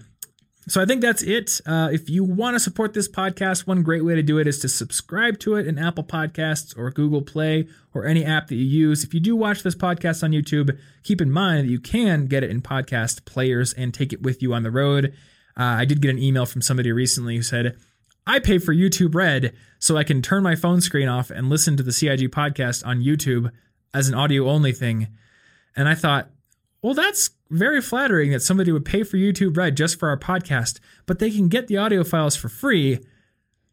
So 0.68 0.82
I 0.82 0.84
think 0.84 1.00
that's 1.00 1.22
it. 1.22 1.60
Uh, 1.64 1.90
if 1.92 2.10
you 2.10 2.24
want 2.24 2.56
to 2.56 2.60
support 2.60 2.92
this 2.92 3.08
podcast, 3.08 3.68
one 3.68 3.84
great 3.84 4.04
way 4.04 4.16
to 4.16 4.22
do 4.22 4.38
it 4.38 4.48
is 4.48 4.58
to 4.60 4.68
subscribe 4.68 5.38
to 5.40 5.54
it 5.54 5.66
in 5.66 5.78
Apple 5.78 6.02
Podcasts 6.02 6.76
or 6.76 6.90
Google 6.90 7.22
Play 7.22 7.68
or 7.94 8.04
any 8.04 8.24
app 8.24 8.48
that 8.48 8.56
you 8.56 8.64
use. 8.64 9.04
If 9.04 9.14
you 9.14 9.20
do 9.20 9.36
watch 9.36 9.62
this 9.62 9.76
podcast 9.76 10.24
on 10.24 10.32
YouTube, 10.32 10.76
keep 11.04 11.20
in 11.20 11.30
mind 11.30 11.60
that 11.60 11.70
you 11.70 11.78
can 11.78 12.26
get 12.26 12.42
it 12.42 12.50
in 12.50 12.62
podcast 12.62 13.24
players 13.24 13.74
and 13.74 13.94
take 13.94 14.12
it 14.12 14.22
with 14.22 14.42
you 14.42 14.52
on 14.54 14.64
the 14.64 14.72
road. 14.72 15.14
Uh, 15.56 15.62
I 15.62 15.84
did 15.84 16.02
get 16.02 16.10
an 16.10 16.18
email 16.18 16.46
from 16.46 16.62
somebody 16.62 16.90
recently 16.90 17.36
who 17.36 17.42
said, 17.42 17.76
I 18.26 18.40
pay 18.40 18.58
for 18.58 18.74
YouTube 18.74 19.14
Red 19.14 19.54
so 19.78 19.96
I 19.96 20.02
can 20.02 20.20
turn 20.20 20.42
my 20.42 20.56
phone 20.56 20.80
screen 20.80 21.06
off 21.06 21.30
and 21.30 21.48
listen 21.48 21.76
to 21.76 21.84
the 21.84 21.92
CIG 21.92 22.32
podcast 22.32 22.84
on 22.84 23.04
YouTube 23.04 23.52
as 23.94 24.08
an 24.08 24.14
audio 24.14 24.48
only 24.48 24.72
thing. 24.72 25.06
And 25.76 25.88
I 25.88 25.94
thought, 25.94 26.28
well, 26.82 26.94
that's 26.94 27.30
very 27.50 27.80
flattering 27.80 28.32
that 28.32 28.40
somebody 28.42 28.72
would 28.72 28.84
pay 28.84 29.02
for 29.02 29.16
YouTube 29.16 29.56
Red 29.56 29.76
just 29.76 29.98
for 29.98 30.08
our 30.08 30.18
podcast, 30.18 30.78
but 31.06 31.18
they 31.18 31.30
can 31.30 31.48
get 31.48 31.68
the 31.68 31.76
audio 31.78 32.02
files 32.04 32.36
for 32.36 32.48
free. 32.48 32.98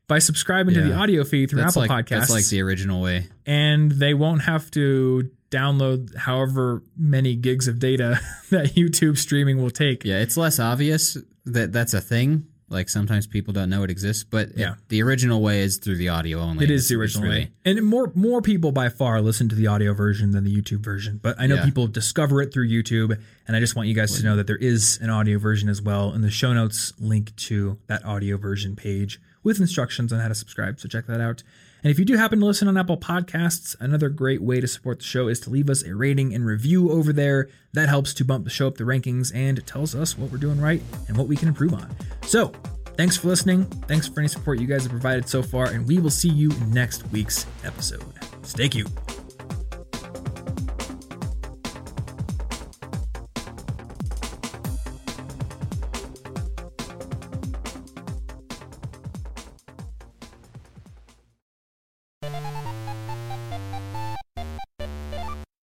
by 0.08 0.20
subscribing 0.20 0.74
to 0.76 0.82
the 0.82 0.93
audio 0.93 1.24
feed 1.24 1.49
through 1.49 1.62
That's 1.62 1.78
Apple 1.78 1.88
like 1.88 2.06
Podcasts. 2.06 2.20
that's 2.20 2.30
like 2.30 2.47
the 2.47 2.62
original 2.62 3.01
way. 3.01 3.28
and 3.45 3.91
they 3.91 4.14
won't 4.14 4.41
have 4.43 4.70
to 4.72 5.30
download 5.49 6.16
however 6.18 6.84
many 6.97 7.36
gigs 7.36 7.68
of 7.68 7.80
data 7.80 8.20
that 8.51 8.74
YouTube 8.76 9.18
streaming 9.18 9.62
will 9.62 9.70
take. 9.72 10.04
Yeah, 10.04 10.20
it's 10.20 10.36
less 10.38 10.60
obvious 10.60 11.18
that 11.45 11.72
that's 11.72 11.93
a 11.93 12.01
thing. 12.01 12.47
Like 12.74 12.89
sometimes 12.89 13.28
people 13.28 13.53
don't 13.53 13.69
know 13.69 13.84
it 13.84 13.89
exists, 13.91 14.24
but 14.24 14.49
it- 14.49 14.57
Yeah. 14.57 14.76
the 14.89 15.01
original 15.03 15.41
way 15.41 15.61
is 15.61 15.78
through 15.78 15.95
the 15.97 16.09
audio 16.09 16.39
only. 16.39 16.65
It's- 16.65 16.82
is 16.82 16.89
the 16.89 16.95
original 16.95 17.24
really- 17.24 17.36
way. 17.45 17.51
And 17.63 17.82
more 17.86 18.11
more 18.15 18.41
people 18.41 18.71
by 18.71 18.89
far 18.89 19.21
listen 19.21 19.47
to 19.49 19.55
the 19.55 19.67
audio 19.67 19.93
version 19.93 20.32
than 20.32 20.43
the 20.43 20.53
YouTube 20.53 20.84
version. 20.84 21.19
But 21.21 21.36
I 21.39 21.47
know 21.47 21.55
Yeah. 21.55 21.65
people 21.65 21.88
discover 21.88 22.41
it 22.41 22.51
through 22.51 22.67
YouTube, 22.67 23.17
and 23.47 23.55
I 23.55 23.59
just 23.59 23.76
want 23.76 23.88
you 23.88 23.95
guys 23.95 24.11
to 24.17 24.24
know 24.24 24.36
that 24.36 24.47
there 24.47 24.57
is 24.57 24.97
an 25.01 25.09
audio 25.09 25.38
version 25.39 25.69
as 25.69 25.82
well. 25.82 26.13
In 26.13 26.21
the 26.21 26.32
show 26.32 26.51
notes, 26.53 26.91
link 26.99 27.34
to 27.38 27.78
that 27.88 28.03
audio 28.03 28.36
version 28.38 28.76
page 28.76 29.21
with 29.43 29.59
instructions 29.59 30.11
on 30.11 30.19
how 30.19 30.28
to 30.28 30.36
subscribe. 30.36 30.80
So 30.80 30.88
check 30.89 31.05
that 31.07 31.21
out. 31.21 31.43
And 31.84 31.91
if 31.91 31.99
you 31.99 32.05
do 32.05 32.15
happen 32.15 32.39
to 32.39 32.45
listen 32.45 32.67
on 32.67 32.77
Apple 32.77 32.97
Podcasts, 32.97 33.75
another 33.79 34.09
great 34.09 34.41
way 34.41 34.61
to 34.61 34.67
support 34.67 34.99
the 34.99 35.05
show 35.05 35.27
is 35.27 35.39
to 35.41 35.49
leave 35.49 35.69
us 35.69 35.84
a 35.84 35.93
rating 35.93 36.34
and 36.34 36.45
review 36.45 36.91
over 36.91 37.11
there. 37.11 37.49
That 37.73 37.89
helps 37.89 38.13
to 38.15 38.25
bump 38.25 38.45
the 38.45 38.49
show 38.49 38.67
up 38.67 38.77
the 38.77 38.86
rankings 38.86 39.34
and 39.36 39.65
tells 39.67 39.93
us 39.93 40.17
what 40.17 40.31
we're 40.31 40.38
doing 40.38 40.61
right 40.61 40.81
and 41.07 41.17
what 41.17 41.27
we 41.27 41.36
can 41.36 41.47
improve 41.47 41.73
on. 41.73 41.93
So 42.23 42.53
Thanks 42.95 43.17
for 43.17 43.27
listening. 43.27 43.65
Thanks 43.88 44.07
for 44.07 44.19
any 44.19 44.29
support 44.29 44.59
you 44.59 44.67
guys 44.67 44.84
have 44.84 44.91
provided 44.91 45.27
so 45.27 45.41
far, 45.41 45.65
and 45.65 45.88
we 45.88 45.99
will 45.99 46.11
see 46.11 46.29
you 46.29 46.49
next 46.67 47.09
week's 47.11 47.45
episode. 47.63 48.03
Stay 48.43 48.69
cute. 48.69 48.89